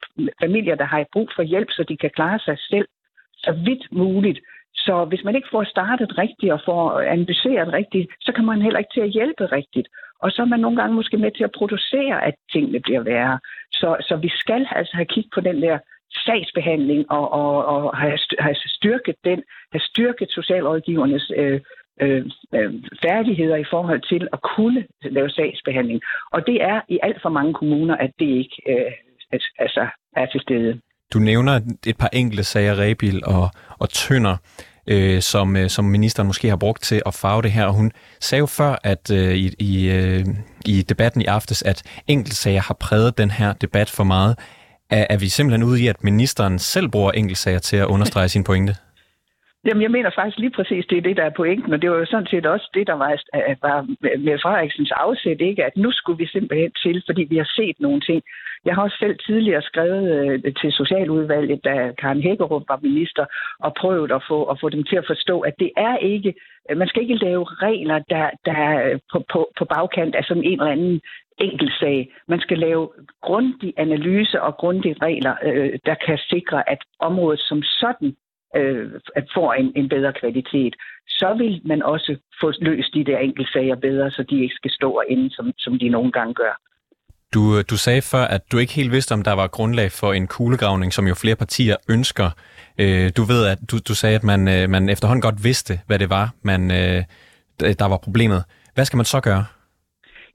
familier, 0.43 0.75
der 0.75 0.85
har 0.85 1.05
brug 1.13 1.29
for 1.37 1.43
hjælp, 1.43 1.71
så 1.71 1.85
de 1.89 1.97
kan 1.97 2.11
klare 2.11 2.39
sig 2.39 2.59
selv 2.59 2.89
så 3.37 3.53
vidt 3.65 3.93
muligt. 3.93 4.41
Så 4.75 5.05
hvis 5.05 5.25
man 5.25 5.37
ikke 5.37 5.49
får 5.51 5.65
startet 5.65 6.19
rigtigt 6.19 6.53
og 6.53 6.61
får 6.65 7.01
analyseret 7.01 7.73
rigtigt, 7.73 8.11
så 8.21 8.33
kan 8.33 8.45
man 8.45 8.63
heller 8.63 8.79
ikke 8.79 8.95
til 8.95 9.01
at 9.01 9.15
hjælpe 9.19 9.47
rigtigt. 9.47 9.89
Og 10.23 10.31
så 10.31 10.43
er 10.43 10.47
man 10.47 10.61
nogle 10.61 10.77
gange 10.81 10.95
måske 10.95 11.17
med 11.17 11.31
til 11.31 11.45
at 11.45 11.57
producere, 11.59 12.25
at 12.25 12.35
tingene 12.53 12.81
bliver 12.81 13.01
værre. 13.01 13.39
Så, 13.73 13.97
så 14.01 14.17
vi 14.17 14.29
skal 14.29 14.67
altså 14.71 14.97
have 14.97 15.07
kigget 15.07 15.33
på 15.35 15.41
den 15.41 15.63
der 15.63 15.79
sagsbehandling 16.25 17.11
og, 17.11 17.33
og, 17.33 17.65
og 17.65 17.97
have, 17.97 18.19
have 18.39 18.55
styrket 18.55 19.17
den, 19.25 19.43
have 19.73 19.81
styrket 19.81 20.31
socialrådgivernes 20.31 21.33
øh, 21.37 21.61
Øh, 22.03 22.25
øh, 22.55 22.73
færdigheder 23.05 23.57
i 23.57 23.71
forhold 23.71 24.03
til 24.13 24.29
at 24.33 24.39
kunne 24.57 24.85
lave 25.03 25.31
sagsbehandling. 25.31 26.01
Og 26.33 26.47
det 26.47 26.63
er 26.63 26.81
i 26.89 26.99
alt 27.03 27.23
for 27.23 27.29
mange 27.29 27.55
kommuner, 27.55 27.97
at 27.97 28.11
det 28.19 28.29
ikke 28.43 28.57
øh, 28.69 28.93
altså, 29.59 29.87
er 30.17 30.27
til 30.27 30.41
stede. 30.41 30.81
Du 31.13 31.19
nævner 31.19 31.61
et 31.87 31.97
par 31.99 32.11
enkelte 32.13 32.45
sager, 32.45 32.79
Rebil 32.79 33.23
og, 33.27 33.51
og 33.79 33.89
Tønder, 33.91 34.37
øh, 34.87 35.21
som, 35.21 35.57
øh, 35.57 35.69
som 35.69 35.85
ministeren 35.85 36.27
måske 36.27 36.49
har 36.49 36.57
brugt 36.57 36.83
til 36.83 37.03
at 37.07 37.15
farve 37.15 37.43
det 37.43 37.53
her. 37.53 37.65
Og 37.65 37.75
hun 37.75 37.93
sagde 38.21 38.41
jo 38.41 38.47
før 38.47 38.77
at 38.85 39.11
øh, 39.11 39.35
i, 39.35 39.51
i, 39.59 39.91
øh, 39.91 40.25
i 40.67 40.83
debatten 40.83 41.23
i 41.23 41.25
aftes, 41.25 41.63
at 41.63 41.83
enkeltsager 42.09 42.61
har 42.61 42.77
præget 42.81 43.19
den 43.19 43.31
her 43.31 43.53
debat 43.53 43.91
for 43.91 44.05
meget. 44.05 44.39
Er, 44.91 45.07
er 45.11 45.19
vi 45.19 45.29
simpelthen 45.29 45.63
ude 45.63 45.83
i, 45.83 45.87
at 45.87 46.05
ministeren 46.05 46.59
selv 46.59 46.89
bruger 46.89 47.13
enkeltsager 47.13 47.59
til 47.59 47.77
at 47.77 47.87
understrege 47.87 48.29
sin 48.29 48.45
pointe? 48.45 48.75
Jamen, 49.67 49.83
jeg 49.83 49.91
mener 49.91 50.11
faktisk 50.11 50.39
lige 50.39 50.57
præcis, 50.59 50.87
det 50.87 50.99
er 50.99 51.03
det, 51.03 51.17
der 51.17 51.25
er 51.25 51.39
pointen, 51.41 51.73
og 51.73 51.83
det 51.83 51.91
var 51.91 51.97
jo 51.97 52.07
sådan 52.07 52.27
set 52.27 52.47
også 52.47 52.71
det, 52.75 52.87
der 52.87 52.93
var, 52.93 53.11
var 53.63 53.87
med 54.19 54.39
Frederiksens 54.43 54.91
afsæt, 54.91 55.41
ikke? 55.41 55.65
at 55.65 55.77
nu 55.77 55.93
skulle 55.93 56.19
vi 56.19 56.27
simpelthen 56.27 56.73
til, 56.83 57.03
fordi 57.07 57.23
vi 57.23 57.37
har 57.37 57.51
set 57.57 57.77
nogle 57.81 58.01
ting. 58.01 58.23
Jeg 58.65 58.75
har 58.75 58.83
også 58.83 58.97
selv 59.01 59.17
tidligere 59.27 59.63
skrevet 59.63 60.05
øh, 60.17 60.55
til 60.61 60.73
Socialudvalget, 60.73 61.65
da 61.65 61.93
Karen 61.99 62.23
Hækkerup 62.23 62.65
var 62.69 62.79
minister, 62.83 63.25
og 63.61 63.75
prøvet 63.75 64.13
at 64.13 64.23
få, 64.29 64.45
at 64.45 64.61
få 64.61 64.69
dem 64.69 64.85
til 64.85 64.97
at 64.97 65.07
forstå, 65.07 65.41
at 65.41 65.55
det 65.59 65.71
er 65.77 65.97
ikke, 65.97 66.35
øh, 66.71 66.77
man 66.77 66.89
skal 66.89 67.03
ikke 67.03 67.25
lave 67.25 67.45
regler, 67.45 67.99
der, 67.99 68.31
der 68.45 68.53
er 68.53 68.99
på, 69.13 69.25
på, 69.33 69.51
på 69.59 69.65
bagkant 69.65 70.15
af 70.15 70.25
sådan 70.25 70.45
en 70.45 70.61
eller 70.61 70.73
anden 70.73 71.01
enkelt 71.39 71.73
sag. 71.81 72.13
Man 72.29 72.41
skal 72.41 72.59
lave 72.59 72.89
grundig 73.23 73.75
analyse 73.77 74.43
og 74.43 74.57
grundige 74.57 74.97
regler, 75.03 75.35
øh, 75.43 75.79
der 75.87 75.95
kan 76.07 76.19
sikre, 76.19 76.71
at 76.71 76.79
området 77.01 77.41
som 77.41 77.63
sådan 77.63 78.17
øh, 78.57 78.91
får 79.35 79.53
en, 79.53 79.73
en 79.77 79.89
bedre 79.89 80.13
kvalitet, 80.21 80.75
så 81.09 81.35
vil 81.39 81.61
man 81.65 81.83
også 81.83 82.17
få 82.41 82.53
løst 82.61 82.95
de 82.95 83.05
der 83.05 83.19
enkelte 83.19 83.53
sager 83.53 83.77
bedre, 83.77 84.11
så 84.11 84.23
de 84.31 84.43
ikke 84.43 84.55
skal 84.55 84.71
stå 84.71 84.91
og 84.91 85.05
ende, 85.09 85.31
som, 85.31 85.53
som 85.59 85.79
de 85.79 85.89
nogle 85.89 86.13
gange 86.13 86.35
gør. 86.35 86.55
Du, 87.35 87.59
øh, 87.59 87.65
du 87.71 87.77
sagde 87.77 88.03
før, 88.03 88.25
at 88.25 88.53
du 88.53 88.59
ikke 88.59 88.73
helt 88.73 88.93
vidste, 88.93 89.13
om 89.13 89.23
der 89.23 89.33
var 89.33 89.47
grundlag 89.47 89.93
for 89.93 90.13
en 90.13 90.27
kuglegravning, 90.27 90.93
som 90.93 91.07
jo 91.07 91.15
flere 91.15 91.37
partier 91.37 91.77
ønsker. 91.89 92.31
Øh, 92.79 93.11
du 93.17 93.23
ved, 93.23 93.47
at 93.47 93.59
du, 93.71 93.79
du 93.89 93.95
sagde, 93.95 94.17
at 94.17 94.25
man, 94.25 94.49
øh, 94.49 94.71
man 94.71 94.89
efterhånden 94.89 95.23
godt 95.23 95.45
vidste, 95.45 95.81
hvad 95.87 95.99
det 95.99 96.11
var, 96.11 96.31
man, 96.43 96.71
øh, 96.71 97.05
der 97.61 97.89
var 97.89 97.97
problemet. 97.97 98.45
Hvad 98.75 98.85
skal 98.85 98.97
man 98.97 99.05
så 99.05 99.21
gøre? 99.21 99.45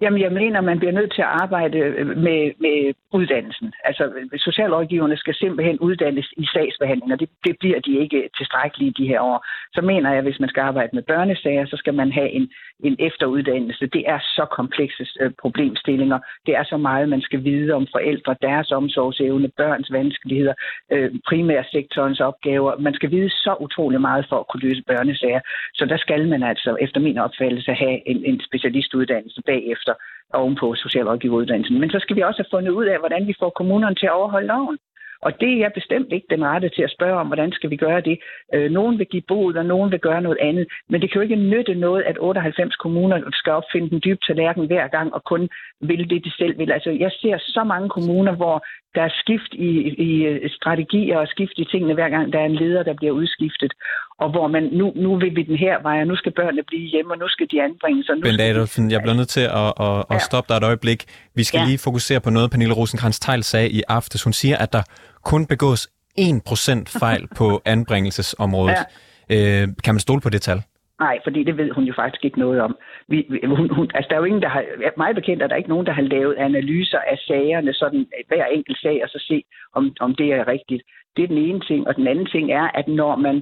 Jamen, 0.02 0.22
jeg 0.22 0.32
mener, 0.32 0.62
man 0.62 0.80
bliver 0.80 0.92
nødt 0.92 1.14
til 1.14 1.22
at 1.22 1.28
arbejde 1.44 1.78
øh, 1.78 2.08
med, 2.08 2.42
med 2.60 2.94
uddannelsen. 3.14 3.74
Altså, 3.84 4.04
socialrådgiverne 4.38 5.18
skal 5.18 5.36
simpelthen 5.36 5.80
uddannes 5.80 6.34
i 6.38 6.46
sagsbehandling, 6.46 7.14
og 7.14 7.20
det, 7.20 7.30
det 7.46 7.56
bliver 7.60 7.80
de 7.80 8.00
ikke 8.00 8.30
tilstrækkeligt 8.38 8.98
de 8.98 9.08
her 9.08 9.22
år. 9.22 9.46
Så 9.74 9.82
mener 9.82 10.10
jeg, 10.10 10.18
at 10.18 10.24
hvis 10.24 10.40
man 10.40 10.50
skal 10.50 10.62
arbejde 10.62 10.90
med 10.94 11.04
børnesager, 11.04 11.66
så 11.66 11.78
skal 11.78 11.94
man 11.94 12.12
have 12.12 12.30
en, 12.30 12.52
en 12.84 12.96
efteruddannelse. 13.00 13.88
Det 13.88 14.04
er 14.08 14.20
så 14.20 14.46
komplekse 14.52 15.08
øh, 15.22 15.32
problemstillinger. 15.42 16.20
Det 16.46 16.56
er 16.56 16.64
så 16.64 16.78
meget, 16.78 17.10
man 17.10 17.22
skal 17.22 17.44
vide 17.44 17.74
om 17.74 17.88
forældre, 17.92 18.36
deres 18.42 18.72
omsorgsevne, 18.72 19.50
børns 19.58 19.92
vanskeligheder, 19.92 20.54
øh, 20.92 21.12
primærsektorens 21.28 22.20
opgaver. 22.20 22.78
Man 22.78 22.94
skal 22.94 23.12
vide 23.12 23.30
så 23.30 23.56
utrolig 23.60 24.02
meget 24.02 24.26
for 24.30 24.40
at 24.40 24.48
kunne 24.48 24.62
løse 24.70 24.84
børnesager. 24.88 25.40
Så 25.74 25.86
der 25.86 25.98
skal 25.98 26.28
man 26.28 26.44
altså, 26.44 26.78
efter 26.82 27.00
min 27.00 27.18
opfattelse, 27.18 27.72
have 27.74 28.10
en, 28.10 28.26
en 28.26 28.42
specialistuddannelse 28.48 29.42
bagefter 29.46 29.94
ovenpå 30.34 30.76
socialrådgiveruddannelsen. 30.76 31.80
Men 31.80 31.90
så 31.90 32.00
skal 32.00 32.16
vi 32.16 32.22
også 32.22 32.42
have 32.42 32.54
fundet 32.56 32.72
ud 32.72 32.86
af, 32.86 33.00
hvordan 33.00 33.28
vi 33.28 33.34
får 33.40 33.50
kommunerne 33.50 33.96
til 33.96 34.06
at 34.06 34.18
overholde 34.20 34.48
loven. 34.48 34.78
Og 35.22 35.42
det 35.42 35.50
er 35.54 35.58
jeg 35.58 35.72
bestemt 35.74 36.14
ikke 36.14 36.28
den 36.30 36.46
rette 36.46 36.70
til 36.70 36.82
at 36.82 36.92
spørge 36.92 37.20
om, 37.20 37.28
hvordan 37.28 37.52
skal 37.52 37.70
vi 37.70 37.76
gøre 37.76 38.02
det. 38.02 38.20
Øh, 38.54 38.72
nogen 38.72 39.00
vil 39.00 39.08
give 39.08 39.28
bod, 39.28 39.56
og 39.56 39.66
nogen 39.66 39.92
vil 39.92 40.00
gøre 40.00 40.22
noget 40.22 40.38
andet. 40.42 40.68
Men 40.90 41.02
det 41.02 41.12
kan 41.12 41.20
jo 41.20 41.24
ikke 41.28 41.36
nytte 41.36 41.76
noget, 41.76 42.04
at 42.04 42.18
98 42.20 42.76
kommuner 42.76 43.18
skal 43.34 43.54
opfinde 43.54 43.90
den 43.90 44.02
dybe 44.06 44.20
tallerken 44.28 44.66
hver 44.66 44.88
gang, 44.88 45.14
og 45.14 45.24
kun 45.24 45.50
vil 45.82 46.10
det, 46.10 46.26
de 46.26 46.32
selv 46.32 46.58
vil. 46.58 46.72
Altså, 46.72 46.92
jeg 46.92 47.12
ser 47.12 47.38
så 47.38 47.64
mange 47.64 47.90
kommuner, 47.90 48.36
hvor 48.36 48.66
der 48.96 49.02
er 49.02 49.14
skift 49.22 49.54
i, 49.54 49.70
i 50.08 50.50
strategier 50.50 51.18
og 51.18 51.28
skift 51.28 51.54
i 51.58 51.66
tingene 51.72 51.94
hver 51.94 52.10
gang, 52.10 52.34
der 52.34 52.40
er 52.40 52.46
en 52.46 52.56
leder, 52.56 52.84
der 52.84 52.94
bliver 52.94 53.14
udskiftet. 53.14 53.74
Og 54.20 54.30
hvor 54.32 54.48
man, 54.48 54.64
nu, 54.64 54.94
nu 54.96 55.20
vil 55.20 55.36
vi 55.36 55.44
den 55.44 55.58
her 55.58 55.82
vej, 55.82 56.02
og 56.02 56.08
nu 56.08 56.16
skal 56.16 56.32
børnene 56.32 56.64
blive 56.64 56.88
hjemme, 56.94 57.14
og 57.14 57.18
nu 57.18 57.28
skal 57.28 57.48
de 57.52 57.64
anbringes. 57.64 58.10
Og 58.10 58.16
nu 58.16 58.22
Bent 58.22 58.42
Adolfsen, 58.42 58.92
jeg 58.92 59.02
bliver 59.02 59.16
nødt 59.16 59.28
til 59.28 59.46
at, 59.62 59.72
at, 59.88 60.06
at 60.16 60.22
stoppe 60.22 60.48
dig 60.50 60.58
et 60.58 60.64
øjeblik. 60.64 61.04
Vi 61.36 61.44
skal 61.44 61.60
ja. 61.60 61.66
lige 61.66 61.78
fokusere 61.78 62.20
på 62.20 62.30
noget, 62.30 62.52
Pernille 62.52 62.74
rosenkrantz 62.74 63.20
teil 63.20 63.44
sagde 63.44 63.70
i 63.70 63.82
aftes. 63.88 64.24
Hun 64.24 64.34
siger, 64.34 64.58
at 64.58 64.74
der 64.74 64.84
kun 65.24 65.46
begås 65.46 65.88
1% 66.20 67.00
fejl 67.00 67.28
på 67.38 67.62
anbringelsesområdet. 67.76 68.82
Ja. 69.30 69.62
Øh, 69.62 69.68
kan 69.84 69.94
man 69.94 70.00
stole 70.00 70.22
på 70.22 70.30
det 70.30 70.42
tal? 70.42 70.62
Nej, 71.00 71.20
fordi 71.24 71.44
det 71.44 71.58
ved 71.58 71.72
hun 71.72 71.84
jo 71.84 71.94
faktisk 71.96 72.26
ikke 72.26 72.40
noget 72.40 72.62
om. 72.62 72.78
Vi, 73.08 73.18
hun, 73.46 73.70
hun, 73.76 73.92
altså, 73.94 74.08
der 74.10 74.16
er 74.16 74.20
jo 74.20 74.26
ingen, 74.32 74.42
der 74.42 74.50
har, 74.50 74.64
meget 74.98 75.16
bekendt 75.16 75.44
er 75.44 75.48
der 75.48 75.56
ikke 75.56 75.70
nogen, 75.70 75.86
der 75.86 75.94
har 75.94 76.02
lavet 76.02 76.36
analyser 76.36 77.00
af 77.00 77.18
sagerne, 77.18 77.74
sådan 77.74 78.06
hver 78.28 78.46
enkelt 78.46 78.80
sag, 78.82 79.04
og 79.04 79.10
så 79.10 79.20
se, 79.28 79.44
om, 79.74 79.96
om 80.00 80.16
det 80.16 80.34
er 80.34 80.48
rigtigt. 80.48 80.84
Det 81.16 81.24
er 81.24 81.28
den 81.28 81.38
ene 81.38 81.60
ting. 81.60 81.88
Og 81.88 81.96
den 81.96 82.08
anden 82.08 82.26
ting 82.26 82.52
er, 82.52 82.68
at 82.80 82.88
når 82.88 83.16
man 83.16 83.42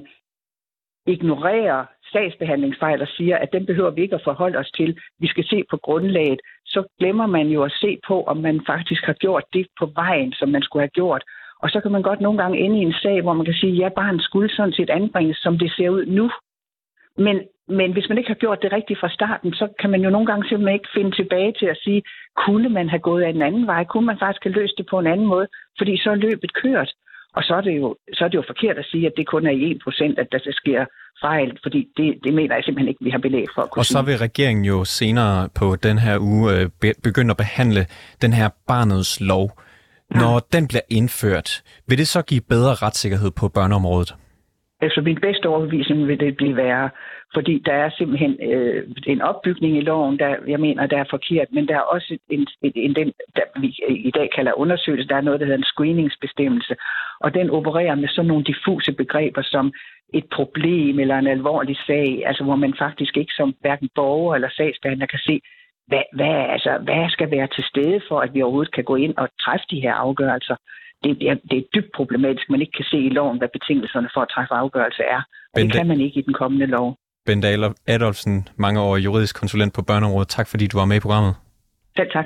ignorerer 1.06 1.84
sagsbehandlingsfejl 2.12 3.02
og 3.02 3.08
siger, 3.08 3.36
at 3.36 3.52
den 3.52 3.66
behøver 3.66 3.90
vi 3.90 4.02
ikke 4.02 4.14
at 4.14 4.24
forholde 4.24 4.58
os 4.58 4.70
til, 4.70 4.98
vi 5.18 5.26
skal 5.26 5.44
se 5.44 5.62
på 5.70 5.76
grundlaget, 5.76 6.40
så 6.66 6.84
glemmer 6.98 7.26
man 7.26 7.46
jo 7.48 7.62
at 7.62 7.72
se 7.72 7.98
på, 8.08 8.22
om 8.24 8.36
man 8.36 8.60
faktisk 8.66 9.04
har 9.04 9.12
gjort 9.12 9.44
det 9.52 9.66
på 9.78 9.86
vejen, 9.94 10.32
som 10.32 10.48
man 10.48 10.62
skulle 10.62 10.82
have 10.82 10.98
gjort. 11.00 11.22
Og 11.62 11.70
så 11.70 11.80
kan 11.80 11.92
man 11.92 12.02
godt 12.02 12.20
nogle 12.20 12.38
gange 12.42 12.58
ende 12.58 12.78
i 12.78 12.82
en 12.82 12.92
sag, 13.02 13.22
hvor 13.22 13.32
man 13.32 13.44
kan 13.44 13.54
sige, 13.54 13.72
at 13.72 13.78
ja, 13.78 13.88
barnet 13.88 14.22
skulle 14.22 14.50
sådan 14.56 14.72
set 14.72 14.90
anbringes, 14.90 15.36
som 15.36 15.58
det 15.58 15.72
ser 15.72 15.90
ud 15.90 16.06
nu. 16.06 16.30
Men, 17.18 17.40
men 17.68 17.92
hvis 17.92 18.08
man 18.08 18.18
ikke 18.18 18.30
har 18.30 18.42
gjort 18.44 18.62
det 18.62 18.72
rigtigt 18.72 19.00
fra 19.00 19.08
starten, 19.08 19.54
så 19.54 19.68
kan 19.80 19.90
man 19.90 20.00
jo 20.00 20.10
nogle 20.10 20.26
gange 20.26 20.48
simpelthen 20.48 20.74
ikke 20.74 20.94
finde 20.94 21.16
tilbage 21.16 21.52
til 21.52 21.66
at 21.66 21.78
sige, 21.84 22.02
kunne 22.36 22.68
man 22.68 22.88
have 22.88 23.00
gået 23.00 23.22
af 23.22 23.30
en 23.30 23.42
anden 23.42 23.66
vej? 23.66 23.84
Kunne 23.84 24.06
man 24.06 24.18
faktisk 24.18 24.44
have 24.44 24.54
løst 24.54 24.74
det 24.78 24.86
på 24.90 24.98
en 24.98 25.06
anden 25.06 25.26
måde? 25.26 25.48
Fordi 25.78 25.96
så 25.96 26.10
er 26.10 26.14
løbet 26.14 26.54
kørt. 26.54 26.92
Og 27.34 27.42
så 27.42 27.54
er 27.54 27.60
det 27.60 27.76
jo, 27.76 27.96
så 28.12 28.24
er 28.24 28.28
det 28.28 28.34
jo 28.34 28.44
forkert 28.46 28.78
at 28.78 28.84
sige, 28.84 29.06
at 29.06 29.12
det 29.16 29.26
kun 29.26 29.46
er 29.46 29.50
i 29.50 29.78
1%, 29.88 30.14
at 30.18 30.28
der 30.32 30.38
sker 30.52 30.84
fejl, 31.20 31.58
fordi 31.62 31.88
det, 31.96 32.18
det 32.24 32.34
mener 32.34 32.54
jeg 32.54 32.64
simpelthen 32.64 32.88
ikke, 32.88 33.04
vi 33.04 33.10
har 33.10 33.18
belæg 33.18 33.46
for 33.54 33.62
at 33.62 33.70
kunne 33.70 33.80
Og 33.80 33.84
så 33.84 34.02
vil 34.02 34.18
regeringen 34.18 34.64
jo 34.64 34.84
senere 34.84 35.48
på 35.54 35.76
den 35.76 35.98
her 35.98 36.18
uge 36.20 36.52
øh, 36.54 36.92
begynde 37.04 37.30
at 37.30 37.36
behandle 37.36 37.86
den 38.22 38.32
her 38.32 38.48
barnets 38.68 39.20
lov. 39.20 39.46
Når 40.10 40.46
den 40.52 40.68
bliver 40.68 40.86
indført, 40.90 41.62
vil 41.88 41.98
det 41.98 42.08
så 42.08 42.22
give 42.22 42.40
bedre 42.48 42.74
retssikkerhed 42.74 43.30
på 43.30 43.48
børneområdet? 43.48 44.14
Efter 44.82 45.02
min 45.02 45.18
bedste 45.20 45.46
overbevisning 45.46 46.08
vil 46.08 46.20
det 46.20 46.36
blive 46.36 46.56
værre, 46.56 46.90
fordi 47.34 47.62
der 47.66 47.72
er 47.72 47.90
simpelthen 47.98 48.36
øh, 48.42 48.88
en 49.06 49.22
opbygning 49.22 49.76
i 49.76 49.80
loven, 49.80 50.18
der 50.18 50.36
jeg 50.48 50.60
mener, 50.60 50.86
der 50.86 50.98
er 50.98 51.04
forkert, 51.10 51.48
men 51.52 51.68
der 51.68 51.74
er 51.74 51.80
også 51.94 52.18
en, 52.30 52.46
en, 52.62 52.72
en 52.76 52.94
den, 52.94 53.12
der 53.36 53.60
vi 53.60 53.76
i 53.88 54.10
dag 54.10 54.30
kalder 54.36 54.58
undersøgelse, 54.58 55.08
der 55.08 55.16
er 55.16 55.20
noget, 55.20 55.40
der 55.40 55.46
hedder 55.46 55.58
en 55.58 55.72
screeningsbestemmelse, 55.74 56.76
og 57.20 57.34
den 57.34 57.50
opererer 57.50 57.94
med 57.94 58.08
sådan 58.08 58.28
nogle 58.28 58.44
diffuse 58.44 58.92
begreber 58.92 59.42
som 59.42 59.72
et 60.14 60.26
problem 60.32 60.98
eller 60.98 61.18
en 61.18 61.26
alvorlig 61.26 61.76
sag, 61.86 62.22
altså 62.26 62.44
hvor 62.44 62.56
man 62.56 62.74
faktisk 62.78 63.16
ikke 63.16 63.32
som 63.36 63.54
hverken 63.60 63.88
borger 63.94 64.34
eller 64.34 64.48
sagsbehandler 64.56 65.06
kan 65.06 65.18
se, 65.18 65.40
hvad, 65.86 66.02
hvad, 66.12 66.36
altså, 66.54 66.78
hvad 66.84 67.10
skal 67.10 67.30
være 67.30 67.48
til 67.56 67.64
stede 67.64 68.00
for, 68.08 68.20
at 68.20 68.34
vi 68.34 68.42
overhovedet 68.42 68.74
kan 68.74 68.84
gå 68.84 68.96
ind 68.96 69.14
og 69.16 69.28
træffe 69.44 69.66
de 69.70 69.80
her 69.80 69.94
afgørelser. 69.94 70.56
Det, 71.04 71.20
det, 71.20 71.30
er, 71.30 71.34
det 71.50 71.58
er 71.58 71.70
dybt 71.74 71.92
problematisk, 71.94 72.46
at 72.46 72.50
man 72.50 72.60
ikke 72.60 72.76
kan 72.76 72.84
se 72.84 72.98
i 72.98 73.08
loven, 73.08 73.38
hvad 73.38 73.48
betingelserne 73.48 74.08
for 74.14 74.20
at 74.20 74.28
træffe 74.34 74.54
afgørelse 74.54 75.02
er. 75.02 75.22
Og 75.54 75.60
det 75.60 75.72
kan 75.72 75.86
man 75.86 76.00
ikke 76.00 76.18
i 76.20 76.22
den 76.28 76.34
kommende 76.34 76.66
lov. 76.66 76.96
Bent 77.26 77.44
Adolfsen, 77.86 78.48
mange 78.56 78.80
år 78.80 78.96
juridisk 78.96 79.36
konsulent 79.36 79.74
på 79.74 79.82
børneområdet. 79.82 80.28
Tak 80.28 80.48
fordi 80.48 80.66
du 80.66 80.78
var 80.78 80.84
med 80.84 80.96
i 80.96 81.00
programmet. 81.00 81.34
Selv 81.96 82.10
tak. 82.12 82.24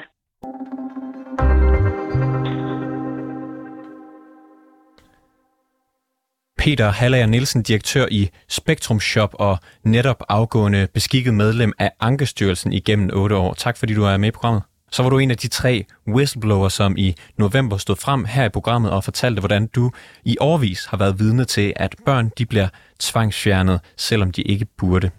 Peter 6.58 6.90
Hallager 6.90 7.26
Nielsen, 7.26 7.62
direktør 7.62 8.06
i 8.10 8.30
Spektrum 8.48 9.00
Shop 9.00 9.34
og 9.34 9.58
netop 9.84 10.22
afgående 10.28 10.88
beskikket 10.94 11.34
medlem 11.34 11.72
af 11.78 11.92
Ankestyrelsen 12.00 12.72
igennem 12.72 13.10
otte 13.12 13.36
år. 13.36 13.54
Tak 13.54 13.76
fordi 13.76 13.94
du 13.94 14.04
er 14.04 14.16
med 14.16 14.28
i 14.28 14.30
programmet. 14.30 14.62
Så 14.92 15.02
var 15.02 15.10
du 15.10 15.18
en 15.18 15.30
af 15.30 15.36
de 15.36 15.48
tre 15.48 15.84
whistleblower, 16.08 16.68
som 16.68 16.96
i 16.96 17.14
november 17.36 17.76
stod 17.76 17.96
frem 17.96 18.24
her 18.24 18.44
i 18.44 18.48
programmet 18.48 18.90
og 18.90 19.04
fortalte, 19.04 19.40
hvordan 19.40 19.66
du 19.66 19.90
i 20.24 20.36
årvis 20.40 20.84
har 20.84 20.96
været 20.96 21.18
vidne 21.18 21.44
til, 21.44 21.72
at 21.76 21.96
børn 22.06 22.30
de 22.38 22.46
bliver 22.46 22.68
tvangsfjernet, 22.98 23.80
selvom 23.96 24.32
de 24.32 24.42
ikke 24.42 24.64
burde. 24.64 25.10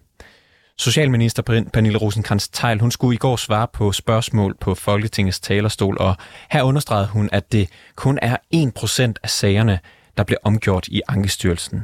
Socialminister 0.77 1.43
Pernille 1.73 1.97
rosenkrantz 1.97 2.47
teil 2.47 2.79
hun 2.79 2.91
skulle 2.91 3.15
i 3.15 3.17
går 3.17 3.35
svare 3.35 3.67
på 3.73 3.91
spørgsmål 3.91 4.57
på 4.59 4.75
Folketingets 4.75 5.39
talerstol, 5.39 5.97
og 5.99 6.15
her 6.51 6.63
understregede 6.63 7.07
hun, 7.07 7.29
at 7.31 7.51
det 7.51 7.69
kun 7.95 8.19
er 8.21 8.37
1% 8.55 9.13
af 9.23 9.29
sagerne, 9.29 9.79
der 10.17 10.23
bliver 10.23 10.39
omgjort 10.43 10.87
i 10.87 11.01
Ankestyrelsen. 11.07 11.81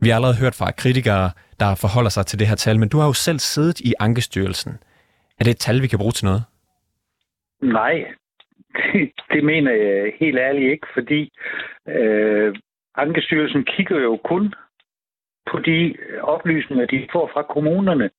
Vi 0.00 0.08
har 0.08 0.16
allerede 0.16 0.36
hørt 0.36 0.54
fra 0.54 0.70
kritikere, 0.70 1.30
der 1.60 1.74
forholder 1.74 2.10
sig 2.10 2.26
til 2.26 2.38
det 2.38 2.48
her 2.48 2.54
tal, 2.54 2.78
men 2.78 2.88
du 2.88 2.98
har 2.98 3.06
jo 3.06 3.12
selv 3.12 3.38
siddet 3.38 3.80
i 3.80 3.94
Ankestyrelsen. 3.98 4.72
Er 5.38 5.44
det 5.44 5.50
et 5.50 5.58
tal, 5.58 5.82
vi 5.82 5.86
kan 5.86 5.98
bruge 5.98 6.12
til 6.12 6.24
noget? 6.24 6.42
Nej, 7.64 7.96
det, 8.76 9.12
det 9.32 9.44
mener 9.44 9.72
jeg 9.72 10.16
helt 10.20 10.38
ærligt 10.38 10.70
ikke, 10.72 10.86
fordi 10.94 11.32
øh, 11.88 12.56
Ankestyrelsen 12.94 13.64
kigger 13.64 14.00
jo 14.00 14.20
kun 14.24 14.54
på 15.50 15.58
de 15.58 15.96
oplysninger, 16.22 16.86
de 16.86 17.08
får 17.12 17.30
fra 17.32 17.42
kommunerne. 17.42 18.10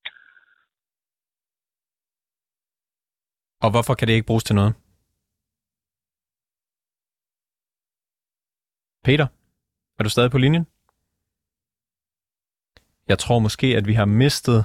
Og 3.65 3.69
hvorfor 3.73 3.93
kan 3.95 4.07
det 4.07 4.13
ikke 4.13 4.27
bruges 4.27 4.43
til 4.43 4.55
noget? 4.55 4.73
Peter, 9.03 9.27
er 9.99 10.03
du 10.03 10.09
stadig 10.09 10.31
på 10.31 10.37
linjen? 10.37 10.65
Jeg 13.07 13.19
tror 13.19 13.39
måske, 13.39 13.67
at 13.77 13.87
vi 13.87 13.93
har 13.93 14.05
mistet 14.05 14.59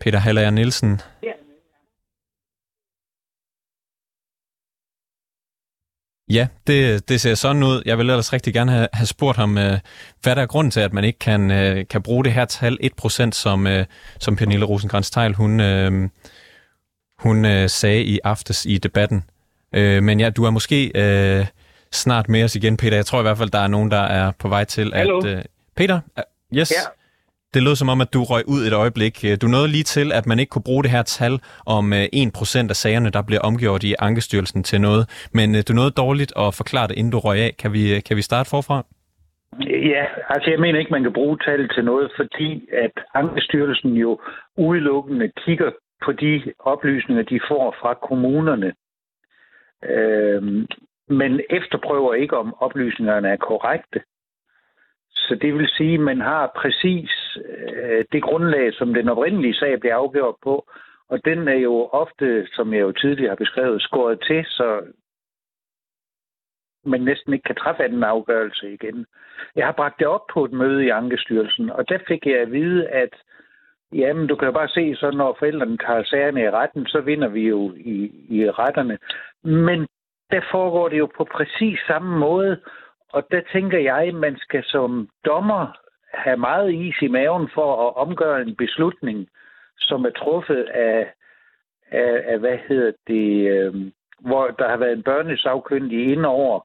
Peter 0.00 0.18
Hallager 0.18 0.50
Nielsen. 0.50 0.92
Ja. 1.22 1.35
Ja, 6.30 6.46
det, 6.66 7.08
det 7.08 7.20
ser 7.20 7.34
sådan 7.34 7.62
ud. 7.62 7.82
Jeg 7.86 7.98
vil 7.98 8.10
ellers 8.10 8.32
rigtig 8.32 8.54
gerne 8.54 8.72
have, 8.72 8.88
have 8.92 9.06
spurgt 9.06 9.36
ham, 9.36 9.58
øh, 9.58 9.78
hvad 10.22 10.36
der 10.36 10.42
er 10.42 10.46
grunden 10.46 10.70
til, 10.70 10.80
at 10.80 10.92
man 10.92 11.04
ikke 11.04 11.18
kan, 11.18 11.50
øh, 11.50 11.84
kan 11.90 12.02
bruge 12.02 12.24
det 12.24 12.32
her 12.32 12.44
tal 12.44 12.78
1%, 12.82 13.30
som, 13.32 13.66
øh, 13.66 13.86
som 14.20 14.36
Pernille 14.36 14.66
rosenkrantz 14.66 15.16
hun, 15.36 15.60
øh, 15.60 16.08
hun 17.18 17.44
øh, 17.44 17.70
sagde 17.70 18.02
i 18.02 18.18
aftes 18.24 18.66
i 18.66 18.78
debatten. 18.78 19.24
Øh, 19.72 20.02
men 20.02 20.20
ja, 20.20 20.30
du 20.30 20.44
er 20.44 20.50
måske 20.50 20.92
øh, 20.94 21.46
snart 21.92 22.28
med 22.28 22.44
os 22.44 22.56
igen, 22.56 22.76
Peter. 22.76 22.96
Jeg 22.96 23.06
tror 23.06 23.18
i 23.18 23.22
hvert 23.22 23.38
fald, 23.38 23.50
der 23.50 23.58
er 23.58 23.68
nogen, 23.68 23.90
der 23.90 24.02
er 24.02 24.30
på 24.38 24.48
vej 24.48 24.64
til 24.64 24.92
Hallo? 24.94 25.18
at... 25.18 25.24
Øh, 25.24 25.42
Peter, 25.76 26.00
øh, 26.18 26.24
yes? 26.58 26.70
Ja. 26.70 27.05
Det 27.54 27.62
lød 27.62 27.76
som 27.76 27.88
om, 27.88 28.00
at 28.00 28.14
du 28.14 28.20
røg 28.22 28.44
ud 28.54 28.62
et 28.68 28.74
øjeblik. 28.82 29.16
Øh, 29.28 29.34
du 29.42 29.46
nåede 29.46 29.68
lige 29.76 29.88
til, 29.96 30.08
at 30.18 30.26
man 30.26 30.38
ikke 30.38 30.50
kunne 30.50 30.68
bruge 30.70 30.82
det 30.82 30.90
her 30.96 31.02
tal 31.02 31.34
om 31.76 31.84
øh, 31.92 32.04
1% 32.04 32.72
af 32.72 32.78
sagerne, 32.82 33.10
der 33.16 33.22
bliver 33.28 33.42
omgjort 33.48 33.82
i 33.84 33.94
Ankestyrelsen 33.98 34.62
til 34.62 34.80
noget. 34.80 35.02
Men 35.38 35.48
øh, 35.56 35.60
du 35.68 35.72
nåede 35.72 35.90
dårligt 36.02 36.32
at 36.44 36.54
forklare 36.60 36.88
det, 36.88 36.96
inden 36.98 37.12
du 37.12 37.18
røg 37.18 37.38
af. 37.46 37.52
Kan 37.62 37.72
vi, 37.72 37.82
kan 38.06 38.16
vi 38.16 38.22
starte 38.22 38.50
forfra? 38.50 38.78
Ja, 39.92 40.04
altså 40.28 40.50
jeg 40.50 40.60
mener 40.60 40.78
ikke, 40.78 40.90
man 40.90 41.02
kan 41.02 41.12
bruge 41.12 41.38
tallet 41.38 41.72
til 41.74 41.84
noget, 41.84 42.10
fordi 42.16 42.68
at 42.72 42.94
Ankestyrelsen 43.14 43.92
jo 43.92 44.20
udelukkende 44.56 45.32
kigger 45.44 45.70
på 46.04 46.12
de 46.12 46.42
oplysninger, 46.58 47.22
de 47.22 47.40
får 47.48 47.76
fra 47.80 47.94
kommunerne. 48.08 48.72
Øhm, 49.84 50.66
men 51.08 51.40
efterprøver 51.50 52.14
ikke, 52.14 52.36
om 52.36 52.54
oplysningerne 52.60 53.28
er 53.28 53.36
korrekte. 53.36 54.00
Så 55.28 55.34
det 55.34 55.54
vil 55.54 55.68
sige, 55.68 55.94
at 55.94 56.00
man 56.00 56.20
har 56.20 56.52
præcis 56.56 57.38
øh, 57.44 58.04
det 58.12 58.22
grundlag, 58.22 58.74
som 58.74 58.94
den 58.94 59.08
oprindelige 59.08 59.54
sag 59.54 59.80
blev 59.80 59.90
afgjort 59.90 60.34
på, 60.42 60.66
og 61.08 61.24
den 61.24 61.48
er 61.48 61.58
jo 61.68 61.88
ofte, 61.92 62.46
som 62.52 62.74
jeg 62.74 62.80
jo 62.80 62.92
tidligere 62.92 63.28
har 63.28 63.36
beskrevet, 63.44 63.82
skåret 63.82 64.20
til, 64.26 64.44
så 64.44 64.80
man 66.84 67.00
næsten 67.00 67.32
ikke 67.32 67.42
kan 67.42 67.56
træffe 67.56 67.84
anden 67.84 68.04
afgørelse 68.04 68.72
igen. 68.72 69.06
Jeg 69.56 69.66
har 69.66 69.72
bragt 69.72 69.98
det 69.98 70.06
op 70.06 70.26
på 70.32 70.44
et 70.44 70.52
møde 70.52 70.84
i 70.84 70.88
Ankestyrelsen, 70.88 71.70
og 71.70 71.88
der 71.88 71.98
fik 72.08 72.26
jeg 72.26 72.40
at 72.40 72.52
vide, 72.52 72.88
at 72.88 73.14
jamen, 73.92 74.26
du 74.26 74.36
kan 74.36 74.46
jo 74.46 74.52
bare 74.52 74.68
se, 74.68 74.96
så 74.96 75.10
når 75.10 75.36
forældrene 75.38 75.78
tager 75.78 76.04
sagerne 76.04 76.42
i 76.42 76.50
retten, 76.50 76.86
så 76.86 77.00
vinder 77.00 77.28
vi 77.28 77.48
jo 77.48 77.72
i, 77.76 78.12
i 78.28 78.50
retterne. 78.50 78.98
Men 79.44 79.86
der 80.30 80.40
foregår 80.50 80.88
det 80.88 80.98
jo 80.98 81.08
på 81.16 81.24
præcis 81.24 81.78
samme 81.86 82.18
måde, 82.18 82.60
og 83.16 83.22
der 83.30 83.42
tænker 83.52 83.78
jeg, 83.78 84.02
at 84.08 84.14
man 84.14 84.36
skal 84.38 84.62
som 84.64 85.08
dommer 85.24 85.62
have 86.14 86.36
meget 86.36 86.74
is 86.74 86.98
i 87.02 87.08
maven 87.08 87.48
for 87.54 87.68
at 87.86 87.96
omgøre 87.96 88.42
en 88.42 88.56
beslutning, 88.56 89.28
som 89.78 90.04
er 90.04 90.10
truffet 90.10 90.62
af, 90.64 91.12
af, 91.90 92.22
af 92.32 92.38
hvad 92.38 92.58
hedder 92.68 92.92
det, 93.06 93.28
øh, 93.52 93.74
hvor 94.20 94.46
der 94.58 94.68
har 94.68 94.76
været 94.76 94.92
en 94.92 95.02
børnesagkyndig 95.02 96.26
over 96.26 96.60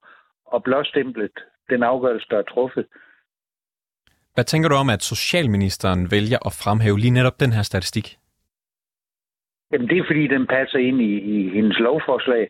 og 0.45 0.63
blåstemplet 0.63 1.31
den 1.69 1.83
afgørelse, 1.83 2.27
der 2.29 2.37
er 2.37 2.51
truffet. 2.53 2.85
Hvad 4.33 4.43
tænker 4.43 4.69
du 4.69 4.75
om, 4.75 4.89
at 4.89 5.01
Socialministeren 5.01 6.11
vælger 6.11 6.39
at 6.47 6.53
fremhæve 6.63 6.99
lige 6.99 7.17
netop 7.19 7.39
den 7.39 7.51
her 7.51 7.61
statistik? 7.61 8.17
Jamen 9.71 9.89
det 9.89 9.97
er 9.97 10.03
fordi, 10.07 10.27
den 10.27 10.47
passer 10.47 10.79
ind 10.79 11.01
i, 11.01 11.13
i 11.35 11.49
hendes 11.49 11.79
lovforslag. 11.79 12.49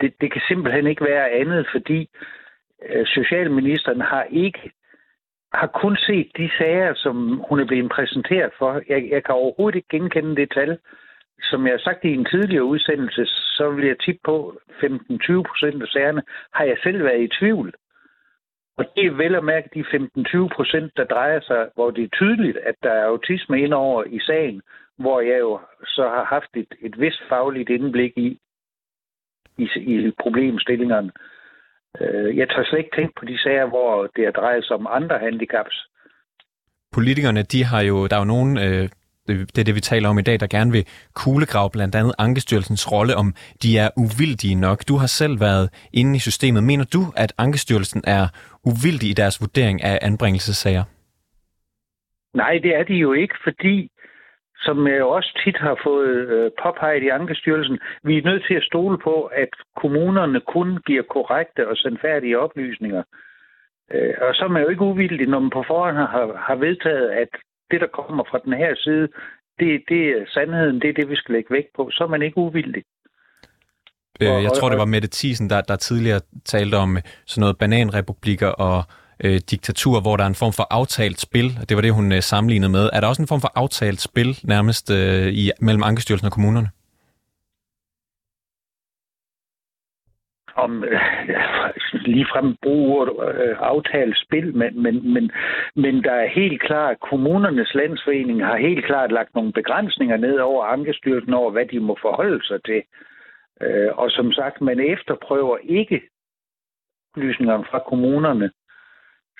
Det, 0.00 0.14
det 0.20 0.32
kan 0.32 0.42
simpelthen 0.48 0.86
ikke 0.86 1.04
være 1.04 1.30
andet, 1.30 1.66
fordi 1.72 2.08
Øh, 2.88 3.06
socialministeren 3.06 4.00
har 4.00 4.26
ikke 4.30 4.72
har 5.54 5.66
kun 5.66 5.96
set 5.96 6.30
de 6.36 6.50
sager, 6.58 6.94
som 6.94 7.42
hun 7.48 7.60
er 7.60 7.64
blevet 7.64 7.90
præsenteret 7.90 8.52
for. 8.58 8.82
Jeg, 8.88 9.08
jeg 9.10 9.24
kan 9.24 9.34
overhovedet 9.34 9.76
ikke 9.76 9.88
genkende 9.90 10.36
det 10.36 10.52
tal. 10.52 10.78
Som 11.42 11.66
jeg 11.66 11.72
har 11.72 11.78
sagt 11.78 12.04
i 12.04 12.14
en 12.14 12.24
tidligere 12.24 12.64
udsendelse, 12.64 13.26
så 13.26 13.70
vil 13.70 13.86
jeg 13.86 13.98
tippe 13.98 14.20
på 14.24 14.60
15-20 14.70 15.42
procent 15.48 15.82
af 15.82 15.88
sagerne, 15.88 16.22
har 16.52 16.64
jeg 16.64 16.76
selv 16.82 17.04
været 17.04 17.22
i 17.22 17.38
tvivl. 17.38 17.74
Og 18.76 18.84
det 18.96 19.06
er 19.06 19.10
vel 19.10 19.34
at 19.34 19.44
mærke 19.44 19.68
de 19.74 19.80
15-20 19.80 20.48
procent, 20.56 20.96
der 20.96 21.04
drejer 21.04 21.40
sig, 21.40 21.68
hvor 21.74 21.90
det 21.90 22.04
er 22.04 22.16
tydeligt, 22.16 22.56
at 22.56 22.74
der 22.82 22.90
er 22.90 23.06
autisme 23.06 23.60
indover 23.60 24.04
i 24.06 24.20
sagen, 24.20 24.62
hvor 24.98 25.20
jeg 25.20 25.40
jo 25.40 25.60
så 25.86 26.02
har 26.02 26.24
haft 26.24 26.56
et, 26.56 26.74
et 26.80 27.00
vist 27.00 27.22
fagligt 27.28 27.70
indblik 27.70 28.12
i, 28.16 28.38
i, 29.58 29.68
i 29.76 30.12
problemstillingerne. 30.20 31.12
Øh, 32.00 32.36
Jeg 32.38 32.48
tør 32.48 32.64
slet 32.64 32.78
ikke 32.78 32.96
tænke 32.96 33.12
på 33.18 33.24
de 33.24 33.38
sager, 33.38 33.66
hvor 33.66 34.06
det 34.16 34.24
har 34.24 34.32
drejet 34.32 34.64
sig 34.64 34.76
om 34.76 34.86
andre 34.90 35.18
handicaps. 35.18 35.76
Politikerne, 36.92 37.42
de 37.42 37.64
har 37.64 37.82
jo, 37.82 38.06
der 38.06 38.16
er 38.16 38.20
jo 38.20 38.24
nogen, 38.24 38.58
øh, 38.58 38.88
det, 39.26 39.56
det 39.56 39.58
er 39.58 39.64
det, 39.64 39.74
vi 39.74 39.80
taler 39.80 40.08
om 40.08 40.18
i 40.18 40.22
dag, 40.22 40.40
der 40.40 40.46
gerne 40.46 40.72
vil 40.72 40.84
kuglegrave 41.14 41.70
blandt 41.70 41.94
andet 41.94 42.14
Ankestyrelsens 42.18 42.92
rolle, 42.92 43.16
om 43.16 43.34
de 43.62 43.78
er 43.78 43.88
uvildige 43.96 44.54
nok. 44.54 44.78
Du 44.88 44.96
har 44.96 45.06
selv 45.06 45.40
været 45.40 45.88
inde 45.92 46.16
i 46.16 46.18
systemet. 46.18 46.62
Mener 46.64 46.84
du, 46.84 47.02
at 47.16 47.32
Ankestyrelsen 47.38 48.02
er 48.06 48.24
uvildig 48.64 49.10
i 49.10 49.12
deres 49.12 49.40
vurdering 49.40 49.82
af 49.82 49.98
anbringelsessager? 50.02 50.84
Nej, 52.34 52.58
det 52.62 52.74
er 52.78 52.84
de 52.84 52.94
jo 52.94 53.12
ikke, 53.12 53.34
fordi, 53.44 53.90
som 54.56 54.86
jeg 54.86 54.98
jo 54.98 55.08
også 55.10 55.40
tit 55.44 55.58
har 55.58 55.80
fået 55.84 56.16
øh, 56.28 56.50
påpeget 56.62 57.02
i 57.02 57.08
Ankestyrelsen, 57.08 57.78
vi 58.02 58.18
er 58.18 58.24
nødt 58.24 58.44
til 58.48 58.54
at 58.54 58.68
stole 58.70 58.98
på, 58.98 59.14
at 59.24 59.48
kommunerne 59.76 60.40
kun 60.40 60.78
giver 60.86 61.02
korrekte 61.02 61.68
og 61.68 61.76
sandfærdige 61.76 62.38
oplysninger. 62.38 63.02
Øh, 63.92 64.14
og 64.20 64.34
så 64.34 64.44
er 64.44 64.48
man 64.48 64.62
jo 64.62 64.68
ikke 64.68 64.82
uvildig, 64.82 65.26
når 65.28 65.38
man 65.38 65.50
på 65.50 65.64
forhånd 65.66 65.96
har, 65.96 66.44
har 66.46 66.54
vedtaget, 66.54 67.10
at 67.10 67.28
det, 67.70 67.80
der 67.80 67.86
kommer 67.86 68.24
fra 68.30 68.40
den 68.44 68.52
her 68.52 68.74
side, 68.76 69.08
det, 69.58 69.82
det 69.88 70.08
er 70.08 70.24
sandheden, 70.28 70.80
det 70.80 70.88
er 70.88 70.92
det, 70.92 71.10
vi 71.10 71.16
skal 71.16 71.32
lægge 71.34 71.54
vægt 71.54 71.72
på. 71.76 71.90
Så 71.90 72.04
er 72.04 72.08
man 72.08 72.22
ikke 72.22 72.38
uvildig. 72.38 72.82
Øh, 74.22 74.42
jeg 74.46 74.52
tror, 74.52 74.68
det 74.68 74.78
var 74.78 74.84
Mette 74.84 75.08
Thiesen, 75.12 75.50
der, 75.50 75.60
der 75.60 75.76
tidligere 75.76 76.20
talte 76.44 76.74
om 76.74 76.96
øh, 76.96 77.02
sådan 77.26 77.40
noget 77.40 77.58
bananrepublikker 77.58 78.48
og 78.48 78.84
øh, 79.24 79.40
diktatur, 79.50 80.00
hvor 80.00 80.16
der 80.16 80.24
er 80.24 80.28
en 80.28 80.34
form 80.34 80.52
for 80.52 80.66
aftalt 80.70 81.20
spil. 81.20 81.48
Det 81.68 81.76
var 81.76 81.80
det, 81.82 81.94
hun 81.94 82.12
øh, 82.12 82.22
sammenlignede 82.22 82.72
med. 82.72 82.90
Er 82.92 83.00
der 83.00 83.08
også 83.08 83.22
en 83.22 83.28
form 83.28 83.40
for 83.40 83.52
aftalt 83.54 84.00
spil 84.00 84.38
nærmest 84.44 84.90
øh, 84.90 85.28
i, 85.32 85.50
mellem 85.60 85.82
Ankestyrelsen 85.82 86.26
og 86.26 86.32
kommunerne? 86.32 86.68
om 90.56 90.84
øh, 90.84 91.00
ligefrem 92.14 92.56
bruge 92.62 92.98
ordet 92.98 93.34
øh, 93.42 93.56
aftalt 93.60 94.16
spil, 94.18 94.56
men, 94.56 94.82
men, 94.82 95.12
men, 95.12 95.30
men 95.76 96.04
der 96.04 96.12
er 96.12 96.28
helt 96.28 96.62
klart, 96.62 97.00
kommunernes 97.00 97.74
landsforening 97.74 98.44
har 98.44 98.56
helt 98.56 98.84
klart 98.84 99.12
lagt 99.12 99.34
nogle 99.34 99.52
begrænsninger 99.52 100.16
ned 100.16 100.38
over 100.38 100.64
Ankestyrelsen 100.64 101.34
over, 101.34 101.50
hvad 101.50 101.66
de 101.66 101.80
må 101.80 101.98
forholde 102.02 102.46
sig 102.46 102.62
til. 102.64 102.82
Øh, 103.60 103.90
og 103.94 104.10
som 104.10 104.32
sagt, 104.32 104.60
man 104.60 104.80
efterprøver 104.80 105.56
ikke 105.62 106.00
oplysningerne 107.16 107.64
fra 107.70 107.78
kommunerne. 107.88 108.50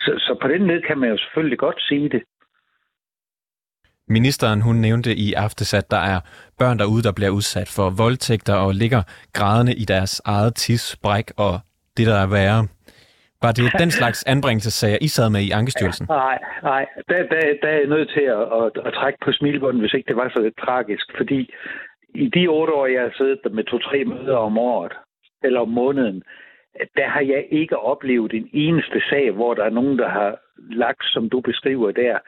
Så, 0.05 0.13
så 0.19 0.39
på 0.43 0.49
den 0.49 0.67
led 0.67 0.83
kan 0.83 0.99
man 0.99 1.11
jo 1.11 1.17
selvfølgelig 1.19 1.59
godt 1.59 1.83
sige 1.89 2.09
det. 2.09 2.23
Ministeren 4.09 4.61
hun 4.61 4.77
nævnte 4.77 5.11
i 5.15 5.33
aftes, 5.33 5.75
at 5.75 5.91
der 5.91 6.03
er 6.15 6.21
børn 6.59 6.79
derude, 6.79 7.03
der 7.03 7.13
bliver 7.13 7.31
udsat 7.31 7.69
for 7.77 7.91
voldtægter 8.03 8.55
og 8.55 8.75
ligger 8.75 9.03
grædende 9.33 9.75
i 9.75 9.85
deres 9.85 10.23
eget 10.25 10.55
tidsbræk 10.55 11.27
og 11.37 11.55
det, 11.97 12.07
der 12.07 12.19
er 12.25 12.31
værre. 12.37 12.63
Var 13.43 13.53
det 13.53 13.73
den 13.83 13.91
slags 14.01 14.25
anbringelsessager, 14.35 14.99
I 15.01 15.09
sad 15.09 15.31
med 15.31 15.43
i 15.49 15.51
Ankestyrelsen? 15.51 16.07
Nej, 16.09 16.39
nej. 16.63 16.87
Der, 17.09 17.19
der, 17.33 17.41
der 17.63 17.69
er 17.69 17.79
jeg 17.83 17.93
nødt 17.95 18.11
til 18.17 18.27
at, 18.39 18.45
at, 18.61 18.87
at 18.87 18.93
trække 18.99 19.19
på 19.25 19.33
smilbånden, 19.33 19.81
hvis 19.81 19.95
ikke 19.95 20.09
det 20.09 20.17
var 20.17 20.29
så 20.29 20.41
lidt 20.43 20.59
tragisk. 20.67 21.07
Fordi 21.17 21.41
i 22.15 22.27
de 22.37 22.47
otte 22.47 22.73
år, 22.73 22.87
jeg 22.87 23.03
har 23.03 23.15
siddet 23.17 23.41
der 23.45 23.51
med 23.51 23.65
to-tre 23.65 24.05
møder 24.05 24.37
om 24.37 24.59
året, 24.59 24.93
eller 25.43 25.61
om 25.61 25.69
måneden, 25.69 26.23
der 26.97 27.09
har 27.09 27.21
jeg 27.21 27.47
ikke 27.51 27.79
oplevet 27.79 28.33
en 28.33 28.51
eneste 28.53 29.01
sag, 29.11 29.31
hvor 29.31 29.55
der 29.55 29.65
er 29.65 29.71
nogen, 29.71 29.99
der 29.99 30.09
har 30.09 30.39
lagt, 30.57 31.05
som 31.05 31.31
du 31.31 31.41
beskriver 31.41 31.91
der. 31.93 32.19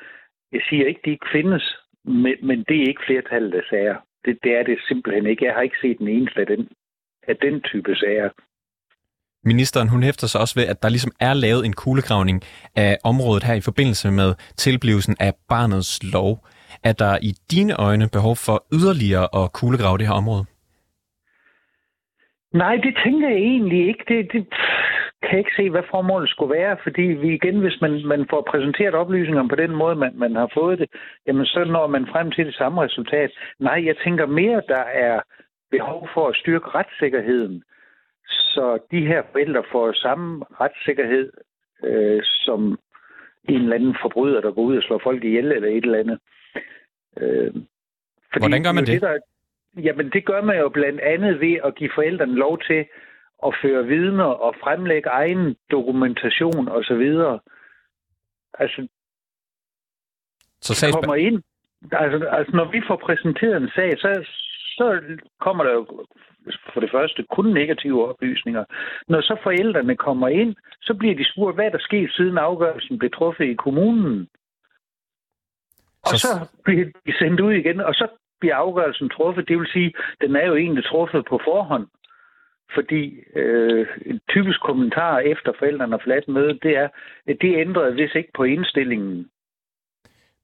Jeg 0.53 0.61
siger 0.69 0.87
ikke, 0.87 1.01
de 1.05 1.11
ikke 1.11 1.27
findes, 1.33 1.77
men, 2.05 2.35
men 2.43 2.65
det 2.69 2.77
er 2.77 2.89
ikke 2.89 3.07
flertallet 3.07 3.55
af 3.55 3.63
sager. 3.71 3.97
Det, 4.25 4.39
det 4.43 4.53
er 4.59 4.63
det 4.63 4.79
simpelthen 4.89 5.27
ikke. 5.27 5.45
Jeg 5.45 5.55
har 5.55 5.63
ikke 5.63 5.81
set 5.83 5.99
den 5.99 6.09
eneste 6.09 6.41
af 6.41 6.47
den, 6.47 6.69
af 7.29 7.37
den 7.37 7.61
type 7.61 7.97
sager. 7.97 8.31
Ministeren 9.45 9.89
hun 9.89 10.03
hæfter 10.03 10.27
sig 10.27 10.41
også 10.41 10.55
ved, 10.61 10.67
at 10.67 10.83
der 10.83 10.89
ligesom 10.89 11.13
er 11.21 11.35
lavet 11.35 11.67
en 11.67 11.73
kuglegravning 11.73 12.43
af 12.77 12.99
området 13.05 13.45
her 13.45 13.55
i 13.55 13.61
forbindelse 13.61 14.11
med 14.11 14.35
tilblivelsen 14.57 15.17
af 15.21 15.33
barnets 15.49 16.13
lov. 16.13 16.47
Er 16.85 16.93
der 16.93 17.19
i 17.23 17.33
dine 17.51 17.75
øjne 17.75 18.09
behov 18.13 18.37
for 18.37 18.67
yderligere 18.73 19.29
at 19.41 19.53
kuglegrave 19.53 19.99
det 19.99 20.07
her 20.07 20.15
område? 20.15 20.45
Nej, 22.57 22.77
det 22.77 22.95
tænker 23.05 23.29
jeg 23.29 23.39
egentlig 23.39 23.89
ikke. 23.89 24.05
Det, 24.09 24.33
det 24.33 24.47
kan 25.23 25.31
jeg 25.33 25.39
ikke 25.39 25.57
se, 25.57 25.71
hvad 25.71 25.83
formålet 25.91 26.29
skulle 26.31 26.55
være, 26.55 26.77
fordi 26.83 27.03
vi 27.03 27.35
igen, 27.35 27.61
hvis 27.61 27.81
man, 27.81 28.07
man 28.07 28.27
får 28.31 28.43
præsenteret 28.51 28.95
oplysninger 28.95 29.49
på 29.49 29.57
den 29.57 29.73
måde, 29.77 29.97
man, 29.97 30.13
man 30.15 30.35
har 30.37 30.51
fået 30.55 30.79
det, 30.79 30.89
jamen 31.27 31.47
så 31.47 31.65
når 31.65 31.87
man 31.87 32.07
frem 32.07 32.31
til 32.31 32.47
det 32.47 32.55
samme 32.55 32.83
resultat. 32.83 33.31
Nej, 33.59 33.87
jeg 33.87 33.97
tænker 34.05 34.27
mere, 34.27 34.63
der 34.69 34.85
er 35.07 35.21
behov 35.71 36.09
for 36.15 36.29
at 36.29 36.37
styrke 36.37 36.69
retssikkerheden, 36.69 37.63
så 38.27 38.79
de 38.91 39.07
her 39.07 39.23
forældre 39.33 39.63
får 39.73 39.93
samme 39.93 40.45
retssikkerhed 40.61 41.33
øh, 41.85 42.21
som 42.25 42.79
en 43.49 43.61
eller 43.63 43.75
anden 43.75 43.97
forbryder, 44.03 44.41
der 44.41 44.53
går 44.53 44.63
ud 44.63 44.77
og 44.77 44.83
slår 44.83 45.01
folk 45.03 45.25
ihjel 45.25 45.53
eller 45.53 45.69
et 45.69 45.85
eller 45.85 45.99
andet. 45.99 46.19
Øh, 47.21 47.53
fordi 48.33 48.43
Hvordan 48.43 48.63
gør 48.65 48.73
man 48.73 48.85
det? 48.85 48.93
det 48.93 49.03
der, 49.03 49.19
jamen, 49.77 50.11
det 50.11 50.25
gør 50.25 50.43
man 50.43 50.59
jo 50.59 50.69
blandt 50.69 51.01
andet 51.01 51.41
ved 51.41 51.59
at 51.65 51.75
give 51.75 51.91
forældrene 51.95 52.35
lov 52.35 52.59
til 52.59 52.87
at 53.47 53.55
føre 53.63 53.87
vidner 53.87 54.25
og 54.25 54.55
fremlægge 54.63 55.09
egen 55.09 55.57
dokumentation 55.71 56.69
osv. 56.69 57.05
Altså, 58.59 58.89
så 60.61 60.75
sags... 60.75 60.95
kommer 60.95 61.15
ind. 61.15 61.43
Altså, 61.93 62.29
altså, 62.29 62.57
når 62.57 62.71
vi 62.71 62.83
får 62.87 62.97
præsenteret 62.97 63.57
en 63.57 63.71
sag, 63.75 63.99
så, 63.99 64.27
så 64.77 65.01
kommer 65.41 65.65
der 65.65 65.73
jo 65.73 66.07
for 66.73 66.81
det 66.81 66.91
første 66.91 67.25
kun 67.31 67.53
negative 67.53 68.09
oplysninger. 68.09 68.65
Når 69.09 69.21
så 69.21 69.37
forældrene 69.43 69.97
kommer 69.97 70.29
ind, 70.29 70.57
så 70.83 70.95
bliver 70.95 71.15
de 71.15 71.33
spurgt, 71.33 71.57
hvad 71.57 71.71
der 71.71 71.79
sker 71.79 72.09
siden 72.11 72.39
afgørelsen 72.39 72.99
blev 72.99 73.11
truffet 73.11 73.45
i 73.45 73.55
kommunen. 73.55 74.29
Og 76.03 76.09
så, 76.09 76.19
så 76.19 76.49
bliver 76.65 76.85
de 77.07 77.19
sendt 77.19 77.41
ud 77.41 77.53
igen, 77.53 77.81
og 77.81 77.95
så 77.95 78.09
bliver 78.41 78.57
afgørelsen 78.57 79.09
truffet. 79.09 79.49
Det 79.49 79.59
vil 79.59 79.69
sige, 79.73 79.93
den 80.21 80.37
er 80.37 80.47
jo 80.47 80.57
egentlig 80.57 80.85
truffet 80.85 81.25
på 81.31 81.41
forhånd. 81.45 81.87
Fordi 82.75 83.03
øh, 83.37 83.87
en 84.07 84.21
typisk 84.29 84.61
kommentar 84.61 85.19
efter 85.19 85.53
forældrene 85.59 85.93
har 85.93 86.01
forladt 86.05 86.29
møde, 86.29 86.59
det 86.63 86.77
er, 86.77 86.89
at 87.27 87.37
det 87.41 87.61
ændrede 87.61 87.93
hvis 87.95 88.15
ikke 88.15 88.33
på 88.37 88.43
indstillingen. 88.45 89.31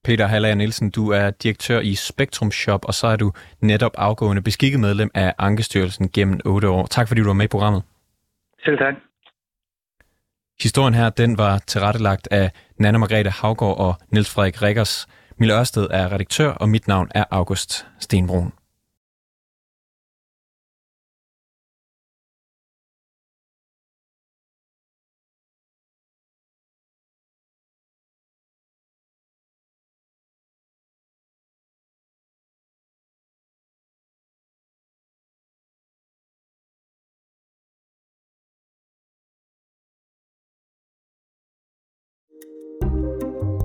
Peter 0.04 0.26
Hallager 0.26 0.54
Nielsen, 0.54 0.90
du 0.90 1.10
er 1.10 1.30
direktør 1.30 1.80
i 1.80 1.94
Spektrum 1.94 2.50
Shop, 2.50 2.84
og 2.84 2.94
så 2.94 3.06
er 3.06 3.16
du 3.16 3.32
netop 3.60 3.92
afgående 3.94 4.42
beskikket 4.42 4.80
medlem 4.80 5.10
af 5.14 5.34
Ankestyrelsen 5.38 6.08
gennem 6.08 6.40
8 6.44 6.68
år. 6.68 6.86
Tak 6.86 7.08
fordi 7.08 7.20
du 7.20 7.26
var 7.26 7.32
med 7.32 7.44
i 7.44 7.48
programmet. 7.48 7.82
Selv 8.64 8.78
tak. 8.78 8.94
Historien 10.62 10.94
her, 10.94 11.10
den 11.10 11.38
var 11.38 11.58
tilrettelagt 11.66 12.28
af 12.30 12.50
Nana 12.78 12.98
Margrethe 12.98 13.30
Havgård 13.30 13.78
og 13.78 13.94
Niels 14.12 14.34
Frederik 14.34 14.62
Rikkers. 14.62 15.06
Mille 15.42 15.58
Ørsted 15.58 15.88
er 15.90 16.12
redaktør, 16.12 16.50
og 16.50 16.68
mit 16.68 16.88
navn 16.88 17.08
er 17.14 17.24
August 17.30 17.86
Stenbrun. 17.98 18.52